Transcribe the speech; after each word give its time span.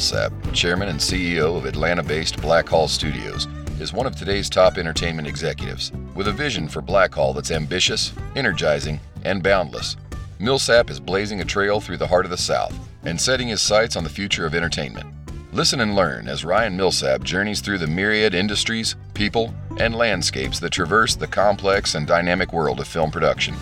Millsap, 0.00 0.32
Chairman 0.54 0.88
and 0.88 0.98
CEO 0.98 1.58
of 1.58 1.66
Atlanta 1.66 2.02
based 2.02 2.38
Blackhall 2.38 2.88
Studios, 2.88 3.46
is 3.80 3.92
one 3.92 4.06
of 4.06 4.16
today's 4.16 4.48
top 4.48 4.78
entertainment 4.78 5.28
executives, 5.28 5.92
with 6.14 6.26
a 6.26 6.32
vision 6.32 6.68
for 6.68 6.80
Blackhall 6.80 7.34
that's 7.34 7.50
ambitious, 7.50 8.14
energizing, 8.34 8.98
and 9.26 9.42
boundless. 9.42 9.98
Millsap 10.38 10.88
is 10.88 10.98
blazing 10.98 11.42
a 11.42 11.44
trail 11.44 11.82
through 11.82 11.98
the 11.98 12.06
heart 12.06 12.24
of 12.24 12.30
the 12.30 12.38
South 12.38 12.74
and 13.04 13.20
setting 13.20 13.48
his 13.48 13.60
sights 13.60 13.94
on 13.94 14.02
the 14.02 14.08
future 14.08 14.46
of 14.46 14.54
entertainment. 14.54 15.06
Listen 15.52 15.80
and 15.80 15.94
learn 15.94 16.28
as 16.28 16.46
Ryan 16.46 16.78
Millsap 16.78 17.22
journeys 17.22 17.60
through 17.60 17.76
the 17.76 17.86
myriad 17.86 18.32
industries, 18.32 18.96
people, 19.12 19.54
and 19.78 19.94
landscapes 19.94 20.58
that 20.60 20.70
traverse 20.70 21.14
the 21.14 21.26
complex 21.26 21.94
and 21.94 22.06
dynamic 22.06 22.54
world 22.54 22.80
of 22.80 22.88
film 22.88 23.10
production. 23.10 23.54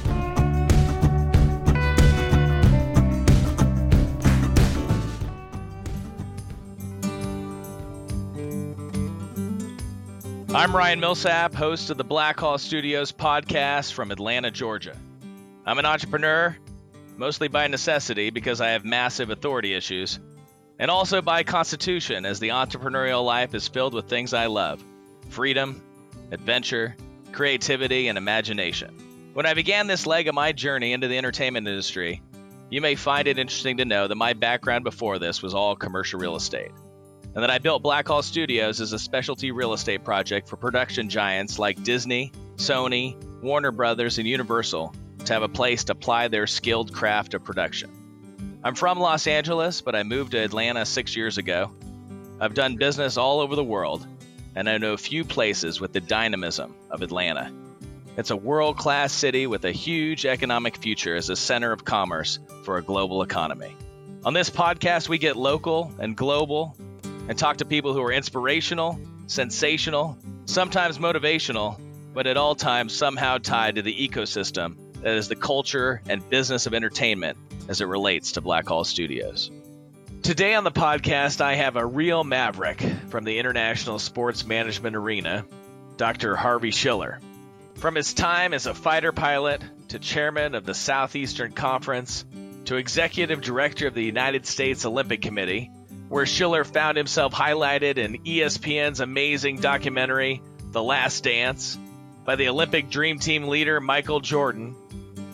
I'm 10.58 10.74
Ryan 10.74 10.98
Millsap, 10.98 11.54
host 11.54 11.90
of 11.90 11.98
the 11.98 12.02
Black 12.02 12.38
Blackhall 12.38 12.58
Studios 12.58 13.12
podcast 13.12 13.92
from 13.92 14.10
Atlanta, 14.10 14.50
Georgia. 14.50 14.96
I'm 15.64 15.78
an 15.78 15.86
entrepreneur, 15.86 16.56
mostly 17.16 17.46
by 17.46 17.68
necessity 17.68 18.30
because 18.30 18.60
I 18.60 18.70
have 18.70 18.84
massive 18.84 19.30
authority 19.30 19.72
issues, 19.74 20.18
and 20.80 20.90
also 20.90 21.22
by 21.22 21.44
constitution, 21.44 22.26
as 22.26 22.40
the 22.40 22.48
entrepreneurial 22.48 23.24
life 23.24 23.54
is 23.54 23.68
filled 23.68 23.94
with 23.94 24.08
things 24.08 24.34
I 24.34 24.46
love 24.46 24.82
freedom, 25.28 25.80
adventure, 26.32 26.96
creativity, 27.30 28.08
and 28.08 28.18
imagination. 28.18 29.30
When 29.34 29.46
I 29.46 29.54
began 29.54 29.86
this 29.86 30.08
leg 30.08 30.26
of 30.26 30.34
my 30.34 30.50
journey 30.50 30.92
into 30.92 31.06
the 31.06 31.18
entertainment 31.18 31.68
industry, 31.68 32.20
you 32.68 32.80
may 32.80 32.96
find 32.96 33.28
it 33.28 33.38
interesting 33.38 33.76
to 33.76 33.84
know 33.84 34.08
that 34.08 34.16
my 34.16 34.32
background 34.32 34.82
before 34.82 35.20
this 35.20 35.40
was 35.40 35.54
all 35.54 35.76
commercial 35.76 36.18
real 36.18 36.34
estate 36.34 36.72
and 37.34 37.42
that 37.42 37.50
I 37.50 37.58
built 37.58 37.82
Blackhall 37.82 38.22
Studios 38.22 38.80
as 38.80 38.92
a 38.92 38.98
specialty 38.98 39.50
real 39.50 39.72
estate 39.72 40.04
project 40.04 40.48
for 40.48 40.56
production 40.56 41.08
giants 41.08 41.58
like 41.58 41.82
Disney, 41.82 42.32
Sony, 42.56 43.16
Warner 43.42 43.70
Brothers, 43.70 44.18
and 44.18 44.26
Universal 44.26 44.94
to 45.24 45.32
have 45.32 45.42
a 45.42 45.48
place 45.48 45.84
to 45.84 45.94
ply 45.94 46.28
their 46.28 46.46
skilled 46.46 46.92
craft 46.92 47.34
of 47.34 47.44
production. 47.44 47.90
I'm 48.64 48.74
from 48.74 48.98
Los 48.98 49.26
Angeles, 49.26 49.80
but 49.80 49.94
I 49.94 50.02
moved 50.02 50.32
to 50.32 50.38
Atlanta 50.38 50.84
six 50.84 51.14
years 51.14 51.38
ago. 51.38 51.70
I've 52.40 52.54
done 52.54 52.76
business 52.76 53.16
all 53.16 53.40
over 53.40 53.54
the 53.54 53.64
world, 53.64 54.06
and 54.54 54.68
I 54.68 54.78
know 54.78 54.96
few 54.96 55.24
places 55.24 55.80
with 55.80 55.92
the 55.92 56.00
dynamism 56.00 56.74
of 56.90 57.02
Atlanta. 57.02 57.52
It's 58.16 58.30
a 58.30 58.36
world 58.36 58.76
class 58.76 59.12
city 59.12 59.46
with 59.46 59.64
a 59.64 59.70
huge 59.70 60.26
economic 60.26 60.76
future 60.76 61.14
as 61.14 61.30
a 61.30 61.36
center 61.36 61.70
of 61.70 61.84
commerce 61.84 62.40
for 62.64 62.78
a 62.78 62.82
global 62.82 63.22
economy. 63.22 63.76
On 64.24 64.34
this 64.34 64.50
podcast, 64.50 65.08
we 65.08 65.18
get 65.18 65.36
local 65.36 65.92
and 66.00 66.16
global 66.16 66.76
and 67.28 67.38
talk 67.38 67.58
to 67.58 67.64
people 67.64 67.92
who 67.92 68.02
are 68.02 68.12
inspirational, 68.12 68.98
sensational, 69.26 70.18
sometimes 70.46 70.98
motivational, 70.98 71.78
but 72.14 72.26
at 72.26 72.36
all 72.36 72.54
times 72.54 72.94
somehow 72.94 73.38
tied 73.38 73.76
to 73.76 73.82
the 73.82 74.08
ecosystem 74.08 74.76
that 75.02 75.14
is 75.14 75.28
the 75.28 75.36
culture 75.36 76.02
and 76.08 76.28
business 76.28 76.66
of 76.66 76.74
entertainment 76.74 77.38
as 77.68 77.80
it 77.80 77.86
relates 77.86 78.32
to 78.32 78.40
Black 78.40 78.64
Blackhall 78.64 78.84
Studios. 78.84 79.50
Today 80.22 80.54
on 80.54 80.64
the 80.64 80.72
podcast, 80.72 81.40
I 81.40 81.54
have 81.54 81.76
a 81.76 81.86
real 81.86 82.24
maverick 82.24 82.80
from 83.08 83.24
the 83.24 83.38
international 83.38 83.98
sports 83.98 84.44
management 84.44 84.96
arena, 84.96 85.44
Dr. 85.96 86.34
Harvey 86.34 86.70
Schiller. 86.70 87.20
From 87.76 87.94
his 87.94 88.12
time 88.12 88.52
as 88.52 88.66
a 88.66 88.74
fighter 88.74 89.12
pilot 89.12 89.62
to 89.88 89.98
chairman 89.98 90.54
of 90.54 90.66
the 90.66 90.74
Southeastern 90.74 91.52
Conference 91.52 92.24
to 92.64 92.76
executive 92.76 93.40
director 93.40 93.86
of 93.86 93.94
the 93.94 94.02
United 94.02 94.44
States 94.44 94.84
Olympic 94.84 95.22
Committee, 95.22 95.70
where 96.08 96.26
Schiller 96.26 96.64
found 96.64 96.96
himself 96.96 97.32
highlighted 97.32 97.98
in 97.98 98.22
ESPN's 98.22 99.00
amazing 99.00 99.56
documentary, 99.60 100.42
The 100.72 100.82
Last 100.82 101.24
Dance, 101.24 101.78
by 102.24 102.36
the 102.36 102.48
Olympic 102.48 102.90
Dream 102.90 103.18
Team 103.18 103.48
leader 103.48 103.80
Michael 103.80 104.20
Jordan. 104.20 104.74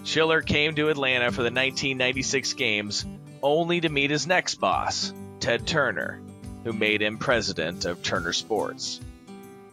Schiller 0.05 0.43
came 0.43 0.75
to 0.75 0.89
Atlanta 0.89 1.31
for 1.31 1.43
the 1.43 1.51
1996 1.51 2.53
Games 2.55 3.07
only 3.43 3.81
to 3.81 3.89
meet 3.89 4.11
his 4.11 4.27
next 4.27 4.57
boss, 4.57 5.13
Ted 5.41 5.67
Turner, 5.67 6.21
who 6.65 6.73
made 6.73 7.03
him 7.03 7.19
president 7.19 7.85
of 7.85 8.03
Turner 8.03 8.33
Sports. 8.33 9.01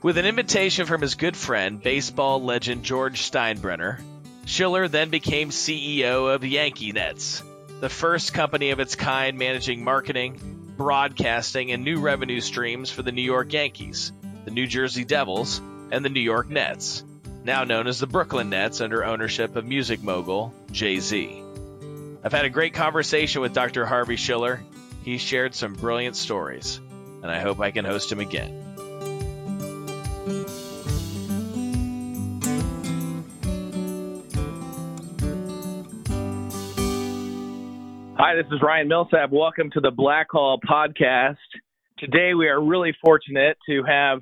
With 0.01 0.17
an 0.17 0.25
invitation 0.25 0.85
from 0.85 1.01
his 1.01 1.15
good 1.15 1.37
friend, 1.37 1.81
baseball 1.81 2.43
legend 2.43 2.83
George 2.83 3.21
Steinbrenner, 3.21 3.99
Schiller 4.45 4.87
then 4.87 5.09
became 5.09 5.51
CEO 5.51 6.33
of 6.33 6.43
Yankee 6.43 6.91
Nets, 6.91 7.43
the 7.79 7.89
first 7.89 8.33
company 8.33 8.71
of 8.71 8.79
its 8.79 8.95
kind 8.95 9.37
managing 9.37 9.83
marketing, 9.83 10.60
broadcasting, 10.81 11.71
and 11.71 11.83
new 11.83 11.99
revenue 11.99 12.41
streams 12.41 12.89
for 12.89 13.03
the 13.03 13.11
New 13.11 13.21
York 13.21 13.53
Yankees, 13.53 14.11
the 14.45 14.51
New 14.51 14.65
Jersey 14.65 15.05
Devils, 15.05 15.61
and 15.91 16.03
the 16.03 16.09
New 16.09 16.21
York 16.21 16.49
Nets, 16.49 17.03
now 17.43 17.63
known 17.65 17.85
as 17.85 17.99
the 17.99 18.07
Brooklyn 18.07 18.49
Nets 18.49 18.81
under 18.81 19.05
ownership 19.05 19.55
of 19.55 19.63
music 19.63 20.01
mogul 20.01 20.51
Jay 20.71 20.99
Z. 20.99 21.43
I've 22.23 22.31
had 22.31 22.45
a 22.45 22.49
great 22.49 22.73
conversation 22.73 23.41
with 23.41 23.53
Dr. 23.53 23.85
Harvey 23.85 24.15
Schiller. 24.15 24.63
He 25.03 25.19
shared 25.19 25.53
some 25.53 25.75
brilliant 25.75 26.15
stories, 26.15 26.79
and 27.21 27.29
I 27.29 27.39
hope 27.39 27.59
I 27.59 27.69
can 27.69 27.85
host 27.85 28.11
him 28.11 28.19
again. 28.19 28.70
Hi, 38.23 38.35
this 38.35 38.45
is 38.51 38.61
Ryan 38.61 38.87
Millsap. 38.87 39.31
Welcome 39.31 39.71
to 39.71 39.79
the 39.79 39.89
Blackhall 39.89 40.59
podcast. 40.61 41.37
Today 41.97 42.35
we 42.35 42.49
are 42.49 42.63
really 42.63 42.93
fortunate 43.03 43.57
to 43.67 43.81
have 43.81 44.19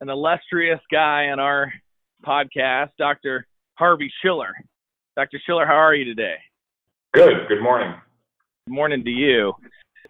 an 0.00 0.08
illustrious 0.08 0.78
guy 0.88 1.24
on 1.32 1.40
our 1.40 1.72
podcast, 2.24 2.90
Dr. 2.96 3.44
Harvey 3.74 4.08
Schiller. 4.22 4.54
Dr. 5.16 5.40
Schiller, 5.44 5.66
how 5.66 5.74
are 5.74 5.96
you 5.96 6.04
today? 6.04 6.36
Good. 7.12 7.48
Good 7.48 7.60
morning. 7.60 7.92
Good 8.68 8.74
morning 8.74 9.02
to 9.02 9.10
you. 9.10 9.52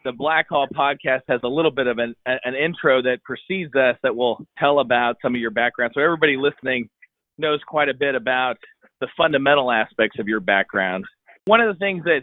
The 0.04 0.12
Blackhall 0.12 0.68
podcast 0.74 1.22
has 1.30 1.40
a 1.44 1.48
little 1.48 1.70
bit 1.70 1.86
of 1.86 1.96
an, 1.96 2.14
an 2.26 2.54
intro 2.54 3.00
that 3.00 3.20
precedes 3.24 3.74
us 3.74 3.96
that 4.02 4.14
will 4.14 4.44
tell 4.58 4.80
about 4.80 5.16
some 5.22 5.34
of 5.34 5.40
your 5.40 5.50
background. 5.50 5.92
So 5.94 6.02
everybody 6.02 6.36
listening 6.36 6.90
knows 7.38 7.60
quite 7.66 7.88
a 7.88 7.94
bit 7.94 8.16
about 8.16 8.58
the 9.00 9.08
fundamental 9.16 9.72
aspects 9.72 10.18
of 10.18 10.28
your 10.28 10.40
background. 10.40 11.06
One 11.46 11.62
of 11.62 11.74
the 11.74 11.78
things 11.78 12.04
that 12.04 12.20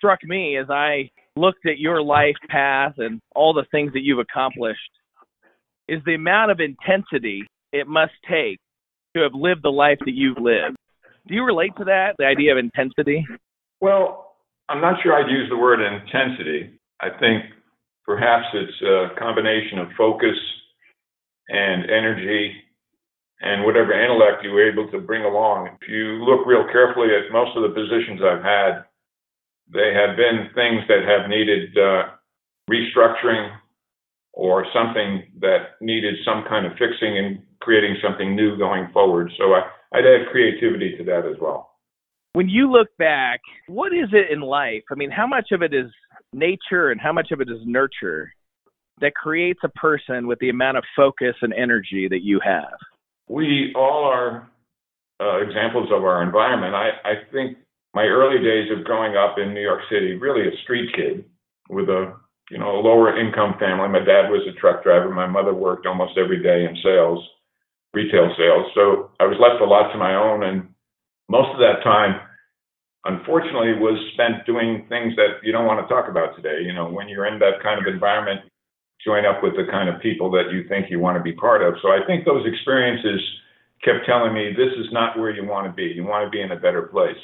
struck 0.00 0.20
me 0.24 0.56
as 0.56 0.70
I 0.70 1.10
looked 1.36 1.66
at 1.66 1.78
your 1.78 2.02
life 2.02 2.36
path 2.48 2.94
and 2.96 3.20
all 3.34 3.52
the 3.52 3.66
things 3.70 3.92
that 3.92 4.02
you've 4.02 4.18
accomplished 4.18 4.80
is 5.88 6.00
the 6.06 6.14
amount 6.14 6.50
of 6.50 6.60
intensity 6.60 7.46
it 7.72 7.86
must 7.86 8.12
take 8.28 8.58
to 9.14 9.22
have 9.22 9.34
lived 9.34 9.62
the 9.62 9.70
life 9.70 9.98
that 10.06 10.14
you've 10.14 10.38
lived. 10.38 10.76
Do 11.28 11.34
you 11.34 11.44
relate 11.44 11.72
to 11.78 11.84
that, 11.84 12.14
the 12.18 12.24
idea 12.24 12.52
of 12.52 12.58
intensity? 12.58 13.26
Well, 13.80 14.36
I'm 14.68 14.80
not 14.80 15.02
sure 15.02 15.12
I'd 15.12 15.30
use 15.30 15.48
the 15.50 15.56
word 15.56 15.80
intensity. 15.80 16.78
I 17.00 17.08
think 17.18 17.44
perhaps 18.04 18.46
it's 18.54 18.82
a 18.82 19.18
combination 19.18 19.78
of 19.78 19.88
focus 19.98 20.36
and 21.48 21.84
energy 21.84 22.54
and 23.40 23.64
whatever 23.64 23.92
intellect 23.92 24.44
you 24.44 24.52
were 24.52 24.70
able 24.70 24.90
to 24.90 25.00
bring 25.00 25.24
along. 25.24 25.70
If 25.80 25.88
you 25.88 26.24
look 26.24 26.46
real 26.46 26.64
carefully 26.70 27.08
at 27.08 27.32
most 27.32 27.56
of 27.56 27.62
the 27.62 27.74
positions 27.74 28.20
I've 28.22 28.44
had, 28.44 28.84
they 29.72 29.94
have 29.94 30.16
been 30.16 30.50
things 30.54 30.82
that 30.88 31.02
have 31.06 31.28
needed 31.28 31.76
uh, 31.76 32.10
restructuring 32.70 33.56
or 34.32 34.64
something 34.72 35.24
that 35.40 35.80
needed 35.80 36.14
some 36.24 36.44
kind 36.48 36.66
of 36.66 36.72
fixing 36.72 37.18
and 37.18 37.42
creating 37.60 37.96
something 38.02 38.34
new 38.34 38.56
going 38.56 38.88
forward. 38.92 39.30
So 39.38 39.52
I, 39.54 39.62
I'd 39.92 40.06
add 40.06 40.30
creativity 40.30 40.96
to 40.98 41.04
that 41.04 41.26
as 41.26 41.36
well. 41.40 41.70
When 42.32 42.48
you 42.48 42.70
look 42.70 42.88
back, 42.96 43.40
what 43.66 43.92
is 43.92 44.08
it 44.12 44.32
in 44.32 44.40
life? 44.40 44.84
I 44.90 44.94
mean, 44.94 45.10
how 45.10 45.26
much 45.26 45.48
of 45.52 45.62
it 45.62 45.74
is 45.74 45.90
nature 46.32 46.90
and 46.90 47.00
how 47.00 47.12
much 47.12 47.32
of 47.32 47.40
it 47.40 47.48
is 47.48 47.58
nurture 47.64 48.32
that 49.00 49.14
creates 49.14 49.60
a 49.64 49.68
person 49.70 50.26
with 50.26 50.38
the 50.38 50.48
amount 50.48 50.76
of 50.76 50.84
focus 50.94 51.34
and 51.42 51.52
energy 51.52 52.06
that 52.08 52.22
you 52.22 52.40
have? 52.44 52.78
We 53.28 53.72
all 53.74 54.04
are 54.04 54.48
uh, 55.20 55.38
examples 55.42 55.90
of 55.92 56.04
our 56.04 56.22
environment. 56.22 56.74
I, 56.74 56.90
I 57.04 57.14
think 57.32 57.58
my 57.94 58.04
early 58.04 58.42
days 58.42 58.70
of 58.70 58.84
growing 58.84 59.16
up 59.16 59.36
in 59.38 59.54
New 59.54 59.62
York 59.62 59.82
City, 59.90 60.14
really 60.14 60.46
a 60.46 60.56
street 60.62 60.94
kid 60.94 61.24
with 61.68 61.88
a 61.88 62.14
you 62.50 62.58
know 62.58 62.78
a 62.78 62.82
lower 62.82 63.18
income 63.18 63.54
family. 63.58 63.88
My 63.88 64.04
dad 64.04 64.30
was 64.30 64.46
a 64.46 64.58
truck 64.60 64.82
driver. 64.82 65.10
My 65.10 65.26
mother 65.26 65.54
worked 65.54 65.86
almost 65.86 66.18
every 66.18 66.42
day 66.42 66.64
in 66.64 66.76
sales, 66.82 67.22
retail 67.94 68.32
sales. 68.36 68.66
So 68.74 69.10
I 69.18 69.24
was 69.26 69.38
left 69.40 69.62
a 69.62 69.66
lot 69.66 69.92
to 69.92 69.98
my 69.98 70.14
own, 70.14 70.44
and 70.44 70.68
most 71.28 71.50
of 71.54 71.58
that 71.58 71.82
time, 71.82 72.20
unfortunately, 73.04 73.74
was 73.78 73.98
spent 74.14 74.46
doing 74.46 74.86
things 74.88 75.14
that 75.16 75.42
you 75.42 75.52
don't 75.52 75.66
want 75.66 75.82
to 75.82 75.92
talk 75.92 76.08
about 76.08 76.36
today. 76.36 76.62
You 76.62 76.72
know, 76.72 76.90
when 76.90 77.08
you're 77.08 77.26
in 77.26 77.38
that 77.40 77.62
kind 77.62 77.80
of 77.80 77.92
environment, 77.92 78.40
join 79.04 79.24
up 79.26 79.42
with 79.42 79.54
the 79.56 79.66
kind 79.70 79.88
of 79.88 80.00
people 80.00 80.30
that 80.30 80.52
you 80.52 80.68
think 80.68 80.90
you 80.90 81.00
want 81.00 81.18
to 81.18 81.22
be 81.22 81.32
part 81.32 81.62
of. 81.62 81.74
So 81.82 81.88
I 81.88 82.06
think 82.06 82.24
those 82.24 82.46
experiences 82.46 83.20
kept 83.82 84.06
telling 84.06 84.34
me 84.34 84.52
this 84.52 84.74
is 84.78 84.92
not 84.92 85.18
where 85.18 85.30
you 85.30 85.46
want 85.46 85.66
to 85.66 85.72
be. 85.72 85.90
You 85.94 86.04
want 86.04 86.26
to 86.26 86.30
be 86.30 86.42
in 86.42 86.52
a 86.52 86.56
better 86.56 86.82
place. 86.82 87.18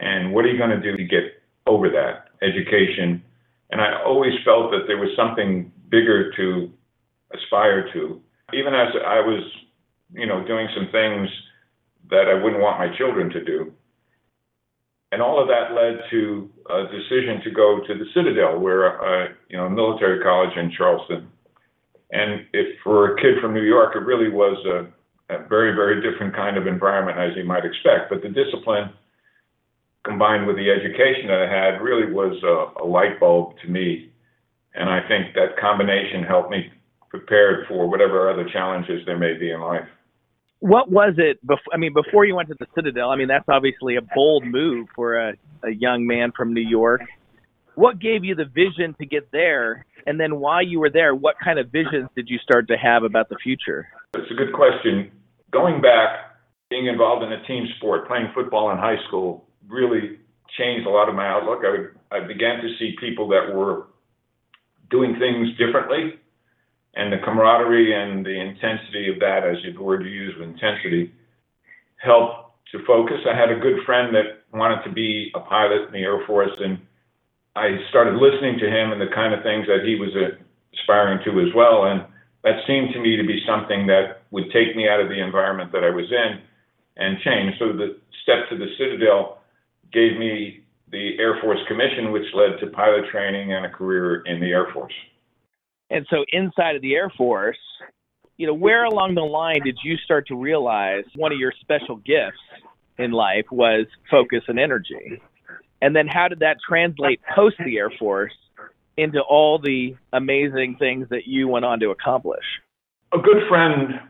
And 0.00 0.32
what 0.32 0.44
are 0.44 0.48
you 0.48 0.58
going 0.58 0.70
to 0.70 0.80
do 0.80 0.96
to 0.96 1.04
get 1.04 1.42
over 1.66 1.88
that? 1.90 2.26
Education, 2.40 3.22
And 3.70 3.80
I 3.80 4.02
always 4.04 4.32
felt 4.44 4.70
that 4.70 4.84
there 4.86 4.96
was 4.96 5.10
something 5.16 5.72
bigger 5.88 6.32
to 6.36 6.70
aspire 7.34 7.92
to. 7.92 8.20
Even 8.54 8.74
as 8.74 8.88
I 9.04 9.20
was, 9.20 9.42
you 10.12 10.26
know, 10.26 10.46
doing 10.46 10.68
some 10.74 10.88
things 10.92 11.28
that 12.10 12.28
I 12.28 12.34
wouldn't 12.34 12.62
want 12.62 12.78
my 12.78 12.96
children 12.96 13.28
to 13.30 13.44
do. 13.44 13.72
And 15.10 15.20
all 15.22 15.40
of 15.40 15.48
that 15.48 15.72
led 15.74 16.00
to 16.10 16.50
a 16.70 16.84
decision 16.84 17.40
to 17.44 17.50
go 17.50 17.80
to 17.86 17.94
the 17.94 18.04
Citadel, 18.14 18.58
where, 18.58 19.02
uh, 19.02 19.28
you 19.48 19.56
know, 19.56 19.68
military 19.68 20.22
college 20.22 20.56
in 20.56 20.70
Charleston. 20.70 21.28
And 22.10 22.46
if 22.52 22.78
for 22.84 23.14
a 23.14 23.20
kid 23.20 23.40
from 23.40 23.52
New 23.52 23.64
York, 23.64 23.96
it 23.96 24.00
really 24.00 24.30
was 24.30 24.56
a, 24.64 25.34
a 25.34 25.46
very, 25.48 25.74
very 25.74 26.00
different 26.00 26.34
kind 26.34 26.56
of 26.56 26.66
environment 26.66 27.18
as 27.18 27.36
you 27.36 27.44
might 27.44 27.64
expect. 27.64 28.10
But 28.10 28.22
the 28.22 28.28
discipline 28.28 28.90
combined 30.04 30.46
with 30.46 30.56
the 30.56 30.70
education 30.70 31.28
that 31.28 31.42
I 31.42 31.50
had 31.50 31.82
really 31.82 32.12
was 32.12 32.36
a, 32.42 32.82
a 32.82 32.86
light 32.86 33.20
bulb 33.20 33.54
to 33.62 33.68
me. 33.68 34.10
And 34.74 34.88
I 34.88 35.00
think 35.08 35.34
that 35.34 35.58
combination 35.60 36.22
helped 36.22 36.50
me 36.50 36.70
prepare 37.10 37.64
for 37.68 37.88
whatever 37.88 38.30
other 38.30 38.48
challenges 38.52 39.02
there 39.06 39.18
may 39.18 39.34
be 39.34 39.50
in 39.50 39.60
life. 39.60 39.88
What 40.60 40.90
was 40.90 41.14
it? 41.18 41.40
Before, 41.46 41.72
I 41.72 41.76
mean, 41.76 41.94
before 41.94 42.24
you 42.24 42.34
went 42.34 42.48
to 42.48 42.56
the 42.58 42.66
Citadel, 42.74 43.10
I 43.10 43.16
mean, 43.16 43.28
that's 43.28 43.48
obviously 43.48 43.96
a 43.96 44.02
bold 44.14 44.44
move 44.44 44.88
for 44.94 45.16
a, 45.16 45.34
a 45.62 45.70
young 45.70 46.06
man 46.06 46.32
from 46.36 46.52
New 46.52 46.66
York. 46.68 47.02
What 47.76 48.00
gave 48.00 48.24
you 48.24 48.34
the 48.34 48.44
vision 48.44 48.94
to 48.98 49.06
get 49.06 49.30
there? 49.30 49.86
And 50.06 50.18
then 50.18 50.40
while 50.40 50.64
you 50.64 50.80
were 50.80 50.90
there, 50.90 51.14
what 51.14 51.36
kind 51.42 51.58
of 51.58 51.70
visions 51.70 52.08
did 52.16 52.28
you 52.28 52.38
start 52.38 52.66
to 52.68 52.76
have 52.76 53.04
about 53.04 53.28
the 53.28 53.36
future? 53.42 53.88
It's 54.14 54.30
a 54.30 54.34
good 54.34 54.52
question. 54.52 55.12
Going 55.52 55.80
back, 55.80 56.34
being 56.70 56.86
involved 56.86 57.24
in 57.24 57.32
a 57.32 57.46
team 57.46 57.66
sport, 57.76 58.08
playing 58.08 58.32
football 58.34 58.70
in 58.72 58.78
high 58.78 58.98
school, 59.06 59.47
really 59.68 60.18
changed 60.56 60.86
a 60.86 60.90
lot 60.90 61.08
of 61.08 61.14
my 61.14 61.28
outlook. 61.28 61.60
I, 61.64 62.16
I 62.16 62.26
began 62.26 62.60
to 62.62 62.68
see 62.78 62.96
people 62.98 63.28
that 63.28 63.52
were 63.54 63.86
doing 64.90 65.16
things 65.18 65.50
differently, 65.58 66.14
and 66.94 67.12
the 67.12 67.18
camaraderie 67.24 67.94
and 67.94 68.24
the 68.24 68.40
intensity 68.40 69.10
of 69.12 69.20
that, 69.20 69.44
as 69.44 69.56
the 69.62 69.82
word 69.82 70.04
you 70.04 70.10
use, 70.10 70.34
intensity, 70.42 71.12
helped 71.96 72.56
to 72.72 72.84
focus. 72.86 73.18
I 73.28 73.36
had 73.36 73.50
a 73.50 73.60
good 73.60 73.84
friend 73.84 74.14
that 74.14 74.42
wanted 74.52 74.82
to 74.84 74.92
be 74.92 75.30
a 75.34 75.40
pilot 75.40 75.86
in 75.86 75.92
the 75.92 75.98
Air 75.98 76.24
Force, 76.26 76.52
and 76.58 76.78
I 77.54 77.76
started 77.90 78.14
listening 78.14 78.58
to 78.58 78.66
him 78.66 78.92
and 78.92 79.00
the 79.00 79.12
kind 79.14 79.34
of 79.34 79.42
things 79.42 79.66
that 79.66 79.84
he 79.84 79.96
was 79.96 80.10
aspiring 80.74 81.20
to 81.24 81.40
as 81.40 81.52
well. 81.54 81.84
And 81.84 82.04
that 82.44 82.62
seemed 82.66 82.92
to 82.94 83.00
me 83.00 83.16
to 83.16 83.26
be 83.26 83.42
something 83.46 83.86
that 83.88 84.22
would 84.30 84.50
take 84.52 84.76
me 84.76 84.88
out 84.88 85.00
of 85.00 85.08
the 85.08 85.20
environment 85.20 85.72
that 85.72 85.84
I 85.84 85.90
was 85.90 86.06
in 86.10 86.40
and 86.96 87.18
change. 87.20 87.58
So 87.58 87.72
the 87.72 87.98
step 88.22 88.48
to 88.50 88.56
the 88.56 88.68
Citadel 88.78 89.37
gave 89.92 90.18
me 90.18 90.64
the 90.90 91.18
Air 91.18 91.38
Force 91.42 91.58
commission, 91.68 92.12
which 92.12 92.24
led 92.34 92.58
to 92.60 92.66
pilot 92.68 93.04
training 93.10 93.52
and 93.52 93.66
a 93.66 93.70
career 93.70 94.22
in 94.26 94.40
the 94.40 94.46
Air 94.46 94.68
Force. 94.72 94.92
And 95.90 96.06
so 96.10 96.24
inside 96.32 96.76
of 96.76 96.82
the 96.82 96.94
Air 96.94 97.10
Force, 97.16 97.58
you 98.36 98.46
know, 98.46 98.54
where 98.54 98.84
along 98.84 99.14
the 99.14 99.22
line 99.22 99.60
did 99.64 99.78
you 99.82 99.96
start 99.96 100.26
to 100.28 100.36
realize 100.36 101.04
one 101.16 101.32
of 101.32 101.38
your 101.38 101.52
special 101.60 101.96
gifts 101.96 102.38
in 102.98 103.10
life 103.10 103.46
was 103.50 103.86
focus 104.10 104.42
and 104.48 104.58
energy? 104.58 105.20
And 105.80 105.94
then 105.94 106.06
how 106.06 106.28
did 106.28 106.40
that 106.40 106.56
translate 106.66 107.20
post 107.34 107.56
the 107.64 107.78
Air 107.78 107.90
Force 107.98 108.34
into 108.96 109.20
all 109.20 109.58
the 109.58 109.94
amazing 110.12 110.76
things 110.78 111.08
that 111.10 111.26
you 111.26 111.48
went 111.48 111.64
on 111.64 111.80
to 111.80 111.90
accomplish? 111.90 112.44
A 113.12 113.18
good 113.18 113.48
friend 113.48 114.00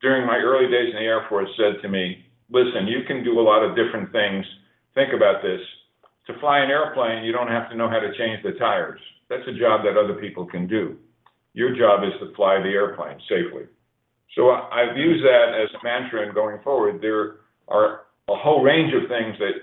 during 0.00 0.26
my 0.26 0.36
early 0.36 0.70
days 0.70 0.90
in 0.90 0.96
the 0.96 1.06
Air 1.06 1.26
Force 1.28 1.48
said 1.56 1.82
to 1.82 1.88
me, 1.88 2.22
Listen, 2.48 2.86
you 2.86 3.00
can 3.08 3.24
do 3.24 3.40
a 3.40 3.42
lot 3.42 3.64
of 3.64 3.74
different 3.74 4.12
things 4.12 4.46
think 4.96 5.12
about 5.14 5.44
this. 5.44 5.60
To 6.26 6.34
fly 6.40 6.58
an 6.58 6.70
airplane, 6.70 7.22
you 7.22 7.30
don't 7.30 7.52
have 7.52 7.70
to 7.70 7.76
know 7.76 7.88
how 7.88 8.00
to 8.00 8.10
change 8.18 8.42
the 8.42 8.58
tires. 8.58 8.98
That's 9.28 9.46
a 9.46 9.54
job 9.54 9.84
that 9.84 9.94
other 9.94 10.18
people 10.18 10.44
can 10.44 10.66
do. 10.66 10.96
Your 11.52 11.76
job 11.76 12.02
is 12.02 12.16
to 12.18 12.34
fly 12.34 12.58
the 12.58 12.74
airplane 12.74 13.20
safely. 13.28 13.70
So 14.34 14.50
I've 14.50 14.96
used 14.96 15.22
that 15.22 15.54
as 15.54 15.70
a 15.70 15.84
mantra 15.84 16.34
going 16.34 16.58
forward. 16.64 17.00
There 17.00 17.46
are 17.68 18.10
a 18.28 18.34
whole 18.34 18.62
range 18.62 18.92
of 18.92 19.08
things 19.08 19.38
that 19.38 19.62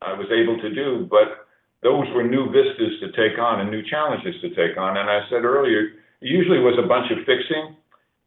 I 0.00 0.12
was 0.14 0.28
able 0.30 0.60
to 0.62 0.70
do, 0.72 1.08
but 1.10 1.48
those 1.82 2.06
were 2.14 2.22
new 2.22 2.46
vistas 2.46 3.00
to 3.02 3.10
take 3.12 3.38
on 3.38 3.60
and 3.60 3.70
new 3.70 3.82
challenges 3.82 4.40
to 4.40 4.48
take 4.54 4.78
on. 4.78 4.96
And 4.96 5.10
I 5.10 5.26
said 5.28 5.44
earlier, 5.44 6.00
it 6.22 6.28
usually 6.28 6.60
was 6.60 6.78
a 6.78 6.86
bunch 6.86 7.10
of 7.10 7.18
fixing 7.26 7.76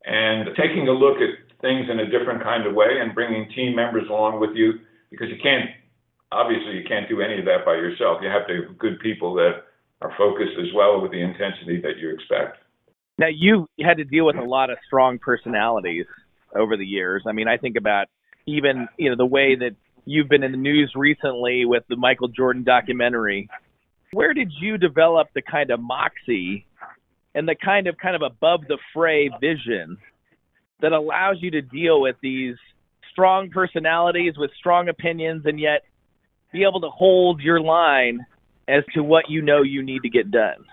and 0.06 0.50
taking 0.56 0.88
a 0.88 0.92
look 0.92 1.18
at 1.18 1.34
things 1.62 1.88
in 1.90 2.00
a 2.00 2.10
different 2.12 2.44
kind 2.44 2.68
of 2.68 2.76
way 2.76 3.02
and 3.02 3.16
bringing 3.16 3.50
team 3.56 3.76
members 3.76 4.06
along 4.10 4.40
with 4.40 4.52
you 4.54 4.74
because 5.10 5.30
you 5.30 5.42
can't 5.42 5.72
obviously 6.32 6.74
you 6.74 6.84
can't 6.88 7.08
do 7.10 7.22
any 7.22 7.40
of 7.40 7.46
that 7.46 7.66
by 7.66 7.76
yourself. 7.76 8.20
You 8.22 8.30
have 8.30 8.48
to 8.48 8.68
have 8.68 8.78
good 8.78 9.00
people 9.00 9.34
that 9.36 9.64
are 10.02 10.14
focused 10.18 10.58
as 10.60 10.68
well 10.76 11.02
with 11.02 11.12
the 11.12 11.22
intensity 11.22 11.82
that 11.82 11.98
you 12.00 12.14
expect. 12.14 12.58
Now 13.18 13.28
you 13.34 13.68
had 13.82 13.98
to 13.98 14.04
deal 14.04 14.26
with 14.26 14.36
a 14.36 14.44
lot 14.44 14.70
of 14.70 14.78
strong 14.86 15.18
personalities 15.20 16.06
over 16.56 16.78
the 16.78 16.86
years. 16.86 17.24
I 17.28 17.32
mean, 17.32 17.48
I 17.48 17.58
think 17.58 17.76
about 17.78 18.08
even 18.46 18.88
you 18.98 19.10
know 19.10 19.16
the 19.16 19.26
way 19.26 19.56
that 19.56 19.76
you've 20.06 20.30
been 20.30 20.44
in 20.44 20.52
the 20.52 20.58
news 20.58 20.94
recently 20.96 21.66
with 21.66 21.84
the 21.90 21.96
Michael 21.96 22.28
Jordan 22.28 22.64
documentary. 22.64 23.50
Where 24.14 24.34
did 24.34 24.52
you 24.62 24.78
develop 24.78 25.28
the 25.34 25.42
kind 25.42 25.70
of 25.72 25.82
moxie 25.82 26.66
and 27.36 27.48
the 27.48 27.56
kind 27.56 27.88
of 27.88 27.98
kind 27.98 28.16
of 28.16 28.22
above 28.22 28.62
the 28.68 28.78
fray 28.94 29.30
vision 29.42 29.98
that 30.82 30.92
allows 30.92 31.38
you 31.40 31.52
to 31.52 31.62
deal 31.62 32.00
with 32.00 32.16
these 32.22 32.56
strong 33.12 33.50
personalities 33.50 34.34
with 34.38 34.52
strong 34.60 34.90
opinions 34.90 35.44
and 35.46 35.60
yet 35.60 35.82
be 36.52 36.64
able 36.64 36.82
to 36.82 36.90
hold 36.90 37.42
your 37.42 37.60
line 37.60 38.26
as 38.68 38.84
to 38.94 39.04
what 39.04 39.30
you 39.30 39.42
know 39.42 39.62
you 39.62 39.84
need 39.84 40.02
to 40.02 40.10
get 40.10 40.32
done? 40.32 40.66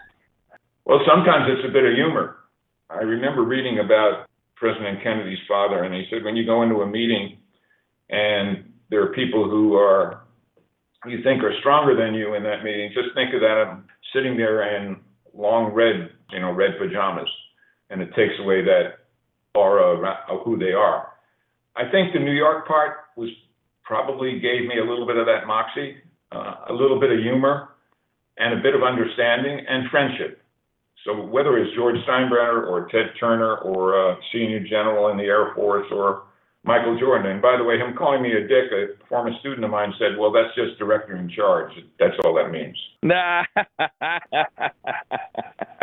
Well, 0.84 1.00
sometimes 1.06 1.46
it's 1.48 1.68
a 1.68 1.72
bit 1.72 1.84
of 1.84 1.94
humor. 1.94 2.36
I 2.90 2.98
remember 2.98 3.42
reading 3.42 3.80
about 3.84 4.26
President 4.56 5.02
Kennedy's 5.02 5.38
father, 5.48 5.84
and 5.84 5.94
he 5.94 6.04
said 6.10 6.24
when 6.24 6.36
you 6.36 6.44
go 6.44 6.62
into 6.62 6.76
a 6.76 6.86
meeting 6.86 7.38
and 8.10 8.72
there 8.90 9.02
are 9.02 9.12
people 9.14 9.48
who 9.48 9.74
are 9.74 10.20
you 11.06 11.22
think 11.22 11.42
are 11.42 11.52
stronger 11.60 11.94
than 11.96 12.14
you 12.14 12.34
in 12.34 12.42
that 12.44 12.64
meeting, 12.64 12.90
just 12.94 13.14
think 13.14 13.34
of 13.34 13.40
that 13.40 13.64
I'm 13.66 13.84
sitting 14.14 14.36
there 14.36 14.76
in 14.76 14.96
long 15.34 15.72
red, 15.72 16.10
you 16.30 16.40
know, 16.40 16.52
red 16.52 16.72
pajamas, 16.78 17.28
and 17.90 18.00
it 18.00 18.08
takes 18.14 18.34
away 18.40 18.62
that 18.64 19.04
aura 19.54 20.18
of 20.28 20.40
who 20.44 20.58
they 20.58 20.72
are. 20.72 21.08
I 21.76 21.90
think 21.90 22.12
the 22.12 22.20
New 22.20 22.32
York 22.32 22.66
part 22.66 22.96
was 23.16 23.28
probably 23.84 24.40
gave 24.40 24.66
me 24.66 24.78
a 24.78 24.84
little 24.84 25.06
bit 25.06 25.16
of 25.16 25.26
that 25.26 25.46
moxie, 25.46 25.96
uh, 26.32 26.54
a 26.68 26.72
little 26.72 26.98
bit 26.98 27.10
of 27.10 27.18
humor, 27.18 27.68
and 28.38 28.58
a 28.58 28.62
bit 28.62 28.74
of 28.74 28.82
understanding 28.82 29.64
and 29.68 29.88
friendship. 29.90 30.40
So 31.04 31.22
whether 31.22 31.58
it's 31.58 31.74
George 31.76 31.96
Steinbrenner 32.08 32.66
or 32.66 32.88
Ted 32.90 33.12
Turner 33.20 33.56
or 33.58 33.94
a 33.94 34.16
senior 34.32 34.60
general 34.60 35.08
in 35.08 35.18
the 35.18 35.24
Air 35.24 35.52
Force 35.54 35.86
or 35.92 36.22
Michael 36.64 36.98
Jordan, 36.98 37.30
and 37.30 37.42
by 37.42 37.58
the 37.58 37.64
way, 37.64 37.76
him 37.76 37.94
calling 37.94 38.22
me 38.22 38.32
a 38.32 38.40
dick, 38.40 38.72
a 38.72 38.86
former 39.06 39.30
student 39.40 39.66
of 39.66 39.70
mine 39.70 39.92
said, 39.98 40.16
"Well, 40.18 40.32
that's 40.32 40.54
just 40.54 40.78
director 40.78 41.14
in 41.14 41.28
charge. 41.28 41.72
That's 41.98 42.14
all 42.24 42.32
that 42.34 42.50
means." 42.50 42.78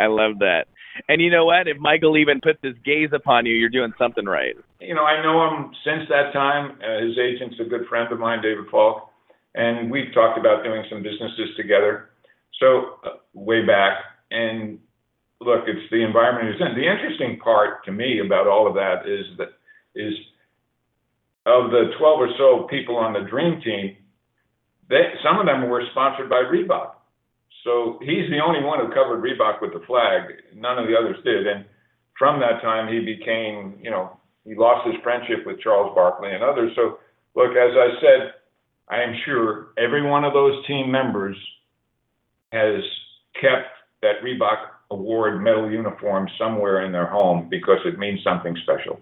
I 0.00 0.06
love 0.06 0.40
that. 0.40 0.66
And 1.08 1.20
you 1.20 1.30
know 1.30 1.44
what? 1.44 1.68
If 1.68 1.78
Michael 1.78 2.16
even 2.16 2.40
puts 2.40 2.58
his 2.62 2.74
gaze 2.84 3.10
upon 3.12 3.46
you, 3.46 3.54
you're 3.54 3.70
doing 3.70 3.92
something 3.98 4.24
right. 4.24 4.54
You 4.80 4.94
know, 4.94 5.04
I 5.04 5.22
know 5.22 5.46
him 5.48 5.72
since 5.84 6.08
that 6.08 6.32
time. 6.32 6.78
Uh, 6.82 7.06
his 7.06 7.18
agent's 7.18 7.56
a 7.60 7.64
good 7.64 7.86
friend 7.88 8.12
of 8.12 8.18
mine, 8.18 8.42
David 8.42 8.66
Falk, 8.70 9.10
and 9.54 9.90
we've 9.90 10.12
talked 10.12 10.38
about 10.38 10.64
doing 10.64 10.84
some 10.90 11.02
businesses 11.02 11.56
together. 11.56 12.10
So 12.60 12.98
uh, 13.04 13.16
way 13.34 13.64
back, 13.64 13.98
and 14.30 14.78
look, 15.40 15.64
it's 15.66 15.90
the 15.90 16.04
environment 16.04 16.54
he's 16.54 16.60
in. 16.60 16.76
The 16.76 16.88
interesting 16.88 17.38
part 17.40 17.84
to 17.86 17.92
me 17.92 18.20
about 18.24 18.46
all 18.46 18.66
of 18.66 18.74
that 18.74 19.06
is 19.06 19.26
that 19.38 19.48
is 19.94 20.14
of 21.44 21.70
the 21.70 21.90
12 21.98 22.20
or 22.20 22.28
so 22.38 22.66
people 22.70 22.96
on 22.96 23.12
the 23.12 23.28
dream 23.28 23.60
team, 23.62 23.96
they, 24.88 25.12
some 25.24 25.40
of 25.40 25.46
them 25.46 25.68
were 25.68 25.82
sponsored 25.90 26.30
by 26.30 26.42
Reebok. 26.42 26.91
So 27.64 27.98
he's 28.00 28.28
the 28.30 28.40
only 28.44 28.62
one 28.62 28.80
who 28.80 28.92
covered 28.92 29.22
Reebok 29.22 29.60
with 29.60 29.72
the 29.72 29.86
flag. 29.86 30.22
None 30.54 30.78
of 30.78 30.86
the 30.88 30.96
others 30.96 31.16
did. 31.24 31.46
And 31.46 31.64
from 32.18 32.40
that 32.40 32.60
time, 32.60 32.92
he 32.92 33.00
became, 33.00 33.78
you 33.80 33.90
know, 33.90 34.18
he 34.44 34.54
lost 34.54 34.86
his 34.86 34.96
friendship 35.02 35.46
with 35.46 35.60
Charles 35.60 35.94
Barkley 35.94 36.32
and 36.32 36.42
others. 36.42 36.72
So, 36.74 36.98
look, 37.36 37.52
as 37.52 37.70
I 37.76 37.88
said, 38.00 38.32
I 38.88 39.02
am 39.02 39.14
sure 39.24 39.68
every 39.78 40.02
one 40.02 40.24
of 40.24 40.32
those 40.32 40.66
team 40.66 40.90
members 40.90 41.36
has 42.50 42.82
kept 43.40 43.70
that 44.02 44.22
Reebok 44.24 44.66
award 44.90 45.42
medal 45.42 45.70
uniform 45.70 46.28
somewhere 46.38 46.84
in 46.84 46.92
their 46.92 47.06
home 47.06 47.48
because 47.48 47.78
it 47.86 47.98
means 47.98 48.20
something 48.22 48.56
special. 48.62 49.00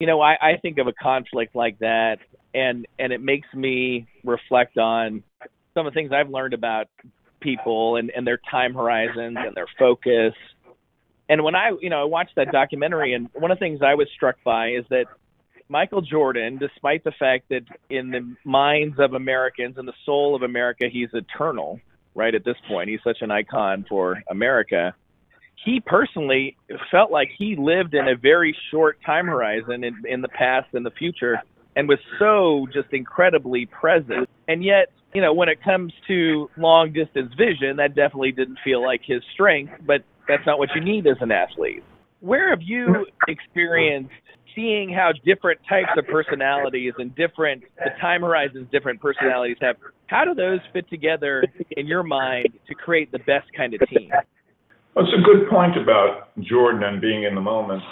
You 0.00 0.06
know, 0.06 0.20
I, 0.20 0.34
I 0.34 0.56
think 0.60 0.78
of 0.78 0.88
a 0.88 0.92
conflict 0.92 1.56
like 1.56 1.78
that, 1.78 2.18
and 2.52 2.86
and 2.98 3.12
it 3.12 3.22
makes 3.22 3.48
me 3.54 4.06
reflect 4.24 4.76
on 4.76 5.22
some 5.72 5.86
of 5.86 5.94
the 5.94 5.98
things 5.98 6.12
I've 6.12 6.28
learned 6.28 6.52
about 6.52 6.88
people 7.46 7.96
and, 7.96 8.10
and 8.16 8.26
their 8.26 8.40
time 8.50 8.74
horizons 8.74 9.36
and 9.38 9.54
their 9.54 9.68
focus. 9.78 10.34
And 11.28 11.44
when 11.44 11.54
I, 11.54 11.70
you 11.80 11.90
know, 11.90 12.02
I 12.02 12.04
watched 12.04 12.34
that 12.36 12.50
documentary, 12.50 13.14
and 13.14 13.28
one 13.34 13.50
of 13.52 13.58
the 13.58 13.64
things 13.64 13.80
I 13.82 13.94
was 13.94 14.08
struck 14.14 14.36
by 14.44 14.70
is 14.70 14.84
that 14.90 15.06
Michael 15.68 16.02
Jordan, 16.02 16.58
despite 16.58 17.04
the 17.04 17.12
fact 17.12 17.48
that 17.50 17.62
in 17.88 18.10
the 18.10 18.34
minds 18.44 18.96
of 18.98 19.14
Americans 19.14 19.76
and 19.78 19.86
the 19.86 19.94
soul 20.04 20.34
of 20.34 20.42
America, 20.42 20.86
he's 20.92 21.08
eternal, 21.12 21.80
right? 22.14 22.34
At 22.34 22.44
this 22.44 22.56
point, 22.68 22.88
he's 22.88 23.00
such 23.04 23.18
an 23.20 23.30
icon 23.30 23.84
for 23.88 24.22
America. 24.28 24.94
He 25.64 25.80
personally 25.80 26.56
felt 26.90 27.10
like 27.10 27.28
he 27.36 27.56
lived 27.56 27.94
in 27.94 28.08
a 28.08 28.16
very 28.16 28.56
short 28.70 28.98
time 29.04 29.26
horizon 29.26 29.84
in, 29.84 30.02
in 30.08 30.20
the 30.20 30.28
past 30.28 30.68
and 30.72 30.84
the 30.84 30.92
future 30.92 31.40
and 31.76 31.88
was 31.88 31.98
so 32.18 32.66
just 32.72 32.92
incredibly 32.92 33.66
present. 33.66 34.28
And 34.48 34.64
yet, 34.64 34.90
you 35.16 35.22
know, 35.22 35.32
when 35.32 35.48
it 35.48 35.62
comes 35.64 35.94
to 36.06 36.50
long 36.58 36.92
distance 36.92 37.32
vision, 37.38 37.76
that 37.78 37.94
definitely 37.94 38.32
didn't 38.32 38.58
feel 38.62 38.82
like 38.82 39.00
his 39.02 39.22
strength, 39.32 39.72
but 39.86 40.04
that's 40.28 40.44
not 40.44 40.58
what 40.58 40.68
you 40.74 40.84
need 40.84 41.06
as 41.06 41.16
an 41.22 41.32
athlete. 41.32 41.82
Where 42.20 42.50
have 42.50 42.60
you 42.60 43.06
experienced 43.26 44.12
seeing 44.54 44.92
how 44.92 45.12
different 45.24 45.58
types 45.66 45.88
of 45.96 46.06
personalities 46.06 46.92
and 46.98 47.16
different 47.16 47.62
the 47.78 47.92
time 47.98 48.20
horizons 48.20 48.68
different 48.70 49.00
personalities 49.00 49.56
have? 49.62 49.76
How 50.08 50.26
do 50.26 50.34
those 50.34 50.60
fit 50.74 50.86
together 50.90 51.42
in 51.70 51.86
your 51.86 52.02
mind 52.02 52.48
to 52.68 52.74
create 52.74 53.10
the 53.10 53.20
best 53.20 53.46
kind 53.56 53.72
of 53.72 53.88
team? 53.88 54.10
Well, 54.94 55.06
it's 55.06 55.14
a 55.16 55.22
good 55.24 55.48
point 55.48 55.78
about 55.80 56.36
jordan 56.42 56.82
and 56.82 57.00
being 57.00 57.22
in 57.22 57.34
the 57.34 57.40
moment. 57.40 57.82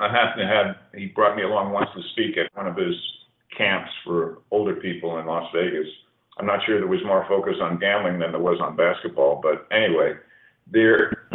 I 0.00 0.10
happen 0.10 0.42
to 0.42 0.48
have 0.48 0.76
he 0.98 1.12
brought 1.14 1.36
me 1.36 1.44
along 1.44 1.70
once 1.70 1.90
to 1.94 2.02
speak 2.10 2.36
at 2.36 2.50
one 2.56 2.66
of 2.66 2.76
his 2.76 2.96
camps 3.56 3.90
for 4.04 4.38
older 4.50 4.74
people 4.74 5.20
in 5.20 5.26
las 5.26 5.48
vegas 5.54 5.86
i'm 6.38 6.46
not 6.46 6.60
sure 6.64 6.78
there 6.78 6.88
was 6.88 7.04
more 7.04 7.24
focus 7.28 7.56
on 7.60 7.78
gambling 7.78 8.18
than 8.18 8.32
there 8.32 8.40
was 8.40 8.58
on 8.60 8.76
basketball 8.76 9.40
but 9.42 9.66
anyway 9.74 10.12
there 10.70 11.28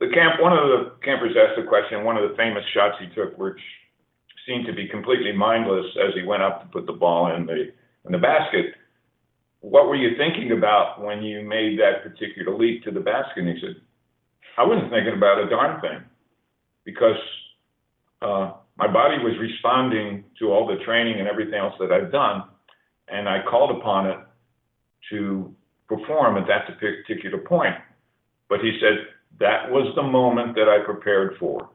the 0.00 0.10
camp 0.12 0.40
one 0.40 0.52
of 0.52 0.68
the 0.68 0.92
campers 1.04 1.36
asked 1.36 1.58
a 1.58 1.66
question 1.66 2.04
one 2.04 2.16
of 2.16 2.28
the 2.28 2.36
famous 2.36 2.64
shots 2.74 2.96
he 3.00 3.06
took 3.14 3.36
which 3.38 3.60
seemed 4.46 4.66
to 4.66 4.72
be 4.72 4.88
completely 4.88 5.32
mindless 5.32 5.86
as 6.06 6.14
he 6.14 6.22
went 6.22 6.42
up 6.42 6.62
to 6.62 6.68
put 6.68 6.86
the 6.86 6.92
ball 6.92 7.34
in 7.34 7.46
the 7.46 7.72
in 8.06 8.12
the 8.12 8.18
basket. 8.18 8.66
What 9.60 9.86
were 9.86 9.96
you 9.96 10.16
thinking 10.16 10.52
about 10.56 11.02
when 11.02 11.22
you 11.22 11.42
made 11.42 11.78
that 11.80 12.02
particular 12.02 12.56
leap 12.56 12.84
to 12.84 12.92
the 12.92 13.00
basket? 13.00 13.38
And 13.38 13.48
he 13.48 13.60
said, 13.60 13.76
I 14.56 14.64
wasn't 14.64 14.90
thinking 14.90 15.14
about 15.14 15.42
a 15.44 15.50
darn 15.50 15.80
thing 15.80 16.04
because 16.84 17.18
uh, 18.22 18.52
my 18.76 18.86
body 18.86 19.18
was 19.18 19.34
responding 19.40 20.24
to 20.38 20.52
all 20.52 20.66
the 20.66 20.82
training 20.84 21.18
and 21.18 21.28
everything 21.28 21.54
else 21.54 21.74
that 21.80 21.90
I've 21.90 22.12
done, 22.12 22.44
and 23.08 23.28
I 23.28 23.42
called 23.48 23.76
upon 23.76 24.06
it 24.06 24.18
to 25.10 25.54
perform 25.88 26.36
at 26.36 26.46
that 26.48 26.66
particular 26.78 27.38
point. 27.38 27.74
But 28.48 28.60
he 28.60 28.78
said 28.80 29.06
that 29.40 29.70
was 29.70 29.92
the 29.94 30.02
moment 30.02 30.54
that 30.54 30.68
I 30.68 30.84
prepared 30.84 31.36
for. 31.38 31.68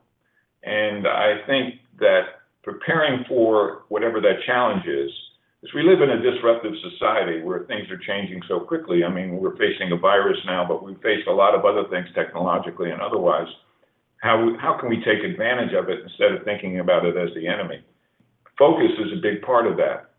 And 0.63 1.07
I 1.07 1.41
think 1.47 1.75
that 2.00 2.41
preparing 2.63 3.25
for 3.27 3.83
whatever 3.89 4.21
that 4.21 4.43
challenge 4.45 4.85
is, 4.85 5.11
is 5.63 5.73
we 5.73 5.83
live 5.83 6.01
in 6.01 6.09
a 6.09 6.21
disruptive 6.21 6.73
society 6.91 7.41
where 7.41 7.65
things 7.65 7.89
are 7.89 7.97
changing 7.97 8.41
so 8.47 8.59
quickly. 8.59 9.03
I 9.03 9.09
mean, 9.09 9.38
we're 9.38 9.57
facing 9.57 9.91
a 9.91 9.97
virus 9.97 10.38
now, 10.45 10.65
but 10.67 10.83
we 10.83 10.95
face 10.95 11.23
a 11.27 11.31
lot 11.31 11.55
of 11.55 11.65
other 11.65 11.88
things 11.89 12.07
technologically 12.15 12.91
and 12.91 13.01
otherwise. 13.01 13.47
How, 14.17 14.55
how 14.59 14.77
can 14.79 14.89
we 14.89 15.03
take 15.03 15.23
advantage 15.23 15.73
of 15.73 15.89
it 15.89 16.00
instead 16.03 16.31
of 16.31 16.43
thinking 16.45 16.79
about 16.79 17.05
it 17.05 17.17
as 17.17 17.33
the 17.35 17.47
enemy? 17.47 17.83
Focus 18.57 18.91
is 19.00 19.17
a 19.17 19.21
big 19.21 19.41
part 19.41 19.65
of 19.65 19.77
that. 19.77 20.10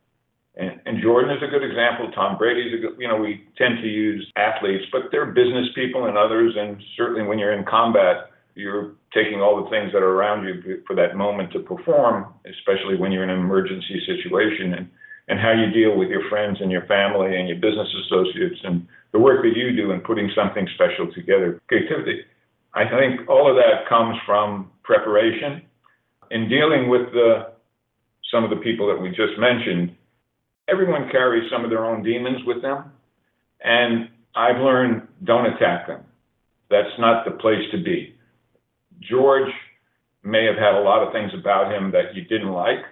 And, 0.54 0.80
and 0.84 1.02
Jordan 1.02 1.34
is 1.34 1.42
a 1.42 1.50
good 1.50 1.64
example. 1.64 2.10
Tom 2.14 2.36
Brady's 2.36 2.74
a 2.74 2.76
good, 2.76 2.96
you 2.98 3.08
know, 3.08 3.16
we 3.16 3.44
tend 3.56 3.78
to 3.80 3.88
use 3.88 4.30
athletes, 4.36 4.84
but 4.92 5.02
they're 5.10 5.26
business 5.26 5.68
people 5.74 6.06
and 6.06 6.18
others. 6.18 6.54
And 6.58 6.76
certainly 6.96 7.22
when 7.22 7.38
you're 7.38 7.52
in 7.52 7.64
combat, 7.64 8.28
you're 8.54 8.92
taking 9.14 9.40
all 9.40 9.64
the 9.64 9.70
things 9.70 9.92
that 9.92 10.02
are 10.02 10.12
around 10.12 10.44
you 10.44 10.82
for 10.86 10.94
that 10.96 11.16
moment 11.16 11.52
to 11.52 11.60
perform, 11.60 12.26
especially 12.44 12.96
when 12.96 13.12
you're 13.12 13.24
in 13.24 13.30
an 13.30 13.38
emergency 13.38 14.00
situation, 14.04 14.74
and, 14.74 14.90
and 15.28 15.40
how 15.40 15.52
you 15.52 15.72
deal 15.72 15.96
with 15.96 16.08
your 16.08 16.28
friends 16.28 16.58
and 16.60 16.70
your 16.70 16.84
family 16.84 17.36
and 17.36 17.48
your 17.48 17.56
business 17.56 17.88
associates 18.04 18.60
and 18.64 18.86
the 19.12 19.18
work 19.18 19.42
that 19.42 19.56
you 19.56 19.74
do 19.74 19.92
in 19.92 20.00
putting 20.00 20.30
something 20.34 20.68
special 20.74 21.10
together. 21.14 21.62
Creativity. 21.68 22.20
I 22.74 22.84
think 22.84 23.28
all 23.28 23.48
of 23.48 23.56
that 23.56 23.88
comes 23.88 24.16
from 24.26 24.70
preparation. 24.82 25.62
In 26.30 26.48
dealing 26.48 26.88
with 26.88 27.12
the, 27.12 27.52
some 28.30 28.44
of 28.44 28.50
the 28.50 28.56
people 28.56 28.86
that 28.88 29.00
we 29.00 29.10
just 29.10 29.38
mentioned, 29.38 29.96
everyone 30.72 31.10
carries 31.10 31.50
some 31.50 31.64
of 31.64 31.70
their 31.70 31.84
own 31.84 32.02
demons 32.02 32.38
with 32.46 32.62
them. 32.62 32.90
And 33.62 34.08
I've 34.34 34.60
learned 34.60 35.06
don't 35.24 35.46
attack 35.46 35.86
them. 35.86 36.02
That's 36.70 36.98
not 36.98 37.24
the 37.24 37.32
place 37.32 37.62
to 37.72 37.82
be 37.82 38.16
George 39.08 39.50
may 40.22 40.44
have 40.46 40.56
had 40.56 40.74
a 40.74 40.82
lot 40.82 41.02
of 41.02 41.12
things 41.12 41.32
about 41.34 41.72
him 41.72 41.90
that 41.92 42.14
you 42.14 42.22
didn't 42.22 42.52
like, 42.52 42.84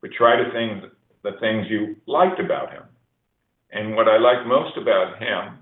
but 0.00 0.10
try 0.16 0.36
to 0.36 0.50
think 0.52 0.92
the 1.22 1.32
things 1.40 1.66
you 1.68 1.96
liked 2.06 2.40
about 2.40 2.70
him. 2.70 2.82
And 3.72 3.96
what 3.96 4.08
I 4.08 4.18
liked 4.18 4.46
most 4.46 4.76
about 4.76 5.18
him 5.18 5.58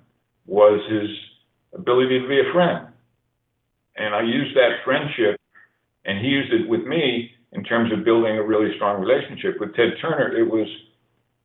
was 0.47 0.81
his 0.91 1.09
ability 1.79 2.21
to 2.21 2.29
be 2.29 2.41
a 2.41 2.53
friend. 2.53 2.89
And 3.97 4.15
I 4.15 4.23
used 4.23 4.57
that 4.57 4.83
friendship, 4.85 5.41
and 6.05 6.19
he 6.19 6.27
used 6.27 6.53
it 6.53 6.69
with 6.69 6.85
me 6.85 7.31
in 7.53 7.65
terms 7.65 7.93
of 7.93 8.05
building 8.05 8.37
a 8.37 8.43
really 8.43 8.75
strong 8.77 9.01
relationship. 9.01 9.61
With 9.61 9.75
Ted 9.75 9.95
Turner, 10.01 10.37
it 10.37 10.49
was 10.49 10.69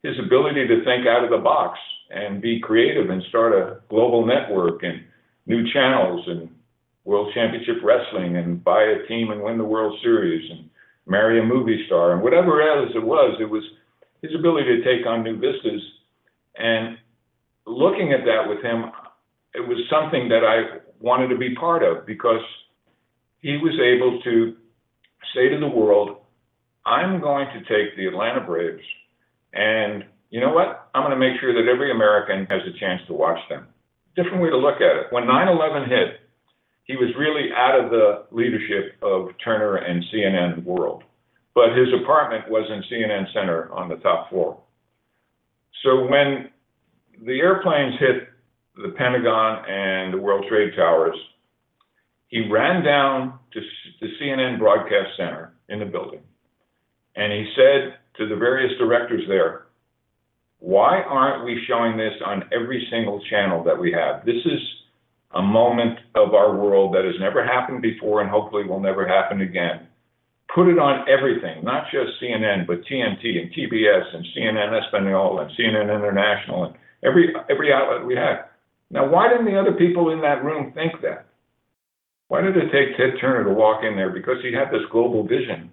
his 0.05 0.19
ability 0.19 0.67
to 0.67 0.85
think 0.85 1.07
out 1.07 1.23
of 1.23 1.31
the 1.31 1.37
box 1.37 1.79
and 2.11 2.41
be 2.41 2.59
creative 2.59 3.09
and 3.09 3.23
start 3.29 3.53
a 3.53 3.81
global 3.89 4.25
network 4.25 4.83
and 4.83 5.03
new 5.47 5.65
channels 5.73 6.23
and 6.27 6.49
World 7.05 7.31
Championship 7.33 7.77
Wrestling 7.83 8.37
and 8.37 8.63
buy 8.63 8.83
a 8.83 9.07
team 9.07 9.31
and 9.31 9.41
win 9.41 9.57
the 9.57 9.63
World 9.63 9.97
Series 10.03 10.49
and 10.51 10.69
marry 11.07 11.39
a 11.39 11.43
movie 11.43 11.83
star 11.87 12.13
and 12.13 12.21
whatever 12.21 12.61
else 12.61 12.91
it 12.95 13.03
was, 13.03 13.37
it 13.39 13.49
was 13.49 13.63
his 14.21 14.31
ability 14.37 14.77
to 14.77 14.83
take 14.83 15.07
on 15.07 15.23
new 15.23 15.37
vistas. 15.37 15.81
And 16.57 16.97
looking 17.65 18.13
at 18.13 18.25
that 18.25 18.47
with 18.47 18.63
him, 18.63 18.85
it 19.55 19.67
was 19.67 19.77
something 19.89 20.29
that 20.29 20.43
I 20.43 20.79
wanted 20.99 21.29
to 21.29 21.37
be 21.37 21.55
part 21.55 21.81
of 21.81 22.05
because 22.05 22.41
he 23.39 23.57
was 23.57 23.73
able 23.79 24.21
to 24.21 24.55
say 25.33 25.49
to 25.49 25.59
the 25.59 25.67
world, 25.67 26.17
I'm 26.85 27.19
going 27.19 27.47
to 27.53 27.59
take 27.61 27.97
the 27.97 28.05
Atlanta 28.05 28.41
Braves 28.41 28.83
and 29.55 30.03
you 30.29 30.39
know 30.39 30.51
what? 30.51 30.89
I'm 30.93 31.03
going 31.03 31.17
to 31.17 31.19
make 31.19 31.39
sure 31.39 31.53
that 31.53 31.69
every 31.69 31.91
American 31.91 32.45
has 32.49 32.61
a 32.67 32.77
chance 32.79 33.01
to 33.07 33.13
watch 33.13 33.39
them. 33.49 33.67
Different 34.15 34.41
way 34.41 34.49
to 34.49 34.57
look 34.57 34.77
at 34.77 34.95
it. 34.97 35.07
When 35.11 35.27
9 35.27 35.47
11 35.47 35.89
hit, 35.89 36.19
he 36.83 36.95
was 36.95 37.09
really 37.17 37.49
out 37.55 37.79
of 37.79 37.89
the 37.89 38.25
leadership 38.31 38.95
of 39.01 39.29
Turner 39.43 39.77
and 39.77 40.03
CNN 40.13 40.63
World. 40.63 41.03
But 41.53 41.75
his 41.75 41.87
apartment 42.01 42.49
was 42.49 42.69
in 42.69 42.83
CNN 42.91 43.33
Center 43.33 43.71
on 43.71 43.89
the 43.89 43.95
top 43.95 44.29
floor. 44.29 44.61
So 45.83 46.05
when 46.05 46.49
the 47.25 47.39
airplanes 47.39 47.95
hit 47.99 48.27
the 48.75 48.93
Pentagon 48.97 49.63
and 49.67 50.13
the 50.13 50.17
World 50.17 50.45
Trade 50.49 50.73
Towers, 50.75 51.15
he 52.27 52.49
ran 52.49 52.83
down 52.83 53.39
to 53.53 53.61
the 54.01 54.07
CNN 54.19 54.59
Broadcast 54.59 55.11
Center 55.17 55.53
in 55.69 55.79
the 55.79 55.85
building 55.85 56.19
and 57.15 57.31
he 57.31 57.51
said 57.55 57.97
to 58.17 58.27
the 58.27 58.35
various 58.35 58.77
directors 58.77 59.23
there, 59.27 59.65
Why 60.59 61.01
aren't 61.01 61.45
we 61.45 61.63
showing 61.67 61.97
this 61.97 62.13
on 62.25 62.43
every 62.53 62.87
single 62.89 63.21
channel 63.29 63.63
that 63.63 63.77
we 63.77 63.91
have? 63.91 64.25
This 64.25 64.43
is 64.45 64.59
a 65.35 65.41
moment 65.41 65.99
of 66.15 66.33
our 66.33 66.55
world 66.55 66.95
that 66.95 67.03
has 67.05 67.15
never 67.19 67.45
happened 67.45 67.81
before 67.81 68.21
and 68.21 68.29
hopefully 68.29 68.63
will 68.63 68.79
never 68.79 69.07
happen 69.07 69.41
again. 69.41 69.87
Put 70.53 70.69
it 70.69 70.79
on 70.79 71.07
everything, 71.09 71.63
not 71.63 71.85
just 71.91 72.21
CNN, 72.21 72.65
but 72.65 72.85
TNT 72.85 73.41
and 73.41 73.51
TBS 73.51 74.15
and 74.15 74.25
CNN 74.35 74.81
Espanol 74.81 75.39
and 75.39 75.51
CNN 75.51 75.93
International 75.93 76.65
and 76.65 76.75
every 77.03 77.33
every 77.49 77.73
outlet 77.73 78.05
we 78.05 78.15
have. 78.15 78.45
Now, 78.89 79.09
why 79.09 79.27
didn't 79.27 79.45
the 79.45 79.59
other 79.59 79.73
people 79.73 80.11
in 80.11 80.21
that 80.21 80.43
room 80.43 80.71
think 80.73 81.01
that? 81.01 81.25
Why 82.27 82.41
did 82.41 82.55
it 82.55 82.71
take 82.71 82.97
Ted 82.97 83.19
Turner 83.19 83.43
to 83.43 83.53
walk 83.53 83.83
in 83.83 83.95
there? 83.95 84.09
Because 84.09 84.37
he 84.41 84.53
had 84.53 84.71
this 84.71 84.87
global 84.91 85.27
vision 85.27 85.71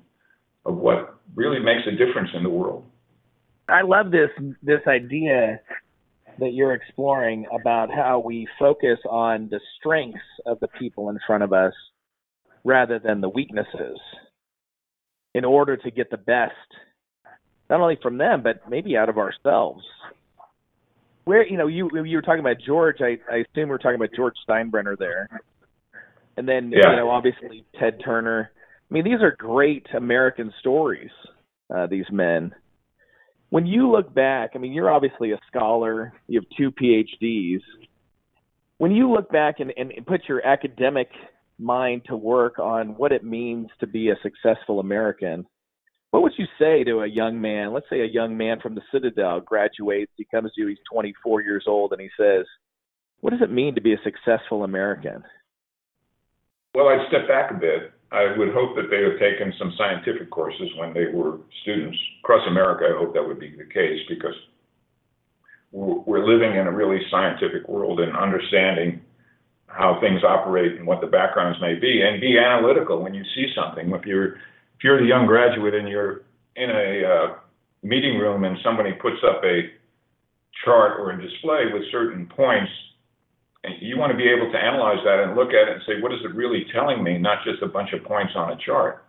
of 0.64 0.76
what 0.76 1.18
really 1.34 1.58
makes 1.58 1.82
a 1.86 1.92
difference 1.92 2.30
in 2.34 2.42
the 2.42 2.50
world. 2.50 2.84
I 3.68 3.82
love 3.82 4.10
this 4.10 4.30
this 4.62 4.80
idea 4.86 5.60
that 6.38 6.52
you're 6.52 6.74
exploring 6.74 7.46
about 7.52 7.90
how 7.90 8.18
we 8.18 8.46
focus 8.58 8.98
on 9.08 9.48
the 9.50 9.60
strengths 9.78 10.18
of 10.46 10.58
the 10.60 10.68
people 10.68 11.10
in 11.10 11.18
front 11.26 11.42
of 11.42 11.52
us 11.52 11.74
rather 12.64 12.98
than 12.98 13.20
the 13.20 13.28
weaknesses 13.28 13.98
in 15.34 15.44
order 15.44 15.76
to 15.76 15.90
get 15.90 16.10
the 16.10 16.16
best 16.16 16.52
not 17.68 17.80
only 17.80 17.98
from 18.02 18.18
them 18.18 18.42
but 18.42 18.68
maybe 18.68 18.96
out 18.96 19.08
of 19.08 19.18
ourselves 19.18 19.84
where 21.24 21.46
you 21.46 21.56
know 21.56 21.66
you 21.66 21.90
you 22.04 22.16
were 22.16 22.22
talking 22.22 22.40
about 22.40 22.56
george 22.64 22.96
i 23.00 23.18
i 23.32 23.38
assume 23.38 23.68
we 23.68 23.74
are 23.74 23.78
talking 23.78 23.96
about 23.96 24.10
george 24.14 24.34
steinbrenner 24.48 24.96
there 24.98 25.28
and 26.36 26.48
then 26.48 26.70
yeah. 26.70 26.90
you 26.90 26.96
know 26.96 27.10
obviously 27.10 27.64
ted 27.78 28.00
turner 28.04 28.50
i 28.92 28.94
mean 28.94 29.04
these 29.04 29.22
are 29.22 29.34
great 29.38 29.86
american 29.94 30.52
stories 30.60 31.10
uh, 31.74 31.86
these 31.86 32.04
men 32.12 32.52
when 33.52 33.66
you 33.66 33.90
look 33.90 34.14
back, 34.14 34.52
I 34.54 34.58
mean, 34.58 34.72
you're 34.72 34.90
obviously 34.90 35.32
a 35.32 35.38
scholar, 35.46 36.14
you 36.26 36.40
have 36.40 36.48
two 36.56 36.70
PhDs. 36.72 37.60
When 38.78 38.92
you 38.92 39.12
look 39.12 39.30
back 39.30 39.56
and, 39.60 39.70
and 39.76 39.92
put 40.06 40.22
your 40.26 40.42
academic 40.42 41.10
mind 41.58 42.06
to 42.06 42.16
work 42.16 42.58
on 42.58 42.96
what 42.96 43.12
it 43.12 43.22
means 43.22 43.68
to 43.80 43.86
be 43.86 44.08
a 44.08 44.14
successful 44.22 44.80
American, 44.80 45.44
what 46.12 46.22
would 46.22 46.32
you 46.38 46.46
say 46.58 46.82
to 46.84 47.00
a 47.00 47.06
young 47.06 47.38
man? 47.42 47.74
Let's 47.74 47.84
say 47.90 48.00
a 48.00 48.06
young 48.06 48.38
man 48.38 48.58
from 48.58 48.74
the 48.74 48.80
Citadel 48.90 49.42
graduates, 49.42 50.12
he 50.16 50.24
comes 50.24 50.50
to 50.54 50.62
you, 50.62 50.68
he's 50.68 50.78
24 50.90 51.42
years 51.42 51.64
old, 51.66 51.92
and 51.92 52.00
he 52.00 52.08
says, 52.18 52.46
What 53.20 53.34
does 53.34 53.42
it 53.42 53.52
mean 53.52 53.74
to 53.74 53.82
be 53.82 53.92
a 53.92 54.00
successful 54.02 54.64
American? 54.64 55.24
Well, 56.74 56.88
I'd 56.88 57.06
step 57.08 57.28
back 57.28 57.50
a 57.50 57.60
bit. 57.60 57.92
I 58.12 58.36
would 58.36 58.52
hope 58.52 58.76
that 58.76 58.90
they 58.90 59.02
have 59.02 59.18
taken 59.18 59.52
some 59.58 59.72
scientific 59.78 60.30
courses 60.30 60.68
when 60.76 60.92
they 60.92 61.06
were 61.06 61.38
students. 61.62 61.96
Across 62.22 62.46
America, 62.46 62.84
I 62.92 62.98
hope 62.98 63.14
that 63.14 63.26
would 63.26 63.40
be 63.40 63.50
the 63.56 63.64
case 63.64 64.00
because 64.08 64.34
we're 65.72 66.26
living 66.26 66.56
in 66.56 66.66
a 66.66 66.72
really 66.72 67.00
scientific 67.10 67.66
world 67.66 68.00
and 68.00 68.14
understanding 68.14 69.00
how 69.66 69.98
things 70.00 70.22
operate 70.22 70.76
and 70.76 70.86
what 70.86 71.00
the 71.00 71.06
backgrounds 71.06 71.58
may 71.62 71.74
be 71.74 72.02
and 72.02 72.20
be 72.20 72.38
analytical 72.38 73.02
when 73.02 73.14
you 73.14 73.24
see 73.34 73.46
something. 73.56 73.90
If 73.92 74.04
you're 74.04 74.34
if 74.34 74.84
you're 74.84 75.00
the 75.00 75.06
young 75.06 75.26
graduate 75.26 75.74
and 75.74 75.88
you're 75.88 76.22
in 76.56 76.68
a 76.68 77.04
uh, 77.06 77.34
meeting 77.82 78.18
room 78.18 78.44
and 78.44 78.58
somebody 78.62 78.92
puts 78.92 79.16
up 79.26 79.42
a 79.44 79.70
chart 80.64 81.00
or 81.00 81.12
a 81.12 81.22
display 81.22 81.72
with 81.72 81.82
certain 81.90 82.26
points, 82.26 82.70
you 83.80 83.96
want 83.96 84.10
to 84.10 84.18
be 84.18 84.28
able 84.28 84.50
to 84.50 84.58
analyze 84.58 84.98
that 85.04 85.22
and 85.22 85.36
look 85.36 85.50
at 85.50 85.68
it 85.68 85.74
and 85.74 85.82
say, 85.86 86.00
what 86.00 86.12
is 86.12 86.18
it 86.24 86.34
really 86.34 86.66
telling 86.72 87.02
me, 87.02 87.18
not 87.18 87.44
just 87.44 87.62
a 87.62 87.68
bunch 87.68 87.92
of 87.92 88.02
points 88.04 88.32
on 88.34 88.52
a 88.52 88.56
chart. 88.64 89.04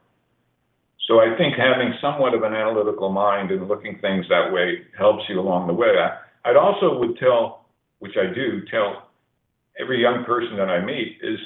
So 1.07 1.19
I 1.19 1.35
think 1.37 1.55
having 1.55 1.93
somewhat 1.99 2.33
of 2.33 2.43
an 2.43 2.53
analytical 2.53 3.09
mind 3.09 3.51
and 3.51 3.67
looking 3.67 3.97
things 3.99 4.25
that 4.29 4.53
way 4.53 4.83
helps 4.97 5.23
you 5.27 5.39
along 5.39 5.67
the 5.67 5.73
way. 5.73 5.89
I, 5.97 6.49
I'd 6.49 6.55
also 6.55 6.97
would 6.99 7.17
tell, 7.17 7.65
which 7.99 8.13
I 8.15 8.33
do, 8.33 8.61
tell 8.69 9.09
every 9.79 10.01
young 10.01 10.23
person 10.23 10.55
that 10.57 10.69
I 10.69 10.85
meet 10.85 11.17
is 11.21 11.39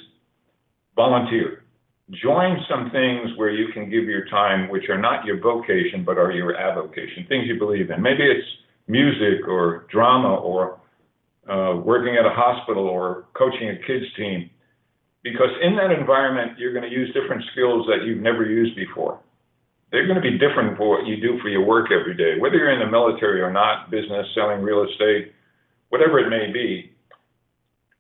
volunteer. 0.96 1.64
Join 2.22 2.58
some 2.70 2.92
things 2.92 3.32
where 3.38 3.52
you 3.52 3.72
can 3.74 3.90
give 3.90 4.04
your 4.04 4.26
time, 4.26 4.70
which 4.70 4.90
are 4.90 4.98
not 4.98 5.26
your 5.26 5.40
vocation, 5.40 6.04
but 6.06 6.18
are 6.18 6.32
your 6.32 6.56
avocation, 6.56 7.26
things 7.28 7.48
you 7.48 7.58
believe 7.58 7.90
in. 7.90 8.02
Maybe 8.02 8.24
it's 8.24 8.48
music 8.88 9.48
or 9.48 9.88
drama 9.92 10.36
or 10.36 10.80
uh, 11.50 11.76
working 11.84 12.16
at 12.16 12.26
a 12.26 12.30
hospital 12.30 12.88
or 12.88 13.26
coaching 13.34 13.70
a 13.70 13.78
kids 13.88 14.06
team. 14.16 14.50
Because 15.24 15.50
in 15.62 15.76
that 15.76 15.92
environment, 15.92 16.58
you're 16.58 16.74
going 16.74 16.90
to 16.90 16.92
use 16.92 17.14
different 17.14 17.44
skills 17.52 17.86
that 17.88 18.06
you've 18.06 18.22
never 18.22 18.46
used 18.46 18.76
before. 18.76 19.20
They're 19.92 20.06
going 20.06 20.22
to 20.22 20.22
be 20.22 20.38
different 20.38 20.78
for 20.78 20.90
what 20.90 21.08
you 21.08 21.20
do 21.20 21.40
for 21.42 21.50
your 21.50 21.66
work 21.66 21.92
every 21.92 22.16
day, 22.16 22.40
whether 22.40 22.56
you're 22.56 22.72
in 22.72 22.80
the 22.80 22.92
military 22.92 23.42
or 23.42 23.52
not, 23.52 23.90
business, 23.90 24.28
selling 24.36 24.62
real 24.62 24.84
estate, 24.84 25.34
whatever 25.90 26.20
it 26.20 26.30
may 26.30 26.52
be. 26.52 26.92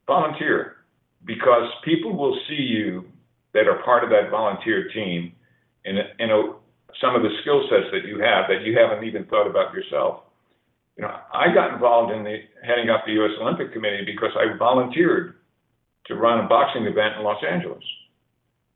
Volunteer 0.06 0.78
because 1.26 1.70
people 1.84 2.16
will 2.16 2.38
see 2.48 2.56
you 2.56 3.06
that 3.54 3.68
are 3.68 3.84
part 3.84 4.04
of 4.04 4.10
that 4.10 4.32
volunteer 4.32 4.90
team 4.94 5.34
in, 5.86 5.98
in 6.20 6.32
a, 6.32 6.54
some 7.02 7.16
of 7.16 7.22
the 7.22 7.30
skill 7.42 7.62
sets 7.70 7.92
that 7.92 8.08
you 8.08 8.20
have 8.20 8.46
that 8.48 8.62
you 8.64 8.78
haven't 8.78 9.04
even 9.04 9.26
thought 9.26 9.48
about 9.48 9.74
yourself 9.74 10.24
you 10.98 11.04
know, 11.04 11.14
I 11.34 11.54
got 11.54 11.74
involved 11.74 12.12
in 12.12 12.24
the 12.24 12.38
heading 12.66 12.90
up 12.90 13.06
the 13.06 13.14
U.S. 13.14 13.32
Olympic 13.40 13.72
Committee 13.72 14.04
because 14.04 14.32
I 14.36 14.58
volunteered 14.58 15.36
to 16.08 16.16
run 16.16 16.44
a 16.44 16.48
boxing 16.48 16.84
event 16.84 17.18
in 17.18 17.24
Los 17.24 17.42
Angeles. 17.48 17.84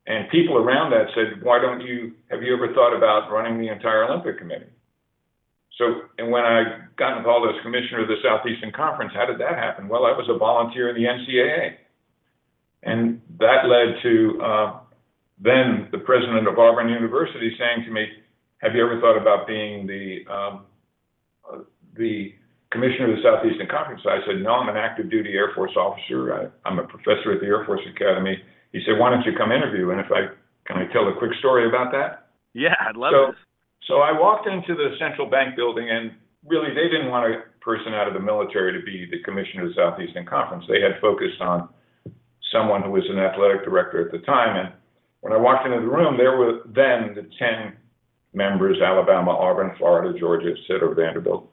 And 0.05 0.29
people 0.29 0.57
around 0.57 0.91
that 0.91 1.07
said, 1.15 1.41
why 1.43 1.59
don't 1.59 1.81
you, 1.81 2.13
have 2.29 2.43
you 2.43 2.53
ever 2.53 2.73
thought 2.73 2.95
about 2.95 3.31
running 3.31 3.59
the 3.59 3.71
entire 3.71 4.03
Olympic 4.03 4.37
Committee? 4.37 4.69
So, 5.77 6.01
and 6.17 6.31
when 6.31 6.43
I 6.43 6.85
got 6.97 7.17
involved 7.17 7.47
as 7.49 7.61
commissioner 7.63 8.03
of 8.03 8.07
the 8.07 8.17
Southeastern 8.21 8.71
Conference, 8.71 9.13
how 9.15 9.25
did 9.25 9.39
that 9.39 9.55
happen? 9.55 9.87
Well, 9.87 10.05
I 10.05 10.11
was 10.11 10.27
a 10.29 10.37
volunteer 10.37 10.89
in 10.89 10.95
the 10.95 11.07
NCAA. 11.07 11.75
And 12.83 13.21
that 13.39 13.65
led 13.65 14.01
to 14.03 14.41
uh, 14.43 14.79
then 15.39 15.87
the 15.91 15.99
president 15.99 16.47
of 16.47 16.57
Auburn 16.59 16.89
University 16.89 17.55
saying 17.57 17.85
to 17.85 17.91
me, 17.91 18.05
have 18.57 18.75
you 18.75 18.85
ever 18.85 18.99
thought 18.99 19.17
about 19.17 19.47
being 19.47 19.87
the 19.87 20.25
um, 20.31 20.65
the 21.95 22.33
commissioner 22.71 23.11
of 23.11 23.19
the 23.19 23.23
Southeastern 23.23 23.67
Conference. 23.67 24.01
I 24.07 24.23
said, 24.25 24.41
no, 24.41 24.55
I'm 24.55 24.69
an 24.71 24.79
active 24.79 25.11
duty 25.11 25.35
Air 25.35 25.51
Force 25.53 25.75
officer. 25.75 26.33
I, 26.33 26.41
I'm 26.67 26.79
a 26.79 26.87
professor 26.87 27.35
at 27.35 27.43
the 27.43 27.47
Air 27.47 27.65
Force 27.65 27.83
Academy. 27.83 28.39
He 28.71 28.79
said, 28.87 28.97
why 28.97 29.11
don't 29.11 29.23
you 29.27 29.35
come 29.37 29.51
interview? 29.51 29.91
And 29.91 29.99
if 29.99 30.07
I 30.07 30.31
can 30.65 30.77
I 30.77 30.91
tell 30.93 31.07
a 31.07 31.15
quick 31.17 31.31
story 31.39 31.67
about 31.67 31.91
that? 31.91 32.31
Yeah, 32.53 32.75
I'd 32.79 32.95
love 32.95 33.11
so, 33.11 33.31
this. 33.31 33.41
So 33.87 33.99
I 33.99 34.15
walked 34.15 34.47
into 34.47 34.73
the 34.73 34.95
central 34.99 35.29
bank 35.29 35.55
building, 35.55 35.89
and 35.89 36.11
really 36.47 36.71
they 36.71 36.87
didn't 36.87 37.11
want 37.11 37.27
a 37.27 37.43
person 37.59 37.93
out 37.93 38.07
of 38.07 38.13
the 38.13 38.23
military 38.23 38.71
to 38.71 38.83
be 38.85 39.05
the 39.09 39.21
commissioner 39.23 39.67
of 39.67 39.69
the 39.69 39.75
Southeastern 39.75 40.25
Conference. 40.25 40.63
They 40.69 40.79
had 40.79 41.01
focused 41.01 41.41
on 41.41 41.67
someone 42.53 42.83
who 42.83 42.91
was 42.91 43.03
an 43.09 43.19
athletic 43.19 43.65
director 43.65 44.05
at 44.05 44.11
the 44.11 44.23
time. 44.23 44.55
And 44.55 44.73
when 45.19 45.33
I 45.33 45.37
walked 45.37 45.65
into 45.65 45.81
the 45.81 45.91
room, 45.91 46.15
there 46.15 46.37
were 46.37 46.63
then 46.65 47.15
the 47.15 47.27
10 47.39 47.75
members 48.33 48.79
Alabama, 48.79 49.31
Auburn, 49.31 49.75
Florida, 49.77 50.17
Georgia, 50.17 50.51
et 50.51 50.61
cetera, 50.67 50.95
Vanderbilt 50.95 51.50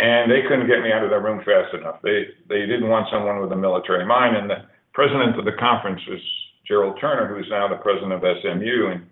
and 0.00 0.32
they 0.32 0.40
couldn't 0.48 0.66
get 0.66 0.80
me 0.80 0.92
out 0.92 1.04
of 1.04 1.10
their 1.10 1.20
room 1.20 1.44
fast 1.44 1.74
enough. 1.74 2.00
They 2.02 2.32
they 2.48 2.64
didn't 2.64 2.88
want 2.88 3.12
someone 3.12 3.40
with 3.40 3.52
a 3.52 3.56
military 3.56 4.06
mind. 4.06 4.36
And 4.36 4.48
the 4.48 4.64
president 4.94 5.38
of 5.38 5.44
the 5.44 5.52
conference 5.60 6.00
was 6.08 6.20
Gerald 6.66 6.96
Turner, 6.98 7.28
who 7.28 7.38
is 7.38 7.50
now 7.50 7.68
the 7.68 7.76
president 7.76 8.12
of 8.12 8.24
SMU. 8.24 8.96
And 8.96 9.04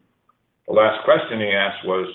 the 0.66 0.72
last 0.72 1.04
question 1.04 1.40
he 1.40 1.52
asked 1.52 1.84
was, 1.84 2.08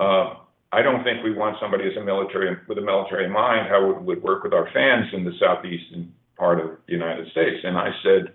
uh, 0.00 0.34
"I 0.72 0.82
don't 0.82 1.04
think 1.04 1.22
we 1.22 1.32
want 1.32 1.60
somebody 1.60 1.86
as 1.86 1.96
a 1.96 2.02
military 2.02 2.56
with 2.66 2.78
a 2.78 2.82
military 2.82 3.28
mind. 3.28 3.68
How 3.68 3.86
would 3.86 3.96
it 3.98 4.02
would 4.02 4.22
work 4.22 4.42
with 4.42 4.52
our 4.52 4.68
fans 4.74 5.06
in 5.14 5.22
the 5.22 5.38
southeastern 5.38 6.12
part 6.36 6.58
of 6.58 6.70
the 6.86 6.92
United 6.92 7.30
States?" 7.30 7.62
And 7.62 7.78
I 7.78 7.94
said, 8.02 8.32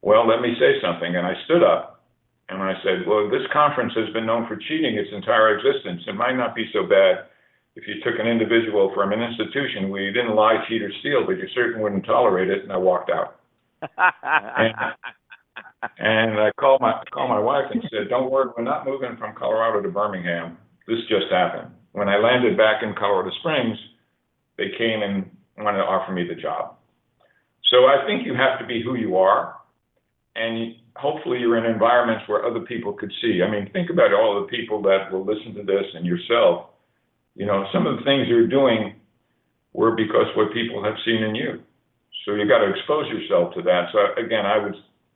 "Well, 0.00 0.26
let 0.26 0.40
me 0.40 0.56
say 0.58 0.80
something." 0.80 1.16
And 1.16 1.26
I 1.26 1.36
stood 1.44 1.62
up 1.62 2.00
and 2.48 2.62
I 2.62 2.80
said, 2.82 3.06
"Well, 3.06 3.28
this 3.28 3.46
conference 3.52 3.92
has 3.92 4.08
been 4.14 4.24
known 4.24 4.46
for 4.46 4.56
cheating 4.56 4.96
its 4.96 5.12
entire 5.12 5.50
existence. 5.58 6.02
It 6.06 6.14
might 6.14 6.36
not 6.36 6.54
be 6.54 6.70
so 6.72 6.84
bad." 6.84 7.26
If 7.76 7.84
you 7.86 7.94
took 8.02 8.18
an 8.18 8.26
individual 8.26 8.92
from 8.94 9.12
an 9.12 9.20
institution 9.22 9.90
where 9.90 10.02
you 10.02 10.12
didn't 10.12 10.34
lie, 10.34 10.64
cheat, 10.68 10.82
or 10.82 10.90
steal, 11.00 11.24
but 11.24 11.38
you 11.38 11.46
certainly 11.54 11.82
wouldn't 11.82 12.04
tolerate 12.04 12.50
it, 12.50 12.62
and 12.62 12.72
I 12.72 12.76
walked 12.76 13.10
out. 13.10 13.36
and, 13.82 14.74
and 15.98 16.40
I 16.40 16.50
called 16.58 16.80
my 16.80 17.02
called 17.12 17.30
my 17.30 17.38
wife 17.38 17.66
and 17.70 17.82
said, 17.90 18.08
"Don't 18.10 18.30
worry, 18.30 18.50
we're 18.56 18.64
not 18.64 18.84
moving 18.84 19.16
from 19.16 19.34
Colorado 19.34 19.80
to 19.80 19.88
Birmingham. 19.88 20.58
This 20.86 20.98
just 21.08 21.30
happened." 21.30 21.70
When 21.92 22.08
I 22.08 22.16
landed 22.18 22.56
back 22.56 22.82
in 22.82 22.94
Colorado 22.94 23.30
Springs, 23.40 23.78
they 24.58 24.68
came 24.76 25.02
and 25.02 25.30
wanted 25.56 25.78
to 25.78 25.84
offer 25.84 26.12
me 26.12 26.26
the 26.26 26.40
job. 26.40 26.76
So 27.70 27.86
I 27.86 28.04
think 28.06 28.26
you 28.26 28.34
have 28.34 28.58
to 28.58 28.66
be 28.66 28.82
who 28.82 28.96
you 28.96 29.16
are, 29.16 29.56
and 30.36 30.74
hopefully 30.96 31.38
you're 31.38 31.56
in 31.56 31.64
environments 31.64 32.28
where 32.28 32.44
other 32.44 32.60
people 32.60 32.92
could 32.92 33.12
see. 33.22 33.40
I 33.46 33.50
mean, 33.50 33.70
think 33.72 33.90
about 33.90 34.12
all 34.12 34.40
the 34.40 34.48
people 34.48 34.82
that 34.82 35.10
will 35.10 35.24
listen 35.24 35.54
to 35.54 35.62
this 35.62 35.86
and 35.94 36.04
yourself 36.04 36.66
you 37.34 37.46
know, 37.46 37.64
some 37.72 37.86
of 37.86 37.98
the 37.98 38.04
things 38.04 38.26
you're 38.28 38.46
doing 38.46 38.94
were 39.72 39.92
because 39.92 40.26
what 40.36 40.52
people 40.52 40.82
have 40.82 40.94
seen 41.04 41.22
in 41.22 41.34
you. 41.34 41.60
So 42.24 42.34
you 42.34 42.46
got 42.46 42.58
to 42.58 42.70
expose 42.70 43.06
yourself 43.08 43.54
to 43.54 43.62
that. 43.62 43.88
So 43.92 43.98
again, 44.22 44.44
I 44.44 44.58
would 44.58 44.74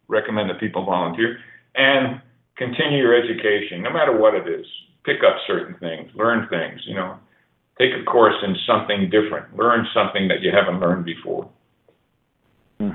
recommend 0.09 0.50
that 0.50 0.61
people 0.61 0.85
volunteer 0.85 1.38
and 1.74 2.20
continue 2.57 2.98
your 2.98 3.14
education, 3.14 3.83
no 3.83 3.90
matter 3.92 4.16
what 4.16 4.35
it 4.35 4.48
is. 4.48 4.66
Pick 5.05 5.18
up 5.27 5.37
certain 5.46 5.77
things, 5.81 6.11
learn 6.14 6.48
things. 6.48 6.81
You 6.87 6.94
know, 6.94 7.18
take 7.79 7.90
a 8.00 8.05
course 8.05 8.37
in 8.42 8.57
something 8.66 9.11
different, 9.11 9.55
learn 9.57 9.87
something 9.92 10.29
that 10.29 10.40
you 10.40 10.50
haven't 10.50 10.81
learned 10.81 11.05
before. 11.05 11.50
Hmm. 12.81 12.90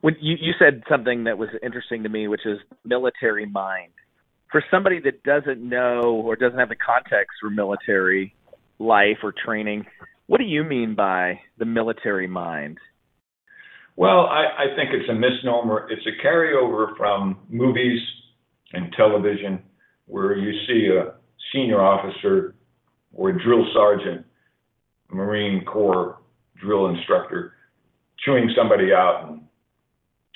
When 0.00 0.14
you, 0.20 0.36
you 0.40 0.52
said 0.60 0.84
something 0.88 1.24
that 1.24 1.38
was 1.38 1.48
interesting 1.60 2.04
to 2.04 2.08
me, 2.08 2.28
which 2.28 2.46
is 2.46 2.58
military 2.84 3.46
mind 3.46 3.90
for 4.50 4.62
somebody 4.70 5.00
that 5.00 5.22
doesn't 5.22 5.60
know 5.60 6.22
or 6.24 6.36
doesn't 6.36 6.58
have 6.58 6.68
the 6.68 6.76
context 6.76 7.36
for 7.40 7.50
military 7.50 8.34
life 8.78 9.18
or 9.22 9.32
training, 9.32 9.86
what 10.26 10.38
do 10.38 10.44
you 10.44 10.64
mean 10.64 10.94
by 10.94 11.40
the 11.58 11.64
military 11.64 12.26
mind? 12.26 12.78
Well, 13.96 14.26
I, 14.26 14.44
I 14.58 14.76
think 14.76 14.90
it's 14.92 15.08
a 15.10 15.14
misnomer. 15.14 15.88
It's 15.90 16.06
a 16.06 16.24
carryover 16.24 16.96
from 16.96 17.38
movies 17.48 18.00
and 18.72 18.92
television 18.96 19.60
where 20.06 20.36
you 20.36 20.52
see 20.66 20.88
a 20.94 21.14
senior 21.52 21.80
officer 21.80 22.54
or 23.12 23.30
a 23.30 23.42
drill 23.42 23.66
sergeant, 23.74 24.24
Marine 25.10 25.64
Corps 25.64 26.18
drill 26.60 26.88
instructor, 26.88 27.54
chewing 28.24 28.50
somebody 28.56 28.92
out 28.92 29.26
and 29.28 29.42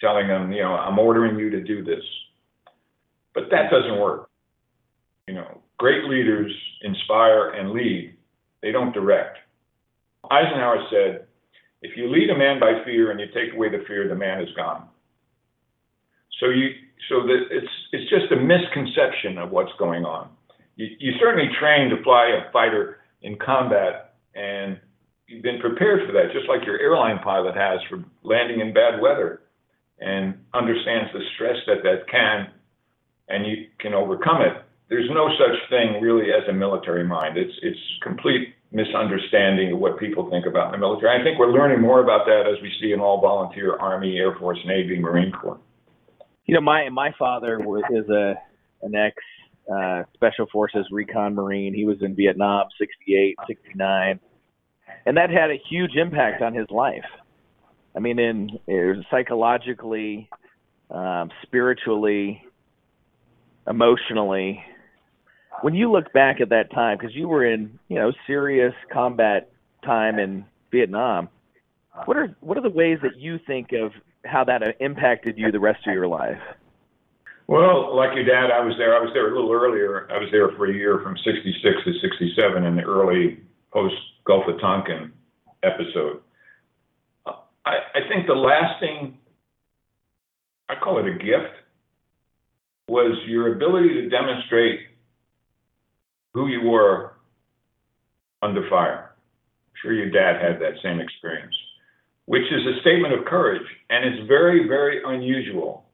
telling 0.00 0.26
them, 0.26 0.52
you 0.52 0.62
know, 0.62 0.72
I'm 0.72 0.98
ordering 0.98 1.38
you 1.38 1.50
to 1.50 1.62
do 1.62 1.84
this. 1.84 2.02
But 3.34 3.44
that 3.50 3.70
doesn't 3.70 3.98
work. 3.98 4.28
You 5.26 5.34
know, 5.34 5.60
great 5.78 6.04
leaders 6.04 6.52
inspire 6.82 7.50
and 7.50 7.70
lead, 7.70 8.14
they 8.62 8.72
don't 8.72 8.92
direct. 8.92 9.38
Eisenhower 10.30 10.84
said, 10.90 11.26
if 11.82 11.96
you 11.96 12.08
lead 12.08 12.30
a 12.30 12.38
man 12.38 12.60
by 12.60 12.84
fear 12.84 13.10
and 13.10 13.20
you 13.20 13.26
take 13.26 13.54
away 13.54 13.68
the 13.68 13.84
fear, 13.86 14.08
the 14.08 14.14
man 14.14 14.40
is 14.40 14.48
gone. 14.56 14.86
So 16.40 16.48
you 16.48 16.70
so 17.08 17.22
that 17.26 17.46
it's 17.50 17.72
it's 17.92 18.08
just 18.10 18.30
a 18.32 18.36
misconception 18.36 19.38
of 19.38 19.50
what's 19.50 19.72
going 19.78 20.04
on. 20.04 20.30
You, 20.76 20.86
you 20.98 21.12
certainly 21.20 21.50
train 21.60 21.90
to 21.90 22.02
fly 22.02 22.38
a 22.38 22.50
fighter 22.52 22.98
in 23.22 23.36
combat 23.36 24.14
and 24.34 24.78
you've 25.26 25.42
been 25.42 25.60
prepared 25.60 26.06
for 26.06 26.12
that, 26.12 26.32
just 26.32 26.48
like 26.48 26.64
your 26.64 26.78
airline 26.78 27.18
pilot 27.18 27.56
has 27.56 27.80
for 27.88 28.04
landing 28.22 28.60
in 28.60 28.72
bad 28.72 29.00
weather 29.00 29.42
and 30.00 30.34
understands 30.54 31.10
the 31.12 31.20
stress 31.34 31.56
that 31.66 31.82
that 31.82 32.08
can 32.10 32.48
and 33.32 33.46
you 33.46 33.66
can 33.80 33.94
overcome 33.94 34.42
it. 34.42 34.62
There's 34.88 35.08
no 35.10 35.28
such 35.38 35.56
thing 35.70 36.02
really 36.02 36.30
as 36.32 36.46
a 36.48 36.52
military 36.52 37.04
mind. 37.04 37.38
It's 37.38 37.54
it's 37.62 37.80
complete 38.02 38.54
misunderstanding 38.72 39.72
of 39.72 39.78
what 39.78 39.98
people 39.98 40.28
think 40.30 40.46
about 40.46 40.72
the 40.72 40.78
military. 40.78 41.20
I 41.20 41.24
think 41.24 41.38
we're 41.38 41.52
learning 41.52 41.80
more 41.80 42.02
about 42.02 42.26
that 42.26 42.44
as 42.46 42.60
we 42.62 42.70
see 42.80 42.92
in 42.92 43.00
all 43.00 43.20
volunteer 43.20 43.76
Army, 43.76 44.18
Air 44.18 44.34
Force, 44.38 44.58
Navy, 44.66 44.98
Marine 44.98 45.32
Corps. 45.32 45.58
You 46.46 46.54
know, 46.54 46.60
my 46.60 46.88
my 46.90 47.10
father 47.18 47.58
was 47.60 47.84
is 47.90 48.08
a 48.08 48.34
an 48.82 48.94
ex 48.94 49.16
uh, 49.72 50.02
Special 50.14 50.46
Forces 50.52 50.86
Recon 50.90 51.34
Marine. 51.34 51.74
He 51.74 51.84
was 51.84 51.98
in 52.00 52.14
Vietnam, 52.14 52.66
68, 52.78 53.36
69, 53.46 54.20
and 55.06 55.16
that 55.16 55.30
had 55.30 55.50
a 55.50 55.60
huge 55.70 55.96
impact 55.96 56.42
on 56.42 56.54
his 56.54 56.66
life. 56.70 57.04
I 57.94 58.00
mean, 58.00 58.18
in, 58.18 58.50
in 58.66 59.04
psychologically, 59.10 60.28
um, 60.90 61.30
spiritually, 61.42 62.42
emotionally. 63.66 64.62
When 65.62 65.74
you 65.74 65.90
look 65.90 66.12
back 66.12 66.40
at 66.40 66.48
that 66.50 66.72
time, 66.72 66.98
because 66.98 67.14
you 67.14 67.28
were 67.28 67.44
in, 67.44 67.78
you 67.88 67.96
know, 67.96 68.12
serious 68.26 68.74
combat 68.92 69.50
time 69.84 70.18
in 70.18 70.44
Vietnam, 70.70 71.28
what 72.06 72.16
are 72.16 72.34
what 72.40 72.56
are 72.56 72.62
the 72.62 72.70
ways 72.70 72.98
that 73.02 73.16
you 73.18 73.38
think 73.46 73.72
of 73.72 73.92
how 74.24 74.44
that 74.44 74.62
uh, 74.62 74.72
impacted 74.80 75.36
you 75.36 75.52
the 75.52 75.60
rest 75.60 75.86
of 75.86 75.92
your 75.92 76.08
life? 76.08 76.40
Well, 77.48 77.94
like 77.94 78.14
your 78.14 78.24
dad, 78.24 78.50
I 78.50 78.64
was 78.64 78.74
there. 78.78 78.96
I 78.96 79.00
was 79.00 79.10
there 79.12 79.30
a 79.30 79.34
little 79.34 79.52
earlier. 79.52 80.08
I 80.10 80.18
was 80.18 80.28
there 80.32 80.48
for 80.56 80.70
a 80.70 80.72
year 80.72 81.00
from 81.02 81.16
66 81.18 81.62
to 81.84 81.92
67 82.00 82.64
in 82.64 82.76
the 82.76 82.82
early 82.82 83.40
post 83.72 83.94
Gulf 84.24 84.44
of 84.48 84.60
Tonkin 84.60 85.12
episode. 85.62 86.20
I, 87.26 87.78
I 87.94 88.08
think 88.08 88.26
the 88.26 88.34
lasting, 88.34 89.18
I 90.68 90.74
call 90.82 90.98
it 90.98 91.06
a 91.06 91.12
gift, 91.12 91.61
was 92.88 93.16
your 93.26 93.54
ability 93.54 93.88
to 93.94 94.08
demonstrate 94.08 94.80
who 96.34 96.48
you 96.48 96.62
were 96.62 97.12
under 98.42 98.68
fire. 98.68 99.10
I'm 99.14 99.74
sure 99.80 99.92
your 99.92 100.10
dad 100.10 100.40
had 100.42 100.60
that 100.60 100.80
same 100.82 101.00
experience, 101.00 101.54
which 102.26 102.42
is 102.42 102.66
a 102.66 102.80
statement 102.80 103.14
of 103.14 103.24
courage, 103.24 103.66
and 103.90 104.04
it's 104.04 104.28
very, 104.28 104.66
very 104.66 105.00
unusual 105.04 105.84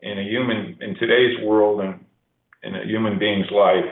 in 0.00 0.18
a 0.18 0.22
human 0.22 0.76
in 0.80 0.94
today's 0.96 1.38
world 1.44 1.80
and 1.80 2.04
in 2.62 2.74
a 2.74 2.84
human 2.84 3.18
being's 3.18 3.50
life 3.50 3.84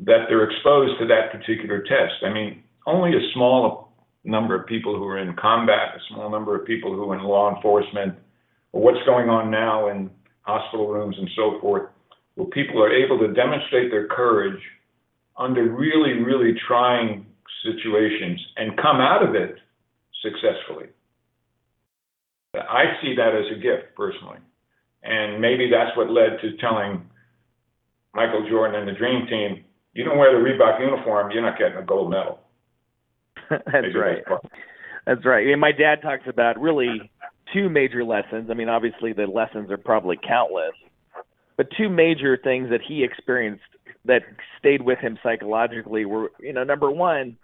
that 0.00 0.26
they're 0.28 0.50
exposed 0.50 0.98
to 0.98 1.06
that 1.06 1.30
particular 1.30 1.80
test. 1.82 2.24
I 2.24 2.32
mean, 2.32 2.62
only 2.86 3.10
a 3.10 3.32
small 3.32 3.92
number 4.24 4.54
of 4.54 4.66
people 4.66 4.96
who 4.96 5.06
are 5.06 5.18
in 5.18 5.34
combat, 5.36 5.94
a 5.96 6.00
small 6.12 6.30
number 6.30 6.58
of 6.58 6.66
people 6.66 6.94
who 6.94 7.10
are 7.10 7.16
in 7.16 7.24
law 7.24 7.54
enforcement, 7.54 8.14
or 8.72 8.82
what's 8.82 9.04
going 9.06 9.28
on 9.28 9.50
now 9.50 9.88
in 9.88 10.10
hospital 10.44 10.88
rooms 10.88 11.16
and 11.18 11.28
so 11.36 11.58
forth, 11.60 11.90
where 12.36 12.46
people 12.48 12.82
are 12.82 12.92
able 12.92 13.18
to 13.18 13.32
demonstrate 13.32 13.90
their 13.90 14.06
courage 14.08 14.60
under 15.36 15.64
really, 15.64 16.22
really 16.22 16.54
trying 16.66 17.26
situations 17.64 18.40
and 18.56 18.76
come 18.76 19.00
out 19.00 19.26
of 19.26 19.34
it 19.34 19.56
successfully. 20.22 20.86
I 22.54 22.84
see 23.02 23.14
that 23.16 23.34
as 23.34 23.46
a 23.50 23.60
gift 23.60 23.96
personally. 23.96 24.38
And 25.02 25.40
maybe 25.40 25.70
that's 25.70 25.96
what 25.96 26.10
led 26.10 26.40
to 26.40 26.56
telling 26.58 27.04
Michael 28.14 28.46
Jordan 28.48 28.80
and 28.80 28.88
the 28.88 28.98
Dream 28.98 29.26
Team, 29.26 29.64
you 29.92 30.04
don't 30.04 30.18
wear 30.18 30.32
the 30.32 30.44
Reebok 30.44 30.80
uniform, 30.80 31.30
you're 31.30 31.42
not 31.42 31.58
getting 31.58 31.76
a 31.76 31.82
gold 31.82 32.10
medal. 32.10 32.38
that's 33.50 33.62
maybe 33.72 33.98
right. 33.98 34.22
That's, 34.28 34.46
that's 35.06 35.24
right. 35.24 35.46
And 35.46 35.60
my 35.60 35.72
dad 35.72 36.00
talks 36.00 36.24
about 36.26 36.58
really 36.60 37.10
two 37.52 37.68
major 37.68 38.04
lessons. 38.04 38.50
I 38.50 38.54
mean, 38.54 38.68
obviously 38.68 39.12
the 39.12 39.26
lessons 39.26 39.70
are 39.70 39.78
probably 39.78 40.18
countless, 40.26 40.74
but 41.56 41.68
two 41.76 41.88
major 41.88 42.36
things 42.42 42.70
that 42.70 42.80
he 42.86 43.04
experienced 43.04 43.62
that 44.04 44.22
stayed 44.58 44.82
with 44.82 44.98
him 44.98 45.18
psychologically 45.22 46.04
were, 46.04 46.30
you 46.40 46.52
know, 46.52 46.64
number 46.64 46.90
one, 46.90 47.36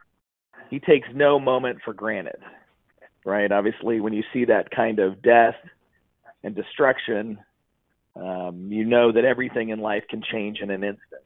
he 0.68 0.78
takes 0.78 1.08
no 1.14 1.38
moment 1.38 1.78
for 1.84 1.92
granted. 1.92 2.38
Right? 3.24 3.50
Obviously, 3.52 4.00
when 4.00 4.12
you 4.12 4.22
see 4.32 4.46
that 4.46 4.70
kind 4.70 4.98
of 4.98 5.22
death 5.22 5.56
and 6.42 6.54
destruction, 6.54 7.38
um, 8.16 8.68
you 8.70 8.84
know 8.84 9.12
that 9.12 9.24
everything 9.24 9.68
in 9.68 9.80
life 9.80 10.04
can 10.08 10.22
change 10.22 10.60
in 10.60 10.70
an 10.70 10.82
instant, 10.82 11.22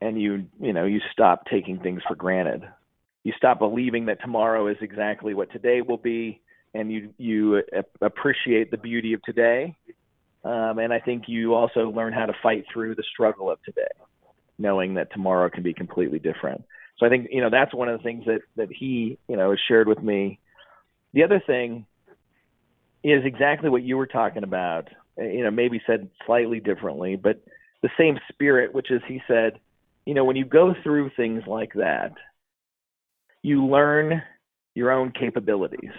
and 0.00 0.20
you 0.20 0.46
you 0.60 0.72
know 0.72 0.84
you 0.84 1.00
stop 1.12 1.46
taking 1.46 1.80
things 1.80 2.02
for 2.06 2.14
granted. 2.14 2.62
You 3.24 3.32
stop 3.36 3.58
believing 3.58 4.06
that 4.06 4.20
tomorrow 4.20 4.68
is 4.68 4.76
exactly 4.80 5.34
what 5.34 5.50
today 5.50 5.80
will 5.80 5.96
be, 5.96 6.40
and 6.74 6.92
you 6.92 7.14
you 7.18 7.62
appreciate 8.00 8.70
the 8.70 8.76
beauty 8.76 9.12
of 9.12 9.22
today. 9.22 9.76
Um, 10.44 10.78
and 10.78 10.92
I 10.92 11.00
think 11.00 11.24
you 11.26 11.54
also 11.54 11.90
learn 11.90 12.12
how 12.12 12.26
to 12.26 12.34
fight 12.42 12.64
through 12.72 12.94
the 12.94 13.02
struggle 13.12 13.50
of 13.50 13.62
today, 13.64 13.82
knowing 14.58 14.94
that 14.94 15.12
tomorrow 15.12 15.50
can 15.50 15.62
be 15.62 15.74
completely 15.74 16.18
different. 16.18 16.64
So 16.98 17.06
I 17.06 17.08
think 17.08 17.28
you 17.30 17.40
know 17.40 17.50
that's 17.50 17.74
one 17.74 17.88
of 17.88 17.98
the 17.98 18.02
things 18.02 18.24
that 18.26 18.40
that 18.56 18.68
he 18.70 19.18
you 19.28 19.36
know 19.36 19.50
has 19.50 19.60
shared 19.68 19.88
with 19.88 20.02
me. 20.02 20.38
The 21.14 21.24
other 21.24 21.42
thing 21.44 21.86
is 23.02 23.24
exactly 23.24 23.70
what 23.70 23.82
you 23.82 23.96
were 23.96 24.06
talking 24.06 24.42
about 24.42 24.88
you 25.18 25.42
know, 25.42 25.50
maybe 25.50 25.82
said 25.86 26.08
slightly 26.26 26.60
differently, 26.60 27.16
but 27.16 27.42
the 27.82 27.90
same 27.98 28.18
spirit, 28.32 28.74
which 28.74 28.90
is 28.90 29.02
he 29.06 29.20
said, 29.26 29.58
you 30.04 30.14
know, 30.14 30.24
when 30.24 30.36
you 30.36 30.44
go 30.44 30.74
through 30.82 31.10
things 31.16 31.42
like 31.46 31.72
that, 31.74 32.12
you 33.42 33.66
learn 33.66 34.22
your 34.74 34.90
own 34.90 35.12
capabilities. 35.12 35.90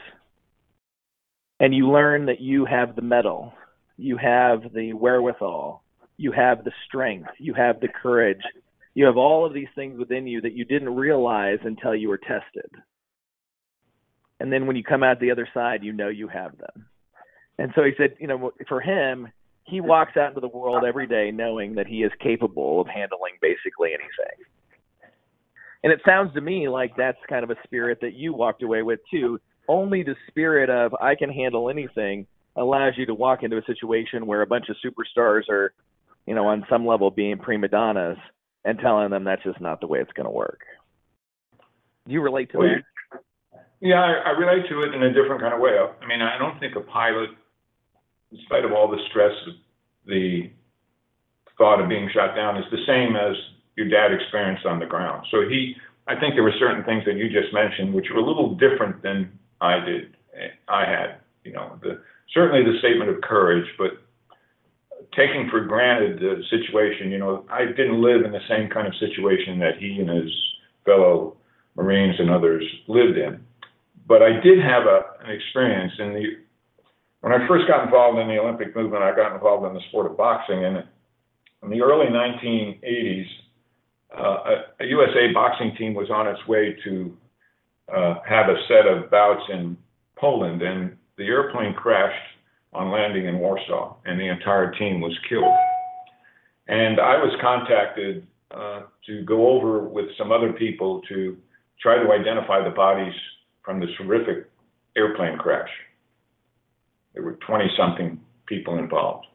And 1.59 1.75
you 1.75 1.91
learn 1.91 2.25
that 2.27 2.39
you 2.39 2.65
have 2.65 2.95
the 2.95 3.01
mettle, 3.01 3.53
you 3.97 4.17
have 4.17 4.73
the 4.73 4.93
wherewithal, 4.93 5.83
you 6.17 6.31
have 6.31 6.63
the 6.63 6.71
strength, 6.87 7.29
you 7.37 7.53
have 7.53 7.79
the 7.79 7.89
courage, 7.89 8.41
you 8.93 9.05
have 9.05 9.17
all 9.17 9.45
of 9.45 9.53
these 9.53 9.67
things 9.75 9.99
within 9.99 10.27
you 10.27 10.41
that 10.41 10.53
you 10.53 10.65
didn't 10.65 10.95
realize 10.95 11.59
until 11.63 11.95
you 11.95 12.09
were 12.09 12.17
tested. 12.17 12.69
And 14.39 14.51
then 14.51 14.67
when 14.67 14.75
you 14.75 14.83
come 14.83 15.03
out 15.03 15.19
the 15.19 15.31
other 15.31 15.47
side, 15.53 15.83
you 15.83 15.91
know 15.91 16.07
you 16.07 16.27
have 16.29 16.57
them. 16.57 16.85
And 17.57 17.71
so 17.75 17.83
he 17.83 17.91
said, 17.97 18.15
you 18.19 18.27
know, 18.27 18.51
for 18.69 18.79
him, 18.79 19.27
he 19.63 19.81
walks 19.81 20.17
out 20.17 20.29
into 20.29 20.39
the 20.39 20.47
world 20.47 20.83
every 20.87 21.07
day 21.07 21.29
knowing 21.31 21.75
that 21.75 21.87
he 21.87 22.03
is 22.03 22.11
capable 22.21 22.81
of 22.81 22.87
handling 22.87 23.33
basically 23.41 23.89
anything. 23.89 24.45
And 25.83 25.93
it 25.93 26.01
sounds 26.05 26.33
to 26.33 26.41
me 26.41 26.67
like 26.67 26.95
that's 26.97 27.17
kind 27.29 27.43
of 27.43 27.51
a 27.51 27.61
spirit 27.63 27.99
that 28.01 28.13
you 28.13 28.33
walked 28.33 28.63
away 28.63 28.81
with 28.81 28.99
too. 29.11 29.39
Only 29.69 30.03
the 30.03 30.15
spirit 30.27 30.69
of 30.69 30.93
I 30.99 31.15
can 31.15 31.29
handle 31.29 31.69
anything 31.69 32.27
allows 32.55 32.93
you 32.97 33.05
to 33.05 33.13
walk 33.13 33.43
into 33.43 33.57
a 33.57 33.63
situation 33.65 34.25
where 34.25 34.41
a 34.41 34.47
bunch 34.47 34.65
of 34.69 34.75
superstars 34.83 35.47
are, 35.49 35.73
you 36.25 36.35
know, 36.35 36.47
on 36.47 36.65
some 36.69 36.85
level 36.85 37.11
being 37.11 37.37
prima 37.37 37.69
donnas 37.69 38.17
and 38.65 38.79
telling 38.79 39.11
them 39.11 39.23
that's 39.23 39.43
just 39.43 39.61
not 39.61 39.79
the 39.79 39.87
way 39.87 39.99
it's 39.99 40.11
going 40.13 40.25
to 40.25 40.31
work. 40.31 40.59
Do 42.07 42.13
you 42.13 42.21
relate 42.21 42.51
to 42.51 42.57
well, 42.57 42.67
that? 42.67 43.21
Yeah, 43.79 44.01
I, 44.01 44.29
I 44.29 44.31
relate 44.31 44.67
to 44.69 44.81
it 44.83 44.93
in 44.93 45.03
a 45.03 45.13
different 45.13 45.39
kind 45.39 45.53
of 45.53 45.61
way. 45.61 45.71
I 45.71 46.05
mean, 46.05 46.21
I 46.21 46.37
don't 46.37 46.59
think 46.59 46.75
a 46.75 46.81
pilot 46.81 47.29
in 48.31 48.39
spite 48.45 48.65
of 48.65 48.71
all 48.71 48.89
the 48.89 48.97
stress, 49.09 49.31
the 50.05 50.51
thought 51.57 51.81
of 51.81 51.89
being 51.89 52.09
shot 52.13 52.35
down 52.35 52.57
is 52.57 52.65
the 52.71 52.83
same 52.85 53.15
as 53.15 53.35
your 53.75 53.87
dad 53.87 54.13
experienced 54.13 54.65
on 54.65 54.79
the 54.79 54.85
ground. 54.85 55.25
So 55.31 55.47
he, 55.47 55.75
I 56.07 56.19
think 56.19 56.35
there 56.35 56.43
were 56.43 56.53
certain 56.59 56.83
things 56.83 57.03
that 57.05 57.15
you 57.15 57.29
just 57.29 57.53
mentioned 57.53 57.93
which 57.93 58.07
were 58.11 58.19
a 58.19 58.25
little 58.25 58.55
different 58.55 59.01
than 59.01 59.38
I 59.61 59.79
did. 59.79 60.15
I 60.67 60.85
had, 60.85 61.17
you 61.43 61.53
know, 61.53 61.79
the 61.81 62.01
certainly 62.33 62.63
the 62.63 62.77
statement 62.79 63.09
of 63.09 63.21
courage, 63.21 63.65
but 63.77 63.91
taking 65.15 65.49
for 65.49 65.61
granted 65.65 66.19
the 66.19 66.41
situation. 66.49 67.11
You 67.11 67.19
know, 67.19 67.45
I 67.49 67.65
didn't 67.65 68.01
live 68.01 68.23
in 68.23 68.31
the 68.31 68.45
same 68.47 68.69
kind 68.69 68.87
of 68.87 68.93
situation 68.95 69.59
that 69.59 69.77
he 69.79 69.99
and 69.99 70.09
his 70.09 70.31
fellow 70.85 71.37
Marines 71.75 72.15
and 72.19 72.29
others 72.29 72.63
lived 72.87 73.17
in, 73.17 73.39
but 74.07 74.21
I 74.21 74.39
did 74.39 74.59
have 74.59 74.83
a, 74.83 75.01
an 75.23 75.31
experience 75.31 75.93
in 75.99 76.13
the 76.13 76.25
when 77.21 77.33
I 77.33 77.47
first 77.47 77.67
got 77.67 77.83
involved 77.83 78.17
in 78.19 78.27
the 78.27 78.37
Olympic 78.37 78.75
movement, 78.75 79.03
I 79.03 79.15
got 79.15 79.33
involved 79.33 79.65
in 79.65 79.73
the 79.73 79.81
sport 79.89 80.09
of 80.09 80.15
boxing. 80.15 80.63
And 80.63 80.83
in 81.63 81.69
the 81.69 81.81
early 81.81 82.07
1980s, 82.07 83.25
uh, 84.17 84.21
a, 84.23 84.83
a, 84.83 84.85
USA 84.87 85.31
boxing 85.33 85.75
team 85.77 85.93
was 85.93 86.09
on 86.09 86.27
its 86.27 86.39
way 86.47 86.75
to 86.83 87.15
uh, 87.95 88.15
have 88.27 88.49
a 88.49 88.57
set 88.67 88.87
of 88.87 89.09
bouts 89.09 89.43
in 89.49 89.77
Poland, 90.17 90.61
and 90.61 90.97
the 91.17 91.25
airplane 91.25 91.73
crashed 91.73 92.15
on 92.73 92.91
landing 92.91 93.25
in 93.25 93.39
Warsaw, 93.39 93.95
and 94.05 94.19
the 94.19 94.27
entire 94.27 94.71
team 94.71 95.01
was 95.01 95.17
killed. 95.27 95.55
And 96.67 96.99
I 96.99 97.15
was 97.15 97.35
contacted 97.41 98.27
uh, 98.51 98.81
to 99.07 99.23
go 99.23 99.49
over 99.49 99.79
with 99.79 100.05
some 100.17 100.31
other 100.31 100.53
people 100.53 101.01
to 101.09 101.37
try 101.81 102.01
to 102.01 102.11
identify 102.11 102.63
the 102.63 102.69
bodies 102.69 103.13
from 103.63 103.79
this 103.79 103.89
horrific 103.97 104.49
airplane 104.95 105.37
crash. 105.37 105.69
There 107.13 107.23
were 107.23 107.37
20 107.45 107.65
something 107.77 108.19
people 108.45 108.77
involved. 108.77 109.25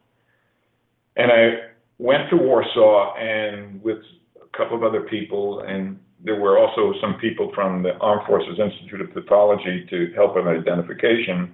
And 1.16 1.30
I 1.30 1.70
went 1.98 2.30
to 2.30 2.36
Warsaw 2.36 3.14
and 3.16 3.82
with 3.82 3.98
a 4.36 4.56
couple 4.56 4.76
of 4.76 4.82
other 4.82 5.02
people, 5.02 5.60
and 5.60 5.98
there 6.24 6.40
were 6.40 6.58
also 6.58 6.94
some 7.00 7.14
people 7.20 7.52
from 7.54 7.82
the 7.82 7.92
Armed 8.00 8.26
Forces 8.26 8.58
Institute 8.58 9.02
of 9.02 9.12
Pathology 9.12 9.86
to 9.90 10.10
help 10.14 10.34
with 10.34 10.46
identification. 10.46 11.52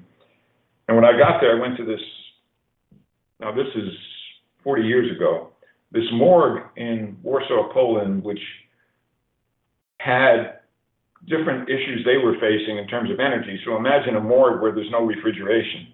And 0.87 0.96
when 0.96 1.04
I 1.04 1.18
got 1.18 1.40
there, 1.40 1.56
I 1.56 1.61
went 1.61 1.76
to 1.76 1.85
this, 1.85 2.00
now 3.40 3.52
this 3.52 3.66
is 3.74 3.90
40 4.62 4.83
years 4.83 5.14
ago, 5.14 5.50
this 5.90 6.04
morgue 6.12 6.62
in 6.76 7.16
Warsaw, 7.22 7.72
Poland, 7.74 8.22
which 8.22 8.40
had 9.98 10.61
different 11.26 11.68
issues 11.68 12.04
they 12.04 12.16
were 12.16 12.35
facing 12.40 12.78
in 12.78 12.87
terms 12.87 13.11
of 13.11 13.18
energy. 13.18 13.61
So 13.64 13.76
imagine 13.76 14.14
a 14.14 14.20
morgue 14.20 14.62
where 14.62 14.72
there's 14.72 14.90
no 14.90 15.04
refrigeration. 15.04 15.88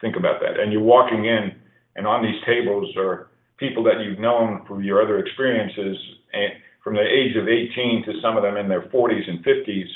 Think 0.00 0.16
about 0.16 0.40
that. 0.40 0.58
And 0.58 0.72
you're 0.72 0.82
walking 0.82 1.26
in, 1.26 1.52
and 1.94 2.06
on 2.06 2.22
these 2.22 2.40
tables 2.46 2.96
are 2.96 3.28
people 3.58 3.84
that 3.84 4.00
you've 4.02 4.18
known 4.18 4.64
through 4.66 4.80
your 4.80 5.02
other 5.02 5.18
experiences, 5.18 5.96
and 6.32 6.52
from 6.82 6.94
the 6.94 7.02
age 7.02 7.36
of 7.36 7.48
18 7.48 8.04
to 8.04 8.20
some 8.20 8.36
of 8.36 8.42
them 8.42 8.56
in 8.56 8.68
their 8.68 8.82
40s 8.82 9.28
and 9.28 9.44
50s, 9.44 9.88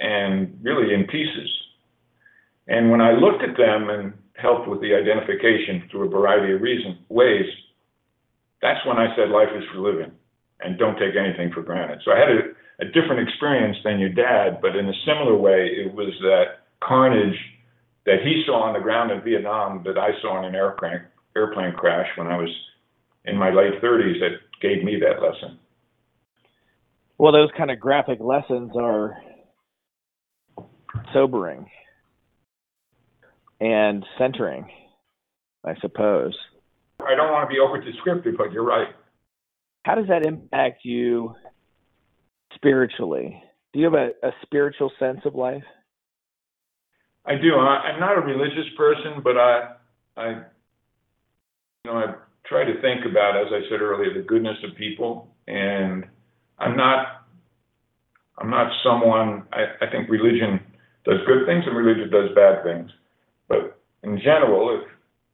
and 0.00 0.58
really 0.62 0.94
in 0.94 1.04
pieces. 1.06 1.50
And 2.68 2.90
when 2.90 3.00
I 3.00 3.12
looked 3.12 3.42
at 3.42 3.56
them 3.56 3.90
and 3.90 4.12
helped 4.34 4.68
with 4.68 4.80
the 4.80 4.94
identification 4.94 5.88
through 5.90 6.06
a 6.06 6.08
variety 6.08 6.54
of 6.54 6.60
reason 6.60 6.98
ways, 7.08 7.46
that's 8.62 8.84
when 8.86 8.98
I 8.98 9.14
said 9.16 9.30
life 9.30 9.48
is 9.56 9.64
for 9.72 9.80
living 9.80 10.12
and 10.60 10.78
don't 10.78 10.98
take 10.98 11.16
anything 11.16 11.52
for 11.52 11.62
granted. 11.62 12.00
So 12.04 12.12
I 12.12 12.18
had 12.18 12.28
a, 12.28 12.40
a 12.80 12.84
different 12.86 13.26
experience 13.28 13.76
than 13.84 13.98
your 13.98 14.10
dad, 14.10 14.60
but 14.60 14.76
in 14.76 14.88
a 14.88 14.92
similar 15.06 15.36
way, 15.36 15.66
it 15.66 15.92
was 15.94 16.12
that 16.20 16.66
carnage 16.80 17.38
that 18.06 18.22
he 18.22 18.42
saw 18.46 18.62
on 18.62 18.74
the 18.74 18.80
ground 18.80 19.10
in 19.10 19.22
Vietnam 19.22 19.82
that 19.84 19.98
I 19.98 20.10
saw 20.22 20.38
in 20.38 20.44
an 20.44 20.54
airplane 20.54 21.02
airplane 21.36 21.72
crash 21.74 22.08
when 22.16 22.26
I 22.26 22.36
was 22.36 22.48
in 23.26 23.36
my 23.36 23.50
late 23.50 23.80
30s 23.82 24.18
that 24.20 24.38
gave 24.60 24.82
me 24.82 24.98
that 25.00 25.22
lesson. 25.22 25.58
Well, 27.18 27.32
those 27.32 27.50
kind 27.56 27.70
of 27.70 27.80
graphic 27.80 28.20
lessons 28.20 28.72
are 28.76 29.18
sobering 31.12 31.68
and 33.60 34.04
centering, 34.18 34.70
I 35.64 35.74
suppose. 35.80 36.36
I 37.00 37.16
don't 37.16 37.32
want 37.32 37.48
to 37.48 37.52
be 37.52 37.60
over 37.60 37.80
descriptive, 37.80 38.34
but 38.38 38.52
you're 38.52 38.64
right. 38.64 38.88
How 39.84 39.96
does 39.96 40.06
that 40.08 40.24
impact 40.24 40.84
you 40.84 41.34
spiritually? 42.54 43.42
Do 43.72 43.80
you 43.80 43.86
have 43.86 43.94
a, 43.94 44.10
a 44.22 44.30
spiritual 44.42 44.92
sense 44.98 45.20
of 45.24 45.34
life? 45.34 45.64
I 47.26 47.34
do. 47.34 47.54
I, 47.56 47.92
am 47.94 48.00
not 48.00 48.16
a 48.16 48.20
religious 48.20 48.66
person, 48.76 49.22
but 49.22 49.36
I, 49.36 49.72
I, 50.16 50.28
you 50.28 51.90
know, 51.90 51.94
I 51.94 52.14
try 52.46 52.64
to 52.64 52.80
think 52.80 53.04
about, 53.10 53.36
as 53.36 53.52
I 53.52 53.68
said 53.70 53.80
earlier, 53.80 54.14
the 54.14 54.26
goodness 54.26 54.56
of 54.64 54.76
people, 54.76 55.34
and 55.46 56.04
I'm 56.58 56.76
not, 56.76 57.26
I'm 58.38 58.50
not 58.50 58.72
someone. 58.82 59.44
I, 59.52 59.84
I 59.84 59.90
think 59.90 60.08
religion 60.08 60.60
does 61.04 61.18
good 61.26 61.46
things 61.46 61.64
and 61.66 61.76
religion 61.76 62.10
does 62.10 62.34
bad 62.34 62.62
things. 62.64 62.90
But 63.48 63.80
in 64.02 64.18
general, 64.18 64.82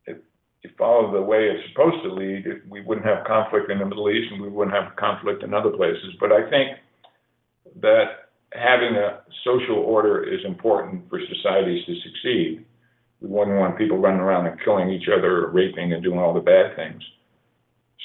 if, 0.07 0.17
if 0.17 0.23
you 0.63 0.71
follow 0.79 1.13
the 1.13 1.23
way 1.23 1.49
it's 1.49 1.69
supposed 1.71 2.03
to 2.05 2.13
lead, 2.13 2.45
we 2.69 2.81
wouldn't 2.83 3.07
have 3.07 3.27
conflict 3.27 3.71
in 3.71 3.79
the 3.79 3.87
Middle 3.87 4.11
East 4.11 4.33
and 4.33 4.43
we 4.43 4.49
wouldn't 4.49 4.77
have 4.77 4.97
conflict 4.97 5.43
in 5.43 5.55
other 5.55 5.71
places. 5.71 6.15
But 6.21 6.33
I 6.33 6.49
think 6.49 6.79
that 7.81 8.31
having 8.53 8.95
a 8.97 9.21
social 9.45 9.77
order 9.77 10.23
is 10.23 10.41
important 10.45 11.09
for 11.09 11.21
societies 11.35 11.85
to 11.87 11.95
succeed. 12.01 12.65
We 13.21 13.29
wouldn't 13.29 13.59
want 13.59 13.79
people 13.79 13.99
running 13.99 14.21
around 14.21 14.47
and 14.47 14.61
killing 14.63 14.91
each 14.91 15.09
other 15.09 15.49
raping 15.49 15.93
and 15.93 16.03
doing 16.03 16.19
all 16.19 16.35
the 16.35 16.41
bad 16.41 16.77
things. 16.77 17.03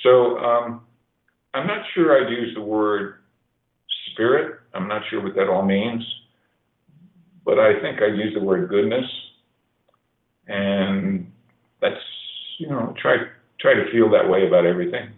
So 0.03 0.37
um, 0.37 0.81
I'm 1.53 1.67
not 1.67 1.85
sure 1.93 2.15
I'd 2.15 2.31
use 2.31 2.53
the 2.55 2.61
word 2.61 3.15
spirit. 4.11 4.59
I'm 4.73 4.87
not 4.87 5.01
sure 5.09 5.23
what 5.23 5.35
that 5.35 5.49
all 5.49 5.65
means. 5.65 6.03
But 7.45 7.59
I 7.59 7.81
think 7.81 8.01
I'd 8.01 8.17
use 8.17 8.33
the 8.35 8.43
word 8.43 8.69
goodness 8.69 9.05
and 10.49 11.31
that's 11.79 11.95
you 12.57 12.67
know 12.67 12.93
try 13.01 13.15
try 13.59 13.73
to 13.73 13.89
feel 13.91 14.09
that 14.11 14.29
way 14.29 14.45
about 14.45 14.65
everything. 14.65 15.11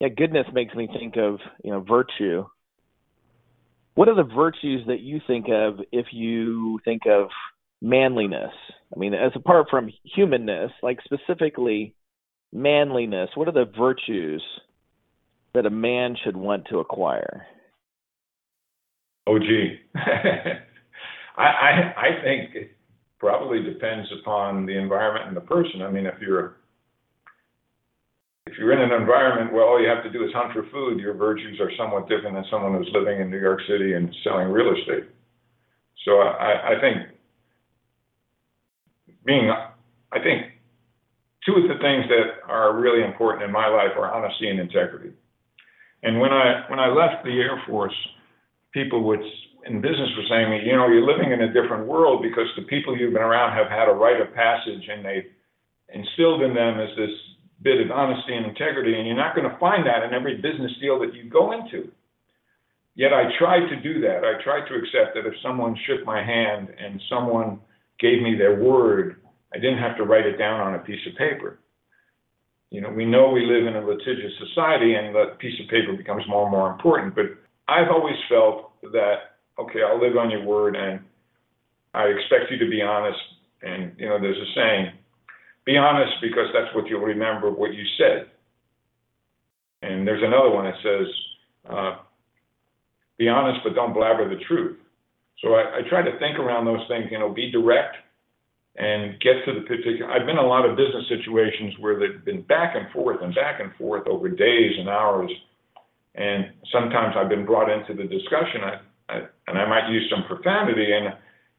Yeah, 0.00 0.08
goodness 0.08 0.46
makes 0.52 0.74
me 0.74 0.88
think 0.98 1.16
of 1.16 1.40
you 1.62 1.72
know 1.72 1.80
virtue. 1.80 2.46
What 3.94 4.08
are 4.08 4.16
the 4.16 4.34
virtues 4.34 4.86
that 4.86 5.00
you 5.00 5.20
think 5.26 5.46
of 5.48 5.80
if 5.92 6.06
you 6.12 6.80
think 6.84 7.02
of 7.06 7.28
manliness? 7.80 8.52
I 8.94 8.98
mean, 8.98 9.14
as 9.14 9.32
apart 9.34 9.66
from 9.70 9.90
humanness, 10.02 10.72
like 10.82 10.98
specifically 11.04 11.94
manliness, 12.54 13.30
what 13.34 13.48
are 13.48 13.52
the 13.52 13.70
virtues 13.76 14.42
that 15.52 15.66
a 15.66 15.70
man 15.70 16.16
should 16.24 16.36
want 16.36 16.66
to 16.70 16.78
acquire? 16.78 17.46
Oh, 19.26 19.38
gee. 19.38 19.78
I, 19.94 21.42
I, 21.42 21.94
I 21.96 22.22
think 22.22 22.54
it 22.54 22.76
probably 23.18 23.62
depends 23.62 24.08
upon 24.20 24.66
the 24.66 24.78
environment 24.78 25.28
and 25.28 25.36
the 25.36 25.40
person. 25.40 25.82
I 25.82 25.90
mean, 25.90 26.06
if 26.06 26.14
you're 26.20 26.56
if 28.46 28.58
you're 28.58 28.72
in 28.72 28.80
an 28.80 29.00
environment 29.00 29.52
where 29.52 29.64
all 29.64 29.80
you 29.80 29.88
have 29.88 30.04
to 30.04 30.12
do 30.12 30.22
is 30.22 30.30
hunt 30.34 30.52
for 30.52 30.68
food, 30.70 31.00
your 31.00 31.14
virtues 31.14 31.58
are 31.60 31.70
somewhat 31.78 32.08
different 32.08 32.36
than 32.36 32.44
someone 32.50 32.74
who's 32.74 32.90
living 32.92 33.20
in 33.20 33.30
New 33.30 33.40
York 33.40 33.60
City 33.66 33.94
and 33.94 34.14
selling 34.22 34.48
real 34.48 34.72
estate. 34.78 35.08
So 36.04 36.18
I, 36.18 36.76
I 36.76 36.80
think 36.80 36.98
being, 39.24 39.50
I 39.50 40.18
think 40.22 40.53
two 41.46 41.56
of 41.56 41.68
the 41.68 41.78
things 41.80 42.04
that 42.08 42.48
are 42.48 42.76
really 42.76 43.04
important 43.04 43.44
in 43.44 43.52
my 43.52 43.68
life 43.68 43.92
are 43.96 44.12
honesty 44.12 44.48
and 44.48 44.60
integrity. 44.60 45.10
And 46.02 46.20
when 46.20 46.32
I 46.32 46.64
when 46.68 46.78
I 46.78 46.88
left 46.88 47.24
the 47.24 47.40
Air 47.40 47.62
Force, 47.66 47.96
people 48.72 49.04
would 49.04 49.20
in 49.66 49.80
business 49.80 50.10
were 50.16 50.28
saying 50.28 50.50
me, 50.50 50.60
you 50.66 50.76
know, 50.76 50.88
you're 50.88 51.06
living 51.06 51.32
in 51.32 51.40
a 51.40 51.52
different 51.52 51.86
world 51.86 52.22
because 52.22 52.46
the 52.56 52.68
people 52.68 52.96
you've 52.96 53.14
been 53.14 53.22
around 53.22 53.56
have 53.56 53.68
had 53.68 53.88
a 53.88 53.92
rite 53.92 54.20
of 54.20 54.34
passage 54.34 54.84
and 54.90 55.04
they've 55.04 55.30
instilled 55.88 56.42
in 56.42 56.54
them 56.54 56.80
as 56.80 56.90
this 56.96 57.10
bit 57.62 57.80
of 57.80 57.90
honesty 57.90 58.34
and 58.34 58.44
integrity, 58.44 58.94
and 58.94 59.06
you're 59.06 59.16
not 59.16 59.34
going 59.34 59.48
to 59.48 59.56
find 59.58 59.86
that 59.86 60.02
in 60.02 60.12
every 60.12 60.36
business 60.36 60.72
deal 60.80 61.00
that 61.00 61.14
you 61.14 61.30
go 61.30 61.52
into. 61.52 61.88
Yet 62.94 63.12
I 63.12 63.24
tried 63.38 63.66
to 63.70 63.80
do 63.80 64.00
that. 64.02 64.22
I 64.22 64.42
tried 64.44 64.68
to 64.68 64.74
accept 64.74 65.14
that 65.16 65.26
if 65.26 65.34
someone 65.42 65.74
shook 65.86 66.04
my 66.04 66.22
hand 66.22 66.68
and 66.78 67.00
someone 67.08 67.58
gave 67.98 68.22
me 68.22 68.36
their 68.36 68.60
word, 68.62 69.16
I 69.54 69.58
didn't 69.58 69.78
have 69.78 69.96
to 69.98 70.04
write 70.04 70.26
it 70.26 70.36
down 70.36 70.60
on 70.60 70.74
a 70.74 70.78
piece 70.80 71.06
of 71.06 71.16
paper. 71.16 71.60
You 72.70 72.80
know, 72.80 72.90
we 72.90 73.04
know 73.04 73.30
we 73.30 73.46
live 73.46 73.66
in 73.66 73.76
a 73.76 73.86
litigious 73.86 74.32
society 74.48 74.94
and 74.94 75.14
that 75.14 75.38
piece 75.38 75.58
of 75.60 75.68
paper 75.68 75.92
becomes 75.96 76.24
more 76.28 76.42
and 76.42 76.50
more 76.50 76.72
important, 76.72 77.14
but 77.14 77.26
I've 77.68 77.88
always 77.88 78.16
felt 78.28 78.72
that 78.92 79.34
okay, 79.58 79.80
I'll 79.86 80.00
live 80.00 80.16
on 80.16 80.30
your 80.30 80.42
word 80.42 80.74
and 80.74 81.00
I 81.94 82.06
expect 82.06 82.50
you 82.50 82.58
to 82.58 82.68
be 82.68 82.82
honest. 82.82 83.18
And, 83.62 83.92
you 83.96 84.08
know, 84.08 84.20
there's 84.20 84.36
a 84.36 84.50
saying, 84.54 84.92
be 85.64 85.76
honest 85.76 86.12
because 86.20 86.46
that's 86.52 86.74
what 86.74 86.88
you'll 86.88 87.00
remember 87.00 87.50
what 87.50 87.72
you 87.72 87.84
said. 87.96 88.26
And 89.82 90.06
there's 90.06 90.22
another 90.22 90.50
one 90.50 90.64
that 90.64 90.74
says, 90.82 91.06
uh, 91.70 91.96
be 93.18 93.28
honest, 93.28 93.60
but 93.62 93.74
don't 93.74 93.94
blabber 93.94 94.28
the 94.28 94.42
truth. 94.44 94.78
So 95.42 95.54
I, 95.54 95.78
I 95.78 95.88
try 95.88 96.02
to 96.02 96.18
think 96.18 96.38
around 96.38 96.64
those 96.64 96.84
things, 96.88 97.06
you 97.10 97.18
know, 97.18 97.32
be 97.32 97.50
direct 97.50 97.96
and 98.76 99.20
get 99.20 99.44
to 99.46 99.54
the 99.54 99.60
particular. 99.66 100.10
I've 100.10 100.26
been 100.26 100.36
in 100.36 100.44
a 100.44 100.46
lot 100.46 100.68
of 100.68 100.76
business 100.76 101.06
situations 101.08 101.74
where 101.78 101.98
they've 101.98 102.24
been 102.24 102.42
back 102.42 102.74
and 102.74 102.90
forth 102.92 103.22
and 103.22 103.34
back 103.34 103.60
and 103.60 103.70
forth 103.76 104.06
over 104.08 104.28
days 104.28 104.72
and 104.78 104.88
hours. 104.88 105.30
And 106.16 106.46
sometimes 106.72 107.14
I've 107.16 107.28
been 107.28 107.46
brought 107.46 107.70
into 107.70 107.94
the 107.94 108.08
discussion. 108.08 108.62
I, 108.62 108.80
I, 109.08 109.16
and 109.46 109.58
I 109.58 109.68
might 109.68 109.90
use 109.90 110.10
some 110.10 110.24
profanity 110.26 110.92
and 110.92 111.14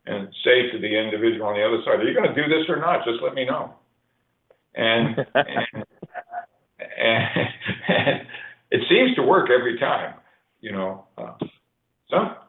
and 0.08 0.28
say 0.44 0.70
to 0.72 0.78
the 0.78 0.88
individual 0.88 1.48
on 1.48 1.56
the 1.56 1.66
other 1.66 1.82
side, 1.84 2.00
"Are 2.00 2.08
you 2.08 2.14
going 2.14 2.30
to 2.30 2.36
do 2.36 2.48
this 2.48 2.70
or 2.70 2.78
not? 2.78 3.06
Just 3.06 3.24
let 3.24 3.34
me 3.34 3.46
know." 3.46 3.74
And 4.76 5.18
and, 5.34 5.86
and, 6.98 7.48
and 7.88 8.22
it 8.72 8.82
seems 8.90 9.16
to 9.16 9.24
work 9.24 9.50
every 9.50 9.80
time, 9.80 10.16
you 10.62 10.72
know. 10.72 11.06
Uh, 11.18 11.34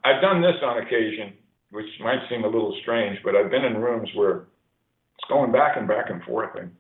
I've 0.05 0.22
done 0.22 0.42
this 0.42 0.55
on 0.62 0.79
occasion, 0.79 1.33
which 1.70 1.87
might 2.00 2.20
seem 2.29 2.44
a 2.44 2.46
little 2.46 2.76
strange, 2.83 3.18
but 3.24 3.35
I've 3.35 3.50
been 3.50 3.64
in 3.64 3.79
rooms 3.79 4.09
where 4.14 4.44
it's 5.18 5.29
going 5.29 5.52
back 5.52 5.76
and 5.76 5.88
back 5.88 6.11
and 6.11 6.22
forth, 6.24 6.50
and 6.57 6.70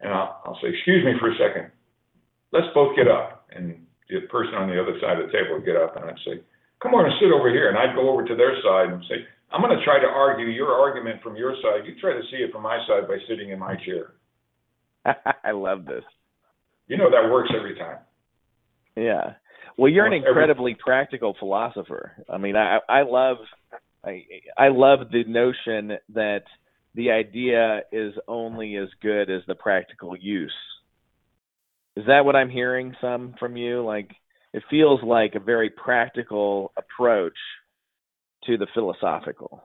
and 0.00 0.12
I'll, 0.12 0.40
I'll 0.44 0.58
say, 0.60 0.68
"Excuse 0.68 1.04
me 1.04 1.12
for 1.20 1.30
a 1.30 1.36
second. 1.38 1.70
Let's 2.52 2.72
both 2.74 2.96
get 2.96 3.08
up." 3.08 3.46
And 3.54 3.86
the 4.08 4.26
person 4.28 4.54
on 4.54 4.68
the 4.68 4.80
other 4.80 4.98
side 5.00 5.20
of 5.20 5.26
the 5.26 5.32
table 5.32 5.56
would 5.56 5.64
get 5.64 5.76
up, 5.76 5.96
and 5.96 6.04
I'd 6.04 6.20
say, 6.24 6.44
come 6.82 6.94
on 6.94 7.06
and 7.06 7.14
sit 7.20 7.32
over 7.32 7.48
here. 7.48 7.70
And 7.70 7.78
I'd 7.78 7.94
go 7.94 8.10
over 8.10 8.24
to 8.24 8.34
their 8.34 8.58
side 8.60 8.92
and 8.92 9.02
say, 9.08 9.24
I'm 9.52 9.62
going 9.62 9.76
to 9.76 9.84
try 9.84 10.00
to 10.00 10.06
argue 10.06 10.46
your 10.46 10.72
argument 10.72 11.22
from 11.22 11.36
your 11.36 11.54
side. 11.62 11.86
You 11.86 11.94
try 12.00 12.12
to 12.12 12.22
see 12.30 12.38
it 12.38 12.52
from 12.52 12.62
my 12.62 12.78
side 12.88 13.06
by 13.06 13.18
sitting 13.28 13.50
in 13.50 13.58
my 13.58 13.76
chair. 13.76 14.12
I 15.44 15.52
love 15.52 15.84
this. 15.84 16.04
You 16.88 16.98
know, 16.98 17.10
that 17.10 17.30
works 17.30 17.50
every 17.56 17.78
time. 17.78 17.98
Yeah. 18.96 19.34
Well, 19.78 19.90
you're 19.90 20.06
an 20.06 20.12
incredibly 20.12 20.72
every... 20.72 20.82
practical 20.84 21.36
philosopher. 21.38 22.12
I 22.28 22.38
mean, 22.38 22.56
I, 22.56 22.78
I 22.88 23.02
love, 23.02 23.38
I, 24.04 24.24
I 24.58 24.68
love 24.68 25.10
the 25.10 25.24
notion 25.24 25.98
that 26.14 26.42
the 26.94 27.10
idea 27.10 27.82
is 27.90 28.14
only 28.28 28.76
as 28.76 28.88
good 29.00 29.30
as 29.30 29.42
the 29.46 29.54
practical 29.54 30.16
use. 30.16 30.52
Is 31.96 32.06
that 32.06 32.24
what 32.24 32.36
I'm 32.36 32.50
hearing 32.50 32.94
some 33.00 33.34
from 33.38 33.56
you? 33.56 33.84
Like, 33.84 34.10
it 34.52 34.62
feels 34.70 35.00
like 35.02 35.34
a 35.34 35.40
very 35.40 35.70
practical 35.70 36.72
approach 36.76 37.36
to 38.44 38.56
the 38.56 38.66
philosophical. 38.74 39.62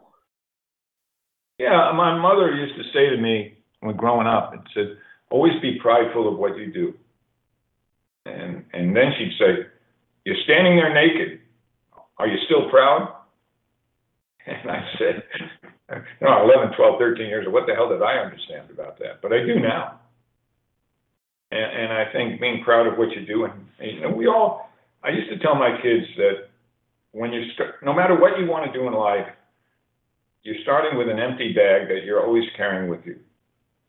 Yeah, 1.58 1.92
my 1.96 2.18
mother 2.18 2.54
used 2.54 2.76
to 2.76 2.84
say 2.94 3.10
to 3.10 3.22
me 3.22 3.58
when 3.80 3.96
growing 3.96 4.28
up, 4.28 4.54
and 4.54 4.62
said, 4.74 4.98
"Always 5.30 5.60
be 5.62 5.80
prideful 5.80 6.32
of 6.32 6.38
what 6.38 6.58
you 6.58 6.72
do." 6.72 6.94
And 8.26 8.66
and 8.74 8.96
then 8.96 9.14
she'd 9.18 9.38
say, 9.40 9.66
You're 10.26 10.44
standing 10.44 10.76
there 10.76 10.94
naked. 10.94 11.40
Are 12.18 12.28
you 12.28 12.38
still 12.46 12.70
proud? 12.70 13.14
And 14.48 14.72
I 14.72 14.82
said, 14.98 15.24
you 16.20 16.28
know, 16.28 16.44
11, 16.44 16.76
12, 16.78 17.00
13 17.00 17.28
years 17.28 17.46
what 17.50 17.68
the 17.68 17.76
hell 17.76 17.90
did 17.90 18.02
I 18.02 18.24
understand 18.24 18.72
about 18.72 18.98
that? 19.00 19.22
But 19.22 19.34
I 19.34 19.46
do 19.46 19.60
now. 19.60 20.00
And, 21.52 21.92
and 21.92 21.94
I 21.94 22.12
think 22.12 22.40
being 22.40 22.64
proud 22.64 22.88
of 22.88 22.98
what 22.98 23.10
you 23.12 23.26
do, 23.26 23.46
and, 23.46 23.54
you 23.80 24.02
know, 24.02 24.10
we 24.10 24.28
all, 24.28 24.70
I 25.04 25.10
used 25.10 25.30
to 25.30 25.40
tell 25.40 25.56
my 25.56 25.78
kids 25.82 26.06
that 26.18 26.48
when 27.12 27.34
you 27.34 27.52
start, 27.54 27.76
no 27.84 27.94
matter 27.94 28.20
what 28.20 28.40
you 28.40 28.48
want 28.48 28.72
to 28.72 28.78
do 28.78 28.88
in 28.88 28.94
life, 28.94 29.28
you're 30.44 30.64
starting 30.64 30.98
with 30.98 31.10
an 31.10 31.20
empty 31.20 31.52
bag 31.52 31.90
that 31.90 32.06
you're 32.06 32.24
always 32.24 32.46
carrying 32.56 32.90
with 32.90 33.02
you. 33.06 33.20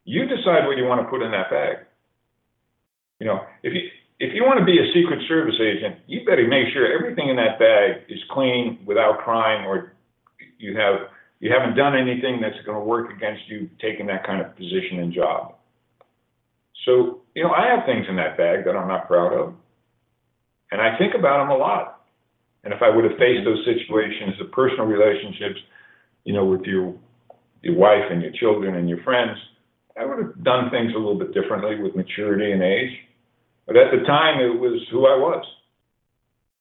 You 0.05 0.25
decide 0.25 0.67
what 0.67 0.77
you 0.77 0.85
want 0.85 1.03
to 1.03 1.11
put 1.11 1.23
in 1.23 1.31
that 1.31 1.51
bag. 1.51 1.87
You 3.21 3.27
know, 3.27 3.41
if 3.63 3.75
you 3.75 3.83
if 4.19 4.35
you 4.35 4.43
want 4.43 4.59
to 4.59 4.65
be 4.65 4.79
a 4.79 4.87
Secret 4.93 5.23
Service 5.29 5.55
agent, 5.61 6.03
you 6.09 6.25
better 6.25 6.47
make 6.49 6.73
sure 6.73 6.91
everything 6.91 7.29
in 7.29 7.37
that 7.37 7.59
bag 7.59 8.03
is 8.09 8.19
clean 8.31 8.81
without 8.85 9.19
crime, 9.19 9.65
or 9.67 9.93
you 10.59 10.77
have 10.77 11.09
you 11.41 11.53
haven't 11.53 11.77
done 11.77 11.97
anything 11.97 12.41
that's 12.41 12.59
going 12.67 12.77
to 12.77 12.85
work 12.85 13.11
against 13.15 13.43
you 13.49 13.71
taking 13.81 14.07
that 14.09 14.27
kind 14.27 14.41
of 14.41 14.57
position 14.57 14.99
and 14.99 15.13
job. 15.13 15.55
So, 16.85 17.21
you 17.35 17.45
know, 17.45 17.51
I 17.51 17.69
have 17.69 17.87
things 17.87 18.07
in 18.09 18.17
that 18.17 18.37
bag 18.37 18.65
that 18.65 18.75
I'm 18.75 18.89
not 18.89 19.07
proud 19.07 19.33
of, 19.33 19.55
and 20.71 20.81
I 20.81 20.99
think 20.99 21.15
about 21.15 21.39
them 21.39 21.51
a 21.51 21.57
lot. 21.57 22.03
And 22.65 22.75
if 22.75 22.83
I 22.83 22.91
would 22.91 23.05
have 23.05 23.19
faced 23.19 23.45
those 23.45 23.65
situations, 23.65 24.35
the 24.39 24.47
personal 24.47 24.87
relationships, 24.87 25.61
you 26.25 26.33
know, 26.33 26.45
with 26.45 26.63
your 26.63 26.95
your 27.63 27.75
wife 27.75 28.11
and 28.11 28.23
your 28.23 28.33
children 28.33 28.77
and 28.77 28.89
your 28.89 29.03
friends, 29.03 29.39
I 29.99 30.05
would 30.05 30.19
have 30.19 30.45
done 30.45 30.71
things 30.71 30.93
a 30.95 30.99
little 30.99 31.19
bit 31.19 31.35
differently 31.35 31.81
with 31.81 31.97
maturity 31.97 32.53
and 32.53 32.63
age. 32.63 32.93
But 33.67 33.77
at 33.77 33.91
the 33.91 34.05
time, 34.07 34.41
it 34.41 34.59
was 34.59 34.81
who 34.91 35.07
I 35.07 35.17
was, 35.17 35.45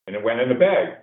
and 0.06 0.16
it 0.16 0.24
went 0.24 0.42
in 0.42 0.50
the 0.50 0.56
bag. 0.56 0.98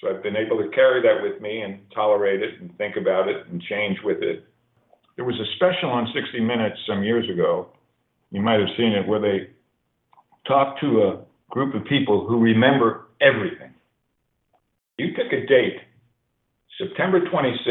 So 0.00 0.08
I've 0.08 0.22
been 0.22 0.36
able 0.36 0.56
to 0.58 0.68
carry 0.70 1.02
that 1.02 1.22
with 1.22 1.42
me 1.42 1.60
and 1.60 1.80
tolerate 1.94 2.42
it 2.42 2.60
and 2.60 2.76
think 2.78 2.96
about 2.96 3.28
it 3.28 3.46
and 3.48 3.60
change 3.62 3.98
with 4.02 4.22
it. 4.22 4.44
There 5.16 5.24
was 5.24 5.38
a 5.38 5.54
special 5.56 5.90
on 5.90 6.10
60 6.14 6.40
Minutes 6.40 6.78
some 6.86 7.02
years 7.02 7.28
ago. 7.28 7.68
You 8.30 8.40
might 8.40 8.60
have 8.60 8.70
seen 8.76 8.92
it 8.92 9.06
where 9.06 9.20
they 9.20 9.50
talked 10.46 10.80
to 10.80 11.02
a 11.02 11.20
group 11.50 11.74
of 11.74 11.84
people 11.84 12.26
who 12.26 12.38
remember 12.38 13.08
everything. 13.20 13.74
You 14.96 15.08
pick 15.14 15.32
a 15.32 15.46
date, 15.46 15.78
September 16.78 17.20
26, 17.20 17.66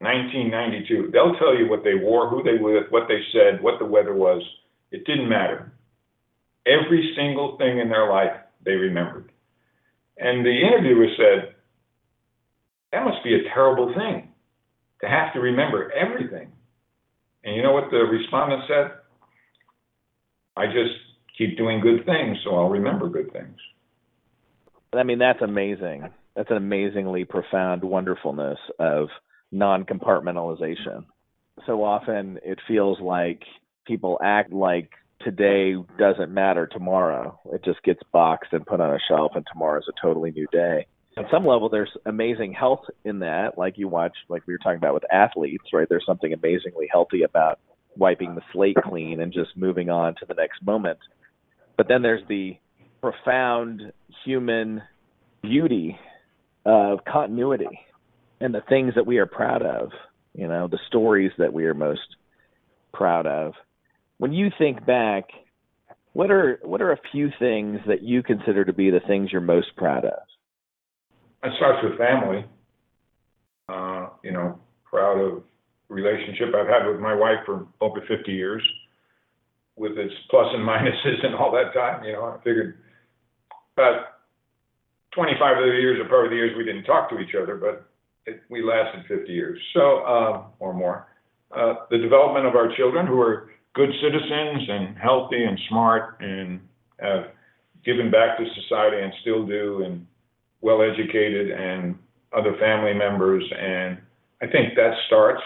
1992. 0.00 1.10
They'll 1.12 1.34
tell 1.38 1.56
you 1.56 1.68
what 1.68 1.82
they 1.82 1.94
wore, 1.94 2.28
who 2.28 2.42
they 2.42 2.62
were 2.62 2.82
with, 2.82 2.90
what 2.90 3.08
they 3.08 3.20
said, 3.32 3.62
what 3.62 3.78
the 3.80 3.84
weather 3.84 4.14
was. 4.14 4.42
It 4.92 5.04
didn't 5.06 5.28
matter. 5.28 5.72
Every 6.66 7.14
single 7.16 7.56
thing 7.58 7.78
in 7.78 7.88
their 7.88 8.10
life 8.10 8.32
they 8.64 8.72
remembered. 8.72 9.32
And 10.18 10.44
the 10.44 10.50
interviewer 10.50 11.06
said, 11.16 11.54
That 12.92 13.04
must 13.04 13.22
be 13.22 13.34
a 13.34 13.42
terrible 13.54 13.94
thing 13.94 14.32
to 15.00 15.08
have 15.08 15.32
to 15.34 15.40
remember 15.40 15.92
everything. 15.92 16.52
And 17.44 17.54
you 17.54 17.62
know 17.62 17.72
what 17.72 17.90
the 17.90 17.98
respondent 17.98 18.62
said? 18.66 18.90
I 20.56 20.66
just 20.66 20.94
keep 21.36 21.56
doing 21.56 21.80
good 21.80 22.04
things, 22.04 22.36
so 22.44 22.56
I'll 22.56 22.68
remember 22.68 23.08
good 23.08 23.32
things. 23.32 23.56
I 24.92 25.04
mean, 25.04 25.18
that's 25.18 25.42
amazing. 25.42 26.08
That's 26.34 26.50
an 26.50 26.56
amazingly 26.56 27.24
profound 27.24 27.84
wonderfulness 27.84 28.58
of 28.78 29.08
non 29.52 29.84
compartmentalization. 29.84 31.04
So 31.66 31.84
often 31.84 32.38
it 32.44 32.58
feels 32.66 33.00
like 33.00 33.42
people 33.86 34.18
act 34.22 34.52
like 34.52 34.90
today 35.20 35.74
doesn't 35.98 36.32
matter 36.32 36.66
tomorrow. 36.66 37.38
It 37.52 37.64
just 37.64 37.82
gets 37.82 38.00
boxed 38.12 38.52
and 38.52 38.64
put 38.66 38.80
on 38.80 38.94
a 38.94 38.98
shelf, 39.08 39.32
and 39.34 39.44
tomorrow 39.50 39.78
is 39.78 39.88
a 39.88 40.06
totally 40.06 40.30
new 40.30 40.46
day. 40.52 40.86
On 41.16 41.24
some 41.32 41.44
level, 41.44 41.68
there's 41.68 41.90
amazing 42.06 42.52
health 42.52 42.82
in 43.04 43.18
that. 43.20 43.58
Like 43.58 43.76
you 43.76 43.88
watch, 43.88 44.16
like 44.28 44.46
we 44.46 44.54
were 44.54 44.58
talking 44.58 44.78
about 44.78 44.94
with 44.94 45.12
athletes, 45.12 45.64
right? 45.72 45.88
There's 45.88 46.06
something 46.06 46.32
amazingly 46.32 46.88
healthy 46.90 47.22
about 47.22 47.58
wiping 47.96 48.36
the 48.36 48.42
slate 48.52 48.76
clean 48.84 49.20
and 49.20 49.32
just 49.32 49.56
moving 49.56 49.90
on 49.90 50.14
to 50.16 50.26
the 50.26 50.34
next 50.34 50.62
moment. 50.62 50.98
But 51.76 51.88
then 51.88 52.02
there's 52.02 52.26
the 52.28 52.56
profound 53.00 53.92
human 54.24 54.82
beauty 55.42 55.98
of 56.64 57.00
continuity 57.04 57.80
and 58.40 58.54
the 58.54 58.62
things 58.68 58.94
that 58.94 59.06
we 59.06 59.18
are 59.18 59.26
proud 59.26 59.62
of, 59.62 59.90
you 60.34 60.46
know, 60.46 60.68
the 60.68 60.78
stories 60.86 61.32
that 61.38 61.52
we 61.52 61.64
are 61.64 61.74
most 61.74 62.16
proud 62.92 63.26
of 63.26 63.54
when 64.18 64.32
you 64.32 64.50
think 64.58 64.84
back, 64.84 65.24
what 66.12 66.30
are 66.30 66.58
what 66.62 66.82
are 66.82 66.92
a 66.92 66.98
few 67.12 67.30
things 67.38 67.78
that 67.86 68.02
you 68.02 68.22
consider 68.22 68.64
to 68.64 68.72
be 68.72 68.90
the 68.90 69.00
things 69.06 69.30
you're 69.32 69.40
most 69.40 69.74
proud 69.76 70.04
of? 70.04 70.20
It 71.44 71.52
starts 71.56 71.78
with 71.82 71.96
family. 71.96 72.44
Uh, 73.68 74.08
you 74.24 74.32
know, 74.32 74.58
proud 74.84 75.18
of 75.18 75.42
relationship 75.88 76.48
I've 76.54 76.66
had 76.66 76.90
with 76.90 77.00
my 77.00 77.14
wife 77.14 77.38
for 77.46 77.66
over 77.80 78.00
50 78.08 78.32
years, 78.32 78.62
with 79.76 79.92
its 79.92 80.12
plus 80.30 80.46
and 80.54 80.66
minuses 80.66 81.24
and 81.24 81.34
all 81.34 81.52
that 81.52 81.72
time. 81.74 82.04
You 82.04 82.12
know, 82.12 82.24
I 82.24 82.36
figured 82.38 82.78
about 83.76 84.18
25 85.14 85.58
of 85.58 85.64
the 85.64 85.70
years 85.70 86.00
are 86.00 86.08
probably 86.08 86.30
the 86.30 86.36
years 86.36 86.56
we 86.56 86.64
didn't 86.64 86.84
talk 86.84 87.10
to 87.10 87.18
each 87.18 87.34
other, 87.40 87.56
but 87.56 87.88
it, 88.26 88.42
we 88.50 88.62
lasted 88.62 89.04
50 89.06 89.32
years, 89.32 89.60
so 89.74 89.98
uh, 90.04 90.42
or 90.58 90.74
more. 90.74 91.06
Uh, 91.54 91.74
the 91.90 91.98
development 91.98 92.46
of 92.46 92.54
our 92.56 92.74
children, 92.76 93.06
who 93.06 93.20
are 93.20 93.50
good 93.78 93.94
citizens 94.02 94.68
and 94.68 94.98
healthy 94.98 95.44
and 95.44 95.56
smart 95.68 96.16
and 96.18 96.58
have 96.98 97.26
given 97.84 98.10
back 98.10 98.36
to 98.36 98.44
society 98.60 99.00
and 99.00 99.12
still 99.20 99.46
do 99.46 99.84
and 99.84 100.04
well 100.60 100.82
educated 100.82 101.52
and 101.52 101.94
other 102.36 102.56
family 102.58 102.92
members. 102.92 103.44
And 103.56 103.98
I 104.42 104.46
think 104.50 104.74
that 104.74 104.94
starts. 105.06 105.40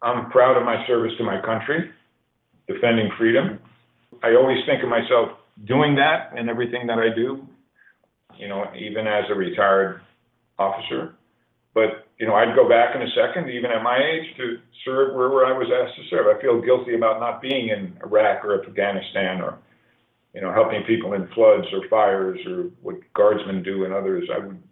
I'm 0.00 0.30
proud 0.30 0.56
of 0.56 0.64
my 0.64 0.86
service 0.86 1.10
to 1.18 1.24
my 1.24 1.40
country, 1.44 1.90
defending 2.68 3.10
freedom. 3.18 3.58
I 4.22 4.36
always 4.36 4.58
think 4.64 4.84
of 4.84 4.88
myself 4.88 5.30
doing 5.66 5.96
that 5.96 6.38
in 6.38 6.48
everything 6.48 6.86
that 6.86 6.98
I 6.98 7.12
do, 7.12 7.44
you 8.38 8.46
know, 8.46 8.64
even 8.78 9.08
as 9.08 9.24
a 9.28 9.34
retired 9.34 10.02
officer. 10.56 11.16
But 11.80 12.04
you 12.18 12.26
know, 12.26 12.34
I'd 12.34 12.54
go 12.54 12.68
back 12.68 12.94
in 12.94 13.00
a 13.00 13.08
second, 13.16 13.48
even 13.48 13.70
at 13.70 13.82
my 13.82 13.96
age, 13.96 14.36
to 14.36 14.58
serve 14.84 15.14
wherever 15.14 15.46
I 15.46 15.56
was 15.56 15.68
asked 15.72 15.96
to 15.96 16.04
serve. 16.10 16.26
I 16.28 16.38
feel 16.42 16.60
guilty 16.60 16.94
about 16.94 17.20
not 17.20 17.40
being 17.40 17.70
in 17.70 17.96
Iraq 18.04 18.44
or 18.44 18.62
Afghanistan 18.62 19.40
or, 19.40 19.56
you 20.34 20.42
know, 20.42 20.52
helping 20.52 20.82
people 20.82 21.14
in 21.14 21.26
floods 21.28 21.66
or 21.72 21.88
fires 21.88 22.38
or 22.46 22.68
what 22.82 22.96
guardsmen 23.14 23.62
do 23.62 23.86
and 23.86 23.94
others. 23.94 24.28
I 24.28 24.44
would 24.44 24.62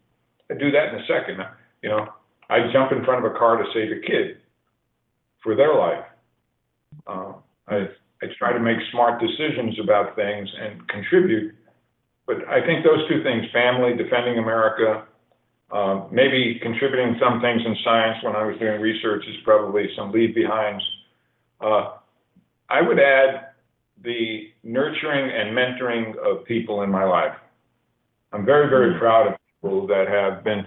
I'd 0.50 0.58
do 0.58 0.70
that 0.70 0.92
in 0.92 1.00
a 1.00 1.06
second. 1.06 1.38
You 1.82 1.88
know, 1.88 2.08
I'd 2.50 2.72
jump 2.74 2.92
in 2.92 3.02
front 3.06 3.24
of 3.24 3.32
a 3.32 3.38
car 3.38 3.56
to 3.56 3.64
save 3.72 3.90
a 3.90 4.00
kid 4.06 4.36
for 5.42 5.56
their 5.56 5.74
life. 5.74 6.04
Uh, 7.06 7.32
I 7.68 7.88
I 8.20 8.26
try 8.38 8.52
to 8.52 8.60
make 8.60 8.76
smart 8.92 9.18
decisions 9.18 9.80
about 9.82 10.14
things 10.14 10.46
and 10.60 10.86
contribute. 10.88 11.54
But 12.26 12.46
I 12.46 12.60
think 12.66 12.84
those 12.84 13.08
two 13.08 13.22
things, 13.22 13.46
family, 13.54 13.96
defending 13.96 14.36
America, 14.36 15.06
uh, 15.70 16.06
maybe 16.10 16.58
contributing 16.62 17.16
some 17.20 17.40
things 17.40 17.60
in 17.64 17.76
science 17.84 18.18
when 18.22 18.34
I 18.34 18.44
was 18.44 18.58
doing 18.58 18.80
research 18.80 19.24
is 19.28 19.36
probably 19.44 19.88
some 19.96 20.12
leave 20.12 20.34
behinds. 20.34 20.82
Uh, 21.60 21.96
I 22.70 22.80
would 22.80 22.98
add 22.98 23.48
the 24.02 24.48
nurturing 24.62 25.30
and 25.30 25.56
mentoring 25.56 26.16
of 26.18 26.44
people 26.46 26.82
in 26.82 26.90
my 26.90 27.04
life. 27.04 27.34
I'm 28.32 28.44
very, 28.44 28.68
very 28.68 28.90
mm-hmm. 28.90 28.98
proud 28.98 29.26
of 29.26 29.34
people 29.60 29.86
that 29.88 30.06
have 30.08 30.44
been 30.44 30.64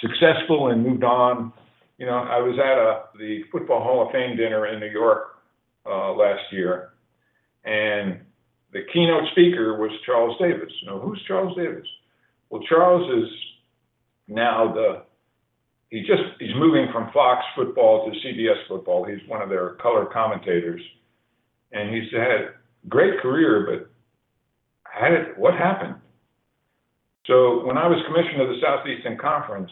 successful 0.00 0.68
and 0.68 0.82
moved 0.82 1.04
on. 1.04 1.52
You 1.98 2.06
know, 2.06 2.14
I 2.14 2.38
was 2.38 2.58
at 2.58 2.78
a, 2.78 3.18
the 3.18 3.42
Football 3.52 3.82
Hall 3.82 4.06
of 4.06 4.12
Fame 4.12 4.36
dinner 4.36 4.66
in 4.66 4.80
New 4.80 4.90
York 4.90 5.38
uh, 5.86 6.12
last 6.12 6.42
year, 6.50 6.90
and 7.64 8.20
the 8.72 8.80
keynote 8.92 9.24
speaker 9.32 9.76
was 9.76 9.90
Charles 10.06 10.36
Davis. 10.40 10.72
You 10.80 10.88
know, 10.88 10.98
who's 10.98 11.22
Charles 11.28 11.56
Davis? 11.56 11.86
Well, 12.48 12.62
Charles 12.68 13.24
is 13.24 13.30
now 14.30 14.72
the 14.72 15.02
he 15.90 16.00
just 16.00 16.22
he's 16.38 16.54
moving 16.54 16.86
from 16.92 17.10
Fox 17.12 17.42
football 17.56 18.10
to 18.10 18.18
CBS 18.20 18.66
football. 18.68 19.04
He's 19.04 19.28
one 19.28 19.42
of 19.42 19.48
their 19.48 19.74
color 19.82 20.06
commentators, 20.06 20.80
and 21.72 21.94
he's 21.94 22.10
had 22.12 22.30
a 22.30 22.48
great 22.88 23.20
career, 23.20 23.66
but 23.68 23.90
had 24.84 25.12
it 25.12 25.38
what 25.38 25.54
happened? 25.54 25.96
So 27.26 27.64
when 27.66 27.76
I 27.76 27.86
was 27.86 28.02
commissioner 28.06 28.44
of 28.44 28.48
the 28.48 28.60
Southeastern 28.62 29.18
Conference, 29.18 29.70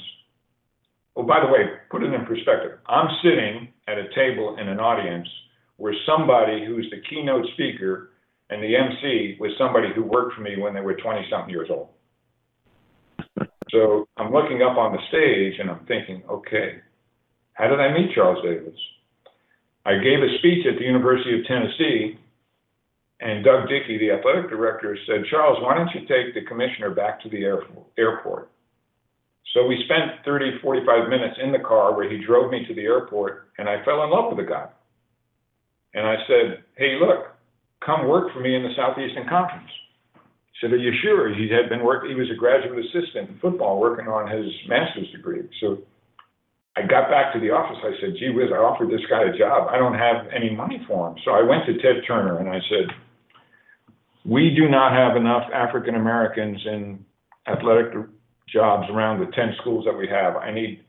oh 1.17 1.23
by 1.23 1.41
the 1.41 1.51
way, 1.51 1.79
put 1.91 2.03
it 2.03 2.13
in 2.13 2.27
perspective. 2.27 2.79
I'm 2.87 3.09
sitting 3.23 3.69
at 3.87 3.99
a 3.99 4.13
table 4.15 4.57
in 4.61 4.69
an 4.69 4.81
audience 4.81 5.29
where 5.77 5.95
somebody 6.05 6.65
who's 6.67 6.91
the 6.91 7.01
keynote 7.09 7.47
speaker 7.55 8.11
and 8.51 8.63
the 8.63 8.75
MC 8.77 9.37
was 9.39 9.53
somebody 9.57 9.89
who 9.95 10.03
worked 10.03 10.35
for 10.35 10.41
me 10.41 10.59
when 10.59 10.75
they 10.75 10.81
were 10.81 10.95
20 10.95 11.27
something 11.31 11.51
years 11.51 11.69
old. 11.71 11.91
So 13.73 14.09
I'm 14.17 14.33
looking 14.33 14.63
up 14.63 14.79
on 14.79 14.93
the 14.93 15.03
stage 15.09 15.61
and 15.61 15.71
I'm 15.71 15.85
thinking, 15.87 16.23
okay, 16.31 16.81
how 17.55 17.69
did 17.69 17.81
I 17.81 17.93
meet 17.93 18.15
Charles 18.15 18.43
Davis? 18.45 18.79
I 19.87 19.95
gave 19.99 20.21
a 20.21 20.39
speech 20.39 20.67
at 20.67 20.79
the 20.79 20.85
University 20.85 21.39
of 21.41 21.47
Tennessee 21.47 22.17
And 23.21 23.45
Doug 23.45 23.69
Dickey, 23.69 23.99
the 23.99 24.13
athletic 24.13 24.51
director, 24.51 24.97
said, 25.07 25.25
Charles, 25.31 25.59
why 25.63 25.75
don't 25.75 25.91
you 25.95 26.03
take 26.03 26.35
the 26.35 26.47
commissioner 26.47 26.91
back 26.91 27.21
to 27.23 27.31
the 27.31 27.45
airport? 27.99 28.51
So 29.55 29.67
we 29.67 29.83
spent 29.87 30.25
30, 30.25 30.61
45 30.63 31.09
minutes 31.09 31.37
in 31.43 31.53
the 31.53 31.59
car 31.61 31.97
where 31.97 32.11
he 32.11 32.25
drove 32.25 32.51
me 32.53 32.67
to 32.69 32.75
the 32.75 32.83
airport, 32.83 33.49
and 33.59 33.69
I 33.69 33.85
fell 33.85 34.05
in 34.05 34.11
love 34.11 34.37
with 34.37 34.45
the 34.45 34.51
guy. 34.51 34.69
And 35.95 36.07
I 36.07 36.17
said, 36.29 36.65
Hey, 36.77 36.99
look, 37.01 37.33
come 37.85 38.09
work 38.09 38.33
for 38.33 38.41
me 38.41 38.55
in 38.55 38.63
the 38.63 38.75
Southeastern 38.77 39.29
Conference. 39.29 39.71
He 40.59 40.67
said, 40.67 40.73
Are 40.73 40.77
you 40.77 40.93
sure? 41.03 41.35
He 41.35 41.49
had 41.49 41.69
been 41.69 41.85
working, 41.85 42.11
he 42.11 42.17
was 42.17 42.31
a 42.31 42.37
graduate 42.37 42.85
assistant 42.85 43.31
in 43.31 43.39
football 43.41 43.79
working 43.79 44.09
on 44.09 44.31
his 44.31 44.51
master's 44.69 45.11
degree. 45.13 45.43
So 45.61 45.79
I 46.77 46.83
got 46.83 47.11
back 47.11 47.33
to 47.35 47.41
the 47.41 47.51
office. 47.51 47.79
I 47.83 47.93
said, 48.01 48.15
Gee 48.19 48.31
whiz, 48.31 48.51
I 48.53 48.59
offered 48.59 48.91
this 48.91 49.05
guy 49.09 49.23
a 49.23 49.37
job. 49.37 49.69
I 49.71 49.79
don't 49.79 49.95
have 49.95 50.27
any 50.35 50.55
money 50.55 50.85
for 50.87 51.09
him. 51.09 51.17
So 51.25 51.33
I 51.33 51.43
went 51.43 51.67
to 51.67 51.75
Ted 51.75 52.03
Turner 52.07 52.39
and 52.39 52.49
I 52.49 52.59
said, 52.69 52.87
We 54.25 54.55
do 54.55 54.69
not 54.69 54.93
have 54.93 55.17
enough 55.17 55.45
African 55.53 55.95
Americans 55.95 56.61
in 56.67 57.05
athletic 57.47 57.93
jobs 58.53 58.89
around 58.91 59.21
the 59.21 59.31
10 59.33 59.55
schools 59.61 59.85
that 59.85 59.97
we 59.97 60.09
have. 60.09 60.37
I 60.37 60.53
need 60.53 60.83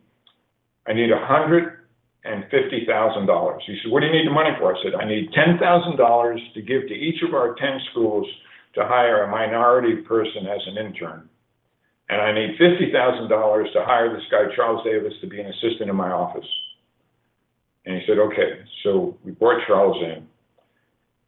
I 0.88 0.94
need 0.94 1.12
a 1.12 1.26
hundred 1.26 1.86
and 2.26 2.44
fifty 2.50 2.86
thousand 2.88 3.28
dollars. 3.28 3.62
He 3.68 3.78
said, 3.84 3.92
What 3.92 4.02
do 4.02 4.08
you 4.08 4.14
need 4.14 4.28
the 4.28 4.34
money 4.34 4.50
for? 4.60 4.76
I 4.76 4.82
said, 4.82 4.96
I 4.96 5.06
need 5.06 5.30
ten 5.34 5.58
thousand 5.60 5.98
dollars 5.98 6.42
to 6.56 6.62
give 6.62 6.88
to 6.88 6.94
each 6.94 7.22
of 7.22 7.36
our 7.36 7.56
ten 7.56 7.80
schools 7.92 8.26
to 8.76 8.86
hire 8.86 9.24
a 9.24 9.32
minority 9.32 9.98
person 9.98 10.48
as 10.48 10.62
an 10.68 10.86
intern. 10.86 11.30
And 12.10 12.22
I 12.22 12.34
need 12.34 12.58
fifty 12.58 12.92
thousand 12.92 13.30
dollars 13.30 13.68
to 13.74 13.84
hire 13.86 14.14
this 14.14 14.26
guy, 14.32 14.54
Charles 14.56 14.84
Davis, 14.84 15.14
to 15.22 15.28
be 15.28 15.40
an 15.40 15.48
assistant 15.48 15.90
in 15.90 15.96
my 15.96 16.12
office. 16.12 16.48
And 17.86 17.96
he 17.96 18.04
said, 18.08 18.18
Okay. 18.18 18.62
So 18.84 19.18
we 19.24 19.32
brought 19.32 19.66
Charles 19.68 19.98
in. 20.04 20.28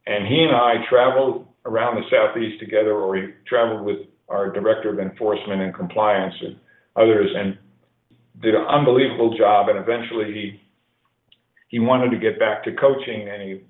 And 0.07 0.25
he 0.27 0.43
and 0.43 0.55
I 0.55 0.83
traveled 0.89 1.47
around 1.65 1.95
the 1.95 2.09
southeast 2.09 2.59
together, 2.59 2.93
or 2.93 3.15
he 3.15 3.27
traveled 3.47 3.85
with 3.85 3.99
our 4.31 4.51
director 4.51 4.89
of 4.89 4.99
enforcement 4.99 5.61
and 5.61 5.75
compliance 5.75 6.33
and 6.41 6.55
others 6.95 7.29
and 7.35 7.57
did 8.41 8.55
an 8.55 8.61
unbelievable 8.61 9.37
job 9.37 9.69
and 9.69 9.77
eventually 9.77 10.33
he 10.33 10.61
he 11.67 11.79
wanted 11.79 12.09
to 12.09 12.17
get 12.17 12.39
back 12.39 12.63
to 12.63 12.71
coaching 12.73 13.29
and 13.29 13.41
he 13.41 13.61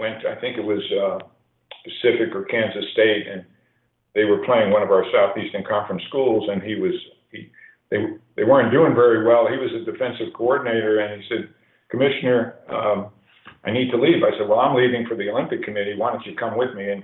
went 0.00 0.24
I 0.26 0.40
think 0.40 0.58
it 0.58 0.64
was 0.64 0.82
uh, 0.92 1.26
Pacific 1.84 2.34
or 2.34 2.44
Kansas 2.44 2.84
State 2.92 3.26
and 3.28 3.44
they 4.14 4.24
were 4.24 4.44
playing 4.44 4.70
one 4.70 4.82
of 4.82 4.90
our 4.90 5.04
southeastern 5.12 5.64
conference 5.68 6.02
schools 6.08 6.48
and 6.50 6.62
he 6.62 6.74
was 6.74 6.94
he 7.30 7.50
they 7.90 7.98
they 8.36 8.44
weren't 8.44 8.72
doing 8.72 8.94
very 8.94 9.24
well 9.24 9.46
he 9.48 9.56
was 9.56 9.70
a 9.72 9.84
defensive 9.90 10.32
coordinator 10.34 11.00
and 11.00 11.22
he 11.22 11.28
said 11.28 11.48
commissioner 11.90 12.54
um, 12.68 13.08
I 13.64 13.70
need 13.70 13.90
to 13.90 13.96
leave 13.96 14.22
I 14.22 14.36
said 14.38 14.48
well 14.48 14.60
I'm 14.60 14.74
leaving 14.74 15.06
for 15.06 15.16
the 15.16 15.28
Olympic 15.30 15.62
committee 15.62 15.94
why 15.96 16.12
don't 16.12 16.26
you 16.26 16.34
come 16.36 16.56
with 16.56 16.74
me 16.74 16.90
and 16.90 17.02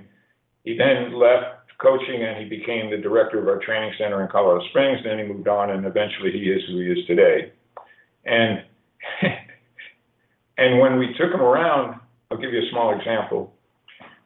he 0.63 0.75
then 0.77 1.13
left 1.13 1.65
coaching 1.77 2.23
and 2.23 2.41
he 2.41 2.49
became 2.49 2.89
the 2.89 2.97
director 2.97 3.39
of 3.39 3.47
our 3.47 3.59
training 3.63 3.93
center 3.97 4.21
in 4.21 4.29
Colorado 4.29 4.65
Springs. 4.69 4.99
Then 5.03 5.19
he 5.19 5.25
moved 5.25 5.47
on 5.47 5.71
and 5.71 5.85
eventually 5.85 6.31
he 6.31 6.49
is 6.49 6.61
who 6.67 6.79
he 6.79 6.99
is 6.99 7.05
today. 7.07 7.51
And 8.25 8.63
and 10.57 10.79
when 10.79 10.97
we 10.97 11.13
took 11.17 11.31
him 11.31 11.41
around, 11.41 11.99
I'll 12.31 12.37
give 12.37 12.53
you 12.53 12.59
a 12.59 12.69
small 12.71 12.97
example. 12.97 13.53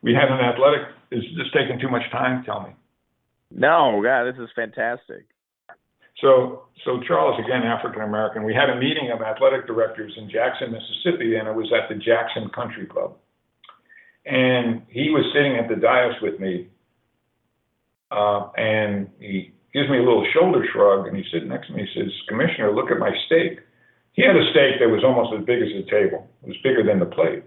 We 0.02 0.14
had 0.14 0.30
an 0.30 0.40
athletic. 0.40 0.82
Is 1.12 1.24
this 1.36 1.48
taking 1.54 1.80
too 1.80 1.90
much 1.90 2.04
time? 2.12 2.44
Tell 2.44 2.62
me. 2.62 2.70
No, 3.52 4.00
God, 4.04 4.26
this 4.26 4.40
is 4.40 4.50
fantastic. 4.56 5.26
So, 6.22 6.64
so 6.86 7.00
Charles, 7.08 7.40
again, 7.40 7.64
African 7.64 8.02
American. 8.02 8.44
We 8.44 8.54
had 8.54 8.70
a 8.70 8.76
meeting 8.76 9.12
of 9.12 9.22
athletic 9.22 9.68
directors 9.68 10.14
in 10.18 10.30
Jackson, 10.30 10.72
Mississippi, 10.72 11.36
and 11.36 11.48
it 11.48 11.56
was 11.56 11.72
at 11.72 11.90
the 11.90 11.96
Jackson 11.96 12.50
Country 12.50 12.86
Club. 12.86 13.16
And 14.26 14.84
he 14.90 15.10
was 15.10 15.26
sitting 15.34 15.56
at 15.56 15.70
the 15.70 15.76
dais 15.76 16.22
with 16.22 16.40
me, 16.40 16.68
uh, 18.12 18.50
and 18.58 19.10
he 19.20 19.54
gives 19.74 19.90
me 19.90 19.98
a 19.98 20.04
little 20.04 20.28
shoulder 20.34 20.66
shrug, 20.74 21.08
and 21.08 21.16
he 21.16 21.24
sits 21.32 21.46
next 21.48 21.68
to 21.68 21.74
me. 21.74 21.88
He 21.88 22.00
says, 22.00 22.12
"Commissioner, 22.28 22.72
look 22.72 22.92
at 22.92 23.00
my 23.00 23.16
steak." 23.26 23.60
He 24.14 24.24
had 24.24 24.36
a 24.36 24.44
steak 24.52 24.80
that 24.80 24.90
was 24.90 25.04
almost 25.04 25.34
as 25.34 25.46
big 25.46 25.62
as 25.62 25.70
the 25.72 25.90
table. 25.90 26.28
It 26.44 26.50
was 26.50 26.58
bigger 26.58 26.84
than 26.84 27.00
the 27.00 27.06
plate, 27.06 27.44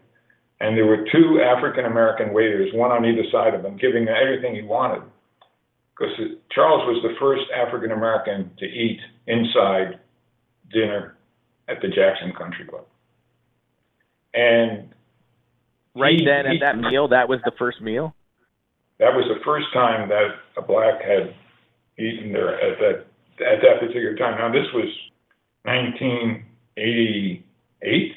and 0.62 0.76
there 0.76 0.86
were 0.86 1.04
two 1.12 1.42
African 1.42 1.84
American 1.84 2.32
waiters, 2.32 2.70
one 2.72 2.90
on 2.90 3.04
either 3.04 3.24
side 3.30 3.54
of 3.54 3.64
him, 3.64 3.76
giving 3.76 4.04
him 4.04 4.14
everything 4.20 4.54
he 4.54 4.62
wanted. 4.62 5.02
Because 5.98 6.14
Charles 6.50 6.86
was 6.86 7.02
the 7.02 7.14
first 7.20 7.42
African 7.54 7.90
American 7.90 8.50
to 8.58 8.64
eat 8.64 9.00
inside 9.26 10.00
dinner 10.72 11.16
at 11.68 11.82
the 11.82 11.88
Jackson 11.88 12.32
Country 12.32 12.64
Club, 12.64 12.86
and 14.32 14.88
right 15.94 16.18
he, 16.18 16.24
then 16.24 16.46
at 16.46 16.52
he, 16.52 16.58
that 16.60 16.78
meal, 16.78 17.08
that 17.08 17.28
was 17.28 17.40
the 17.44 17.52
first 17.58 17.82
meal 17.82 18.14
that 19.02 19.14
was 19.16 19.26
the 19.26 19.40
first 19.44 19.66
time 19.74 20.08
that 20.08 20.36
a 20.56 20.62
black 20.62 21.02
had 21.02 21.34
eaten 21.98 22.32
there 22.32 22.54
at 22.54 22.78
that 22.78 23.04
at 23.44 23.60
that 23.60 23.80
particular 23.80 24.14
time. 24.14 24.38
Now 24.38 24.52
this 24.52 24.72
was 24.72 24.86
1988, 25.64 28.14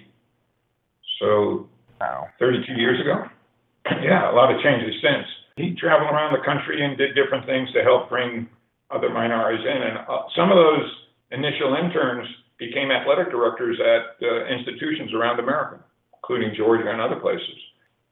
so 1.19 1.67
wow. 1.99 2.27
32 2.39 2.73
years 2.73 2.99
ago. 2.99 3.25
Yeah, 4.01 4.31
a 4.31 4.33
lot 4.33 4.53
of 4.53 4.61
changes 4.61 4.95
since. 5.01 5.27
He 5.57 5.75
traveled 5.77 6.09
around 6.11 6.33
the 6.33 6.43
country 6.43 6.83
and 6.83 6.97
did 6.97 7.15
different 7.15 7.45
things 7.45 7.69
to 7.73 7.83
help 7.83 8.09
bring 8.09 8.49
other 8.91 9.09
minorities 9.09 9.65
in, 9.65 9.81
and 9.81 9.97
uh, 10.09 10.25
some 10.35 10.51
of 10.51 10.57
those 10.57 10.85
initial 11.31 11.75
interns 11.75 12.27
became 12.57 12.91
athletic 12.91 13.31
directors 13.31 13.79
at 13.81 14.17
uh, 14.25 14.45
institutions 14.47 15.13
around 15.13 15.39
America, 15.39 15.79
including 16.13 16.53
Georgia 16.55 16.89
and 16.89 17.01
other 17.01 17.17
places. 17.19 17.57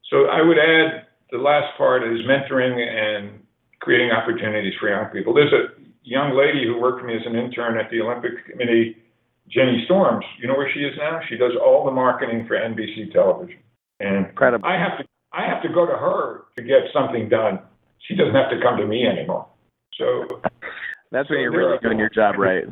So 0.10 0.28
I 0.28 0.42
would 0.42 0.58
add 0.58 1.08
the 1.32 1.38
last 1.38 1.78
part 1.78 2.04
is 2.04 2.20
mentoring 2.28 2.78
and 2.78 3.40
creating 3.80 4.12
opportunities 4.12 4.74
for 4.80 4.90
young 4.90 5.06
people. 5.12 5.34
There's 5.34 5.54
a 5.54 5.74
young 6.04 6.38
lady 6.38 6.66
who 6.66 6.80
worked 6.80 7.02
for 7.02 7.08
me 7.08 7.16
as 7.16 7.26
an 7.26 7.36
intern 7.36 7.78
at 7.78 7.90
the 7.90 8.02
Olympic 8.02 8.46
Committee, 8.46 8.98
Jenny 9.50 9.84
Storms. 9.86 10.26
You 10.40 10.48
know 10.48 10.56
where 10.56 10.72
she 10.74 10.82
is 10.82 10.94
now? 10.98 11.20
She 11.30 11.38
does 11.38 11.54
all 11.60 11.86
the 11.86 11.92
marketing 11.92 12.46
for 12.48 12.56
NBC 12.56 13.12
television. 13.12 13.60
And 14.04 14.28
Incredible. 14.28 14.68
I 14.68 14.78
have 14.78 15.00
to 15.00 15.06
I 15.32 15.48
have 15.48 15.64
to 15.64 15.70
go 15.70 15.86
to 15.86 15.94
her 15.94 16.46
to 16.58 16.62
get 16.62 16.92
something 16.94 17.30
done. 17.30 17.60
She 18.08 18.16
doesn't 18.16 18.36
have 18.36 18.52
to 18.52 18.60
come 18.62 18.78
to 18.78 18.86
me 18.86 19.08
anymore. 19.08 19.48
So 19.98 20.28
that's 21.12 21.30
when 21.30 21.38
so 21.38 21.42
you're 21.42 21.52
really 21.52 21.78
doing 21.82 21.98
your 21.98 22.10
job 22.10 22.36
right. 22.38 22.66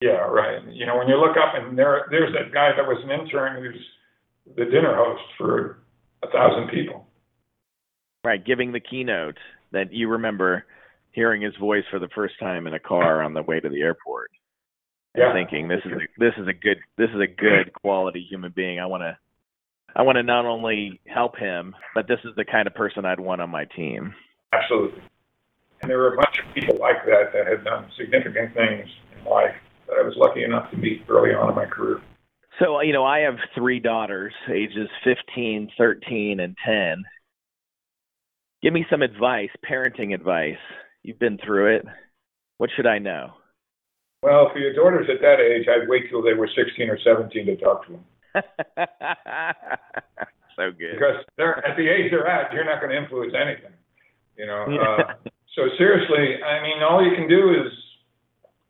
Yeah, 0.00 0.24
right. 0.24 0.60
You 0.72 0.86
know, 0.86 0.96
when 0.96 1.08
you 1.08 1.16
look 1.16 1.36
up 1.36 1.54
and 1.54 1.78
there 1.78 2.06
there's 2.10 2.32
that 2.32 2.52
guy 2.52 2.70
that 2.74 2.86
was 2.86 2.98
an 3.04 3.10
intern 3.10 3.62
who's 3.62 3.84
the 4.56 4.64
dinner 4.64 4.96
host 4.96 5.22
for 5.36 5.82
a 6.22 6.28
thousand 6.28 6.70
people. 6.70 7.06
Right, 8.24 8.44
giving 8.44 8.72
the 8.72 8.80
keynote 8.80 9.36
that 9.72 9.92
you 9.92 10.08
remember 10.08 10.64
hearing 11.12 11.42
his 11.42 11.54
voice 11.56 11.84
for 11.90 11.98
the 11.98 12.08
first 12.14 12.34
time 12.40 12.66
in 12.66 12.74
a 12.74 12.80
car 12.80 13.22
on 13.22 13.34
the 13.34 13.42
way 13.42 13.60
to 13.60 13.68
the 13.68 13.82
airport. 13.82 14.30
Yeah. 15.16 15.32
thinking 15.32 15.66
this 15.66 15.80
is 15.86 15.92
a, 15.92 16.20
this 16.20 16.34
is 16.36 16.46
a 16.46 16.52
good 16.52 16.76
this 16.98 17.08
is 17.08 17.20
a 17.22 17.26
good 17.26 17.72
quality 17.72 18.26
human 18.28 18.52
being. 18.54 18.78
I 18.78 18.84
want 18.84 19.02
to 19.02 19.16
I 19.96 20.02
want 20.02 20.16
to 20.16 20.22
not 20.22 20.44
only 20.44 21.00
help 21.06 21.36
him, 21.36 21.74
but 21.94 22.06
this 22.06 22.18
is 22.24 22.32
the 22.36 22.44
kind 22.44 22.66
of 22.66 22.74
person 22.74 23.04
I'd 23.04 23.18
want 23.18 23.40
on 23.40 23.50
my 23.50 23.64
team. 23.64 24.14
Absolutely. 24.52 25.02
And 25.82 25.90
there 25.90 25.98
were 25.98 26.14
a 26.14 26.16
bunch 26.16 26.38
of 26.38 26.54
people 26.54 26.76
like 26.78 27.04
that 27.06 27.32
that 27.32 27.46
had 27.46 27.64
done 27.64 27.90
significant 27.98 28.54
things 28.54 28.88
in 29.18 29.24
life 29.24 29.54
that 29.88 29.96
I 29.98 30.02
was 30.02 30.14
lucky 30.16 30.44
enough 30.44 30.70
to 30.70 30.76
meet 30.76 31.02
early 31.08 31.30
on 31.30 31.48
in 31.48 31.54
my 31.54 31.66
career. 31.66 32.00
So, 32.60 32.80
you 32.80 32.92
know, 32.92 33.04
I 33.04 33.20
have 33.20 33.36
three 33.54 33.80
daughters, 33.80 34.32
ages 34.52 34.88
15, 35.04 35.70
13, 35.76 36.40
and 36.40 36.56
10 36.64 37.04
give 38.66 38.72
me 38.72 38.84
some 38.90 39.02
advice, 39.02 39.50
parenting 39.68 40.12
advice. 40.12 40.58
You've 41.04 41.20
been 41.20 41.38
through 41.38 41.76
it. 41.76 41.84
What 42.58 42.70
should 42.74 42.86
I 42.86 42.98
know? 42.98 43.30
Well, 44.22 44.50
for 44.52 44.58
your 44.58 44.72
daughters 44.72 45.08
at 45.08 45.20
that 45.20 45.40
age, 45.40 45.66
I'd 45.68 45.88
wait 45.88 46.10
till 46.10 46.20
they 46.20 46.34
were 46.34 46.48
16 46.48 46.90
or 46.90 46.98
17 46.98 47.46
to 47.46 47.56
talk 47.56 47.86
to 47.86 47.92
them. 47.92 48.04
so 50.56 50.70
good. 50.72 50.94
Because 50.94 51.24
they're 51.36 51.64
at 51.66 51.76
the 51.76 51.88
age 51.88 52.10
they're 52.10 52.26
at, 52.26 52.52
you're 52.52 52.64
not 52.64 52.80
going 52.80 52.90
to 52.90 52.98
influence 52.98 53.34
anything. 53.34 53.72
You 54.36 54.46
know. 54.46 54.64
Uh, 54.64 55.14
so 55.54 55.68
seriously, 55.78 56.42
I 56.42 56.62
mean, 56.62 56.82
all 56.82 57.02
you 57.02 57.14
can 57.16 57.28
do 57.28 57.50
is 57.50 57.72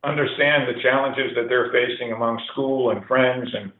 understand 0.04 0.68
the 0.68 0.80
challenges 0.82 1.34
that 1.34 1.48
they're 1.48 1.72
facing 1.72 2.12
among 2.12 2.40
school 2.52 2.90
and 2.90 3.04
friends, 3.06 3.50
and 3.52 3.72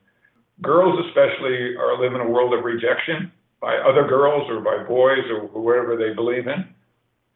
girls 0.61 0.99
especially 1.07 1.77
are 1.77 2.01
living 2.01 2.21
a 2.21 2.29
world 2.29 2.53
of 2.53 2.65
rejection 2.65 3.31
by 3.61 3.77
other 3.77 4.07
girls 4.07 4.51
or 4.51 4.61
by 4.61 4.83
boys 4.87 5.25
or 5.31 5.49
whoever 5.49 5.97
they 5.97 6.13
believe 6.15 6.47
in. 6.47 6.67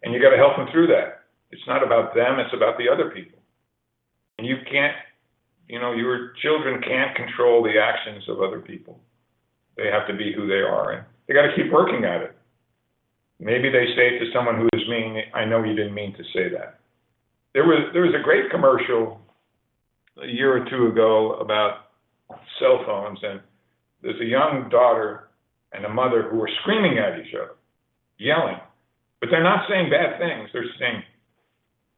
And 0.02 0.12
you 0.12 0.20
got 0.20 0.30
to 0.30 0.36
help 0.36 0.56
them 0.56 0.68
through 0.72 0.88
that. 0.88 1.22
It's 1.50 1.66
not 1.66 1.82
about 1.82 2.14
them, 2.14 2.38
it's 2.38 2.54
about 2.54 2.78
the 2.78 2.88
other 2.88 3.10
people. 3.10 3.38
And 4.38 4.46
you 4.46 4.56
can't, 4.70 4.94
you 5.70 5.78
know, 5.78 5.92
your 5.92 6.32
children 6.42 6.82
can't 6.82 7.14
control 7.14 7.62
the 7.62 7.78
actions 7.80 8.24
of 8.28 8.42
other 8.42 8.58
people. 8.58 8.98
They 9.76 9.86
have 9.86 10.06
to 10.08 10.14
be 10.14 10.32
who 10.34 10.48
they 10.48 10.66
are. 10.66 10.92
And 10.92 11.06
they 11.26 11.34
got 11.34 11.46
to 11.46 11.54
keep 11.54 11.72
working 11.72 12.04
at 12.04 12.22
it. 12.22 12.36
Maybe 13.38 13.70
they 13.70 13.86
say 13.94 14.18
to 14.18 14.32
someone 14.34 14.56
who 14.56 14.68
is 14.74 14.88
mean, 14.88 15.22
I 15.32 15.44
know 15.44 15.62
you 15.62 15.76
didn't 15.76 15.94
mean 15.94 16.12
to 16.14 16.24
say 16.34 16.48
that. 16.50 16.80
There 17.54 17.64
was 17.64 17.90
there 17.92 18.02
was 18.02 18.14
a 18.18 18.22
great 18.22 18.50
commercial 18.50 19.20
a 20.22 20.26
year 20.26 20.60
or 20.60 20.68
two 20.68 20.88
ago 20.88 21.34
about 21.34 21.86
cell 22.58 22.82
phones 22.84 23.18
and 23.22 23.40
there's 24.02 24.20
a 24.20 24.24
young 24.24 24.68
daughter 24.70 25.28
and 25.72 25.84
a 25.84 25.88
mother 25.88 26.28
who 26.30 26.36
were 26.36 26.50
screaming 26.62 26.98
at 26.98 27.18
each 27.18 27.34
other. 27.34 27.54
yelling, 28.18 28.58
but 29.20 29.28
they're 29.30 29.42
not 29.42 29.68
saying 29.68 29.90
bad 29.90 30.18
things. 30.18 30.50
They're 30.52 30.64
saying, 30.78 31.02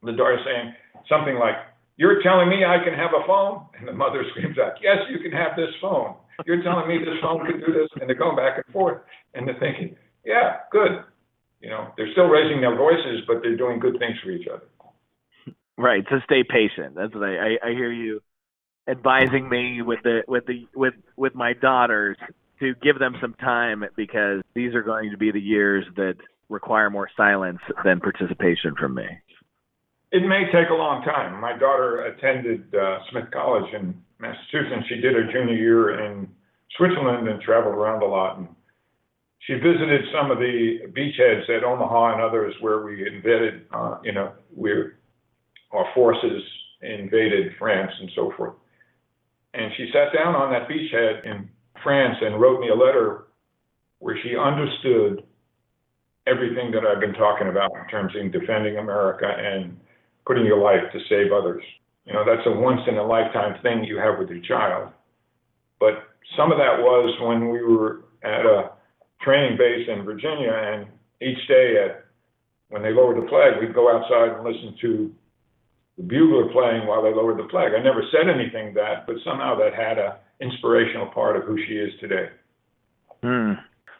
the 0.03 0.11
daughter 0.13 0.39
saying 0.45 0.73
something 1.09 1.35
like, 1.35 1.55
You're 1.97 2.21
telling 2.23 2.49
me 2.49 2.65
I 2.65 2.83
can 2.83 2.93
have 2.93 3.11
a 3.13 3.25
phone? 3.27 3.65
And 3.77 3.87
the 3.87 3.93
mother 3.93 4.23
screams 4.31 4.57
out, 4.57 4.73
Yes, 4.81 4.97
you 5.09 5.19
can 5.19 5.31
have 5.31 5.55
this 5.55 5.69
phone. 5.81 6.15
You're 6.45 6.63
telling 6.63 6.87
me 6.87 6.97
this 6.99 7.19
phone 7.21 7.45
can 7.45 7.59
do 7.59 7.73
this? 7.73 7.89
And 7.99 8.09
they're 8.09 8.17
going 8.17 8.35
back 8.35 8.57
and 8.57 8.73
forth. 8.73 9.01
And 9.33 9.47
they're 9.47 9.59
thinking, 9.59 9.95
Yeah, 10.25 10.57
good. 10.71 11.03
You 11.61 11.69
know, 11.69 11.93
they're 11.95 12.11
still 12.11 12.27
raising 12.27 12.59
their 12.61 12.75
voices, 12.75 13.23
but 13.27 13.37
they're 13.41 13.55
doing 13.55 13.79
good 13.79 13.97
things 13.99 14.17
for 14.23 14.31
each 14.31 14.47
other. 14.47 14.65
Right. 15.77 16.03
So 16.09 16.17
stay 16.25 16.43
patient. 16.43 16.95
That's 16.95 17.13
what 17.13 17.23
I, 17.23 17.57
I, 17.63 17.69
I 17.69 17.71
hear 17.71 17.91
you 17.91 18.21
advising 18.87 19.47
me 19.49 19.81
with 19.81 19.99
the 20.03 20.21
with 20.27 20.45
the 20.45 20.67
with 20.75 20.93
with 21.15 21.35
my 21.35 21.53
daughters 21.53 22.17
to 22.59 22.73
give 22.81 22.99
them 22.99 23.15
some 23.21 23.33
time 23.35 23.83
because 23.95 24.41
these 24.53 24.73
are 24.75 24.83
going 24.83 25.11
to 25.11 25.17
be 25.17 25.31
the 25.31 25.39
years 25.39 25.85
that 25.95 26.15
require 26.49 26.89
more 26.89 27.09
silence 27.15 27.59
than 27.83 27.99
participation 27.99 28.75
from 28.79 28.95
me. 28.95 29.05
It 30.13 30.21
may 30.27 30.45
take 30.53 30.69
a 30.69 30.75
long 30.75 31.01
time. 31.01 31.41
My 31.41 31.57
daughter 31.57 32.05
attended 32.05 32.73
uh, 32.75 32.99
Smith 33.09 33.31
College 33.33 33.73
in 33.73 33.99
Massachusetts. 34.19 34.85
She 34.87 35.01
did 35.01 35.15
her 35.15 35.23
junior 35.23 35.55
year 35.55 36.05
in 36.05 36.29
Switzerland 36.77 37.27
and 37.27 37.41
traveled 37.41 37.73
around 37.73 38.03
a 38.03 38.05
lot. 38.05 38.37
And 38.37 38.47
she 39.39 39.53
visited 39.55 40.05
some 40.13 40.29
of 40.29 40.37
the 40.37 40.81
beachheads 40.95 41.49
at 41.49 41.63
Omaha 41.63 42.13
and 42.13 42.21
others 42.21 42.53
where 42.61 42.85
we 42.85 43.07
invaded, 43.07 43.65
uh, 43.73 43.97
you 44.03 44.11
know, 44.11 44.33
where 44.53 44.99
our 45.71 45.87
forces 45.95 46.43
invaded 46.83 47.53
France 47.57 47.91
and 47.99 48.11
so 48.15 48.31
forth. 48.37 48.53
And 49.55 49.71
she 49.77 49.89
sat 49.91 50.13
down 50.13 50.35
on 50.35 50.51
that 50.51 50.69
beachhead 50.69 51.25
in 51.25 51.49
France 51.81 52.17
and 52.21 52.39
wrote 52.39 52.59
me 52.59 52.69
a 52.69 52.75
letter 52.75 53.29
where 53.97 54.15
she 54.21 54.37
understood 54.37 55.23
everything 56.27 56.69
that 56.71 56.83
I've 56.85 56.99
been 56.99 57.13
talking 57.13 57.47
about 57.47 57.71
in 57.81 57.87
terms 57.89 58.13
of 58.15 58.31
defending 58.31 58.77
America 58.77 59.25
and 59.25 59.75
putting 60.25 60.45
your 60.45 60.61
life 60.61 60.91
to 60.91 60.99
save 61.09 61.31
others. 61.31 61.63
You 62.05 62.13
know, 62.13 62.23
that's 62.25 62.45
a 62.45 62.51
once 62.51 62.81
in 62.87 62.97
a 62.97 63.03
lifetime 63.05 63.61
thing 63.61 63.83
you 63.83 63.97
have 63.97 64.19
with 64.19 64.29
your 64.29 64.41
child. 64.41 64.91
But 65.79 66.03
some 66.37 66.51
of 66.51 66.57
that 66.57 66.79
was 66.79 67.15
when 67.21 67.49
we 67.49 67.61
were 67.63 68.05
at 68.23 68.45
a 68.45 68.71
training 69.21 69.57
base 69.57 69.87
in 69.87 70.03
Virginia, 70.03 70.51
and 70.51 70.87
each 71.21 71.47
day 71.47 71.75
at 71.83 72.05
when 72.69 72.81
they 72.81 72.91
lowered 72.91 73.23
the 73.23 73.27
flag, 73.29 73.59
we'd 73.59 73.73
go 73.73 73.95
outside 73.95 74.35
and 74.35 74.43
listen 74.43 74.75
to 74.81 75.11
the 75.97 76.03
bugler 76.03 76.51
playing 76.51 76.87
while 76.87 77.03
they 77.03 77.13
lowered 77.13 77.37
the 77.37 77.47
flag. 77.49 77.71
I 77.77 77.83
never 77.83 78.03
said 78.11 78.27
anything 78.27 78.73
that, 78.73 79.05
but 79.05 79.15
somehow 79.23 79.55
that 79.59 79.73
had 79.73 79.97
a 79.97 80.19
inspirational 80.41 81.07
part 81.07 81.37
of 81.37 81.43
who 81.43 81.57
she 81.67 81.73
is 81.73 81.91
today. 81.99 82.29
Hmm. 83.21 83.53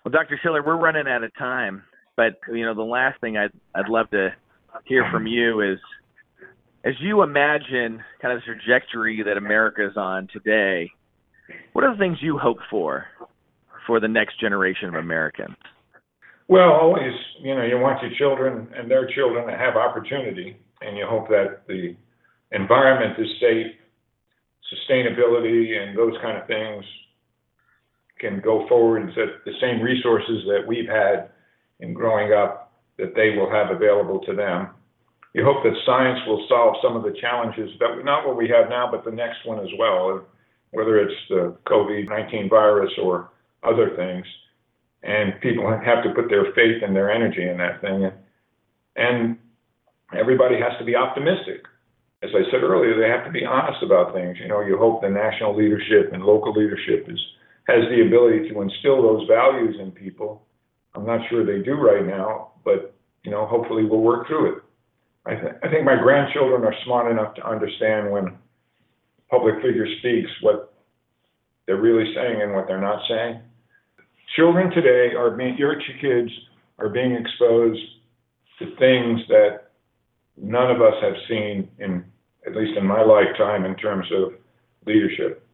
Well, 0.04 0.12
Dr. 0.12 0.40
Schiller, 0.42 0.64
we're 0.64 0.76
running 0.76 1.08
out 1.08 1.24
of 1.24 1.32
time, 1.38 1.84
but 2.18 2.40
you 2.52 2.66
know 2.66 2.74
the 2.74 2.82
last 2.82 3.22
thing 3.22 3.38
I'd 3.38 3.54
I'd 3.76 3.90
love 3.90 4.10
to 4.12 4.30
hear 4.86 5.08
from 5.12 5.28
you 5.28 5.62
is 5.62 5.80
as 6.84 6.94
you 7.00 7.22
imagine 7.22 8.04
kind 8.22 8.34
of 8.34 8.42
the 8.42 8.46
trajectory 8.46 9.24
that 9.24 9.38
America 9.38 9.88
is 9.88 9.96
on 9.96 10.28
today, 10.34 10.92
what 11.72 11.84
are 11.84 11.94
the 11.94 12.00
things 12.00 12.18
you 12.22 12.38
hope 12.38 12.58
for 12.70 13.06
for 13.88 14.00
the 14.00 14.08
next 14.08 14.40
generation 14.40 14.90
of 14.90 14.96
Americans? 14.96 15.56
Well, 16.50 16.72
always, 16.72 17.14
you 17.42 17.56
know, 17.56 17.64
you 17.64 17.78
want 17.78 18.02
your 18.02 18.12
children 18.18 18.68
and 18.76 18.92
their 18.92 19.08
children 19.08 19.48
to 19.48 19.58
have 19.58 19.78
opportunity, 19.78 20.58
and 20.82 20.98
you 20.98 21.06
hope 21.08 21.30
that 21.30 21.62
the 21.68 21.96
environment 22.52 23.18
is 23.18 23.28
safe, 23.40 23.68
sustainability, 24.72 25.78
and 25.78 25.98
those 25.98 26.14
kind 26.22 26.38
of 26.38 26.48
things 26.48 26.84
can 28.20 28.42
go 28.42 28.68
forward, 28.68 29.04
and 29.04 29.12
that 29.12 29.46
the 29.46 29.54
same 29.62 29.82
resources 29.82 30.44
that 30.48 30.64
we've 30.68 30.88
had 30.88 31.30
in 31.80 31.94
growing 31.94 32.34
up, 32.34 32.74
that 32.98 33.14
they 33.16 33.38
will 33.38 33.50
have 33.50 33.72
available 33.72 34.20
to 34.26 34.36
them 34.36 34.70
you 35.34 35.44
hope 35.44 35.64
that 35.64 35.74
science 35.86 36.20
will 36.28 36.46
solve 36.48 36.76
some 36.82 36.96
of 36.96 37.04
the 37.04 37.16
challenges 37.20 37.70
that 37.80 37.96
we, 37.98 38.04
not 38.04 38.28
what 38.28 38.38
we 38.38 38.48
have 38.50 38.70
now, 38.70 38.88
but 38.90 39.04
the 39.04 39.12
next 39.12 39.46
one 39.46 39.60
as 39.60 39.70
well, 39.80 40.26
whether 40.72 41.00
it's 41.00 41.20
the 41.30 41.58
COVID-19 41.66 42.50
virus 42.50 42.92
or 43.02 43.32
other 43.64 43.96
things. 43.96 44.26
And 45.02 45.34
people 45.42 45.68
have 45.70 46.04
to 46.04 46.14
put 46.16 46.30
their 46.30 46.54
faith 46.54 46.82
and 46.84 46.96
their 46.96 47.12
energy 47.12 47.48
in 47.48 47.58
that 47.58 47.82
thing. 47.82 48.12
And 48.96 49.38
everybody 50.18 50.56
has 50.56 50.78
to 50.80 50.86
be 50.86 50.96
optimistic. 50.96 51.66
As 52.22 52.30
I 52.34 52.50
said 52.52 52.64
earlier, 52.64 52.98
they 52.98 53.10
have 53.10 53.26
to 53.26 53.32
be 53.32 53.44
honest 53.44 53.84
about 53.84 54.14
things. 54.14 54.38
You 54.40 54.48
know, 54.48 54.62
you 54.62 54.78
hope 54.78 55.02
the 55.02 55.10
national 55.10 55.58
leadership 55.58 56.14
and 56.14 56.24
local 56.24 56.54
leadership 56.54 57.08
is 57.10 57.20
has 57.68 57.84
the 57.90 58.06
ability 58.06 58.50
to 58.50 58.62
instill 58.62 59.02
those 59.02 59.28
values 59.28 59.78
in 59.80 59.92
people. 59.92 60.46
I'm 60.96 61.06
not 61.06 61.22
sure 61.30 61.46
they 61.46 61.64
do 61.64 61.76
right 61.76 62.06
now, 62.06 62.52
but 62.64 62.94
you 63.24 63.32
know, 63.32 63.46
hopefully 63.46 63.86
we'll 63.86 64.02
work 64.02 64.28
through 64.28 64.58
it. 64.58 64.64
I, 65.26 65.36
th- 65.36 65.56
I 65.64 65.70
think 65.70 65.86
my 65.86 65.96
grandchildren 65.96 66.64
are 66.66 66.76
smart 66.86 67.12
enough 67.12 67.34
to 67.36 67.48
understand 67.48 68.12
when 68.12 68.38
public 69.30 69.56
figure 69.56 69.88
speaks 70.00 70.30
what 70.42 70.74
they're 71.66 71.82
really 71.82 72.14
saying 72.14 72.42
and 72.42 72.54
what 72.54 72.68
they're 72.68 72.82
not 72.82 73.02
saying. 73.08 73.40
Children 74.36 74.70
today 74.72 75.16
are 75.16 75.32
being, 75.32 75.58
your 75.58 75.76
kids 76.02 76.30
are 76.78 76.90
being 76.90 77.14
exposed 77.14 77.80
to 78.60 78.76
things 78.78 79.22
that 79.30 79.72
none 80.38 80.70
of 80.70 80.82
us 80.82 80.96
have 81.02 81.16
seen 81.30 81.70
in, 81.80 82.04
at 82.46 82.56
least 82.56 82.78
in 82.78 82.86
my 82.86 83.02
lifetime, 83.02 83.64
in 83.64 83.76
terms 83.76 84.06
of 84.14 84.34
leadership. 84.86 85.48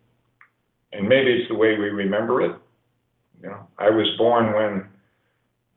And 0.94 1.08
maybe 1.08 1.32
it's 1.32 1.50
the 1.50 1.56
way 1.56 1.78
we 1.78 1.90
remember 1.90 2.42
it. 2.42 2.56
You 3.42 3.50
know, 3.50 3.68
I 3.78 3.90
was 3.90 4.08
born 4.18 4.54
when 4.54 4.86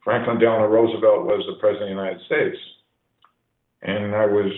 Franklin 0.02 0.38
Delano 0.38 0.66
Roosevelt 0.66 1.26
was 1.26 1.44
the 1.46 1.60
president 1.60 1.90
of 1.90 1.96
the 1.96 2.02
United 2.02 2.24
States 2.26 2.56
and 3.82 4.14
I 4.14 4.26
was 4.26 4.52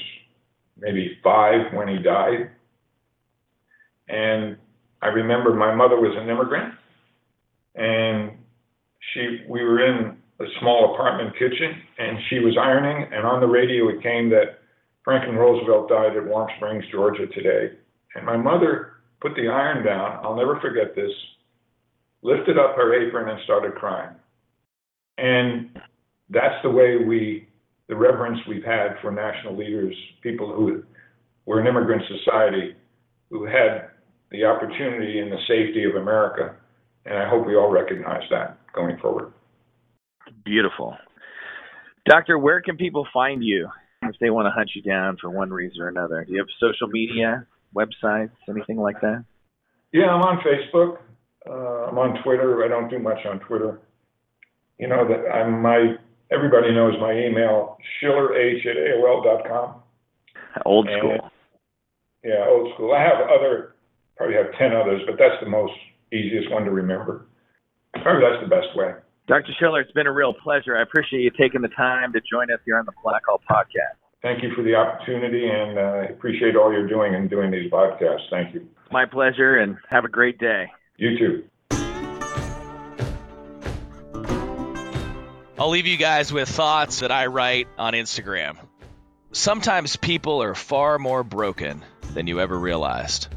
maybe 0.79 1.18
five 1.22 1.72
when 1.72 1.89
he 1.89 1.99
died. 1.99 2.51
And 4.09 4.57
I 5.03 5.09
remember 5.09 5.55
my 5.55 5.75
mother 5.75 5.97
was 5.97 6.16
an 6.16 6.29
immigrant, 6.29 6.75
and 7.75 8.33
she 9.12 9.45
we 9.49 9.62
were 9.62 9.85
in 9.85 10.16
a 10.41 10.45
small 10.61 10.95
apartment 10.95 11.35
kitchen, 11.35 11.83
and 11.99 12.18
she 12.29 12.41
was 12.41 12.57
ironing, 12.61 13.12
and 13.12 13.27
on 13.27 13.41
the 13.41 13.47
radio 13.47 13.89
it 13.89 14.03
came 14.03 14.29
that 14.31 14.61
Franklin 15.05 15.37
Roosevelt 15.37 15.89
died 15.89 16.16
at 16.16 16.25
Warm 16.25 16.49
Springs, 16.57 16.85
Georgia 16.91 17.27
today. 17.29 17.77
And 18.14 18.25
my 18.25 18.37
mother 18.37 18.95
put 19.20 19.35
the 19.37 19.49
iron 19.49 19.85
down. 19.85 20.20
I'll 20.22 20.37
never 20.37 20.59
forget 20.61 20.95
this. 20.95 21.11
Lifted 22.22 22.59
up 22.59 22.75
her 22.77 22.95
apron 22.95 23.29
and 23.29 23.39
started 23.45 23.75
crying. 23.75 24.14
And 25.18 25.79
that's 26.31 26.61
the 26.62 26.70
way 26.70 26.97
we 26.97 27.49
the 27.89 27.97
reverence 27.97 28.39
we've 28.49 28.64
had 28.64 28.97
for 29.03 29.11
national 29.11 29.57
leaders, 29.57 29.95
people 30.22 30.55
who 30.55 30.82
were 31.47 31.61
an 31.61 31.66
immigrant 31.66 32.03
society, 32.09 32.74
who 33.30 33.45
had 33.45 33.91
the 34.30 34.45
opportunity 34.45 35.18
and 35.20 35.30
the 35.30 35.39
safety 35.47 35.85
of 35.85 36.01
America. 36.01 36.57
And 37.05 37.18
I 37.18 37.28
hope 37.28 37.47
we 37.47 37.57
all 37.57 37.70
recognize 37.70 38.22
that 38.30 38.59
going 38.74 38.99
forward. 38.99 39.32
Beautiful. 40.45 40.97
Doctor, 42.07 42.39
where 42.39 42.61
can 42.61 42.76
people 42.76 43.07
find 43.12 43.43
you 43.43 43.68
if 44.03 44.16
they 44.20 44.30
want 44.30 44.47
to 44.47 44.51
hunt 44.51 44.70
you 44.74 44.82
down 44.82 45.16
for 45.20 45.30
one 45.30 45.51
reason 45.51 45.80
or 45.80 45.89
another? 45.89 46.24
Do 46.24 46.32
you 46.32 46.39
have 46.39 46.49
social 46.61 46.89
media, 46.89 47.47
websites, 47.74 48.30
anything 48.49 48.78
like 48.78 49.01
that? 49.01 49.24
Yeah, 49.93 50.07
I'm 50.07 50.22
on 50.22 50.43
Facebook. 50.43 50.99
Uh, 51.49 51.89
I'm 51.89 51.99
on 51.99 52.22
Twitter. 52.22 52.64
I 52.64 52.68
don't 52.68 52.89
do 52.89 52.99
much 52.99 53.18
on 53.26 53.41
Twitter. 53.41 53.80
You 54.78 54.89
know 54.89 55.07
that 55.07 55.30
I'm 55.30 55.62
my 55.62 55.95
everybody 56.31 56.72
knows 56.72 56.95
my 57.01 57.12
email, 57.12 57.79
schillerh 58.01 58.35
at 58.35 58.77
AOL.com. 58.77 59.83
Old 60.64 60.89
school. 60.99 61.12
And, 61.12 61.20
yeah, 62.22 62.47
old 62.49 62.72
school. 62.75 62.93
I 62.93 63.03
have 63.03 63.29
other, 63.29 63.75
probably 64.16 64.37
have 64.37 64.47
10 64.59 64.72
others, 64.72 65.03
but 65.07 65.16
that's 65.18 65.43
the 65.43 65.51
most 65.51 65.72
easiest 66.12 66.51
one 66.51 66.64
to 66.64 66.70
remember. 66.70 67.27
Probably 68.03 68.22
that's 68.22 68.43
the 68.43 68.49
best 68.49 68.75
way. 68.77 68.95
Dr. 69.27 69.53
Schiller, 69.59 69.81
it's 69.81 69.93
been 69.93 70.07
a 70.07 70.12
real 70.12 70.35
pleasure. 70.35 70.77
I 70.77 70.83
appreciate 70.83 71.20
you 71.20 71.31
taking 71.31 71.62
the 71.62 71.68
time 71.68 72.12
to 72.12 72.20
join 72.20 72.51
us 72.51 72.61
here 72.64 72.79
on 72.79 72.85
the 72.85 72.93
Blackhall 73.05 73.39
Podcast. 73.51 73.97
Thank 74.22 74.43
you 74.43 74.51
for 74.55 74.62
the 74.62 74.75
opportunity, 74.75 75.49
and 75.49 75.79
I 75.79 76.07
uh, 76.07 76.12
appreciate 76.12 76.57
all 76.57 76.72
you're 76.72 76.89
doing 76.89 77.14
in 77.14 77.29
doing 77.29 77.51
these 77.51 77.70
podcasts. 77.70 78.29
Thank 78.31 78.55
you. 78.55 78.66
My 78.91 79.05
pleasure, 79.05 79.59
and 79.59 79.77
have 79.91 80.05
a 80.05 80.09
great 80.09 80.39
day. 80.39 80.70
You 80.97 81.18
too. 81.18 81.45
I'll 85.57 85.70
leave 85.70 85.86
you 85.86 85.96
guys 85.96 86.32
with 86.32 86.48
thoughts 86.48 86.98
that 87.00 87.12
I 87.12 87.26
write 87.26 87.68
on 87.78 87.92
Instagram. 87.92 88.57
Sometimes 89.30 89.94
people 89.94 90.42
are 90.42 90.55
far 90.55 90.98
more 90.98 91.22
broken 91.22 91.84
than 92.12 92.26
you 92.26 92.40
ever 92.40 92.59
realized. 92.59 93.28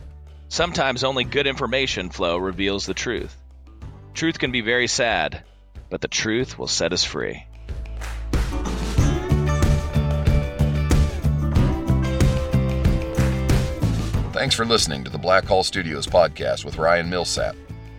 Sometimes 0.49 1.03
only 1.03 1.26
good 1.26 1.45
information 1.45 2.09
flow 2.09 2.38
reveals 2.38 2.88
the 2.88 2.95
truth. 2.95 3.36
Truth 4.15 4.39
can 4.39 4.51
be 4.51 4.61
very 4.61 4.88
sad, 4.88 5.43
but 5.91 6.01
the 6.01 6.07
truth 6.07 6.57
will 6.57 6.68
set 6.68 6.91
us 6.91 7.03
free. 7.03 7.45
Thanks 14.34 14.55
for 14.55 14.65
listening 14.65 15.03
to 15.03 15.11
the 15.11 15.20
Blackhall 15.20 15.63
Studios 15.63 16.07
podcast 16.07 16.65
with 16.65 16.78
Ryan 16.80 17.11
Millsap. 17.11 17.55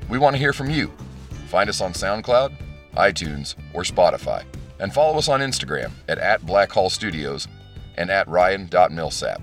We 0.09 0.19
want 0.19 0.35
to 0.35 0.39
hear 0.39 0.53
from 0.53 0.71
you. 0.71 0.93
Find 1.47 1.71
us 1.71 1.81
on 1.81 1.93
SoundCloud, 1.93 2.53
iTunes, 2.99 3.55
or 3.73 3.83
Spotify. 3.83 4.45
and 4.81 4.93
follow 4.95 5.19
us 5.19 5.29
on 5.29 5.41
Instagram 5.41 5.91
at, 6.09 6.19
at 6.19 6.41
Blackhall 6.43 6.91
Studios 6.91 7.49
and 7.97 8.11
at 8.11 8.29
Ryan.Millsap. 8.29 9.43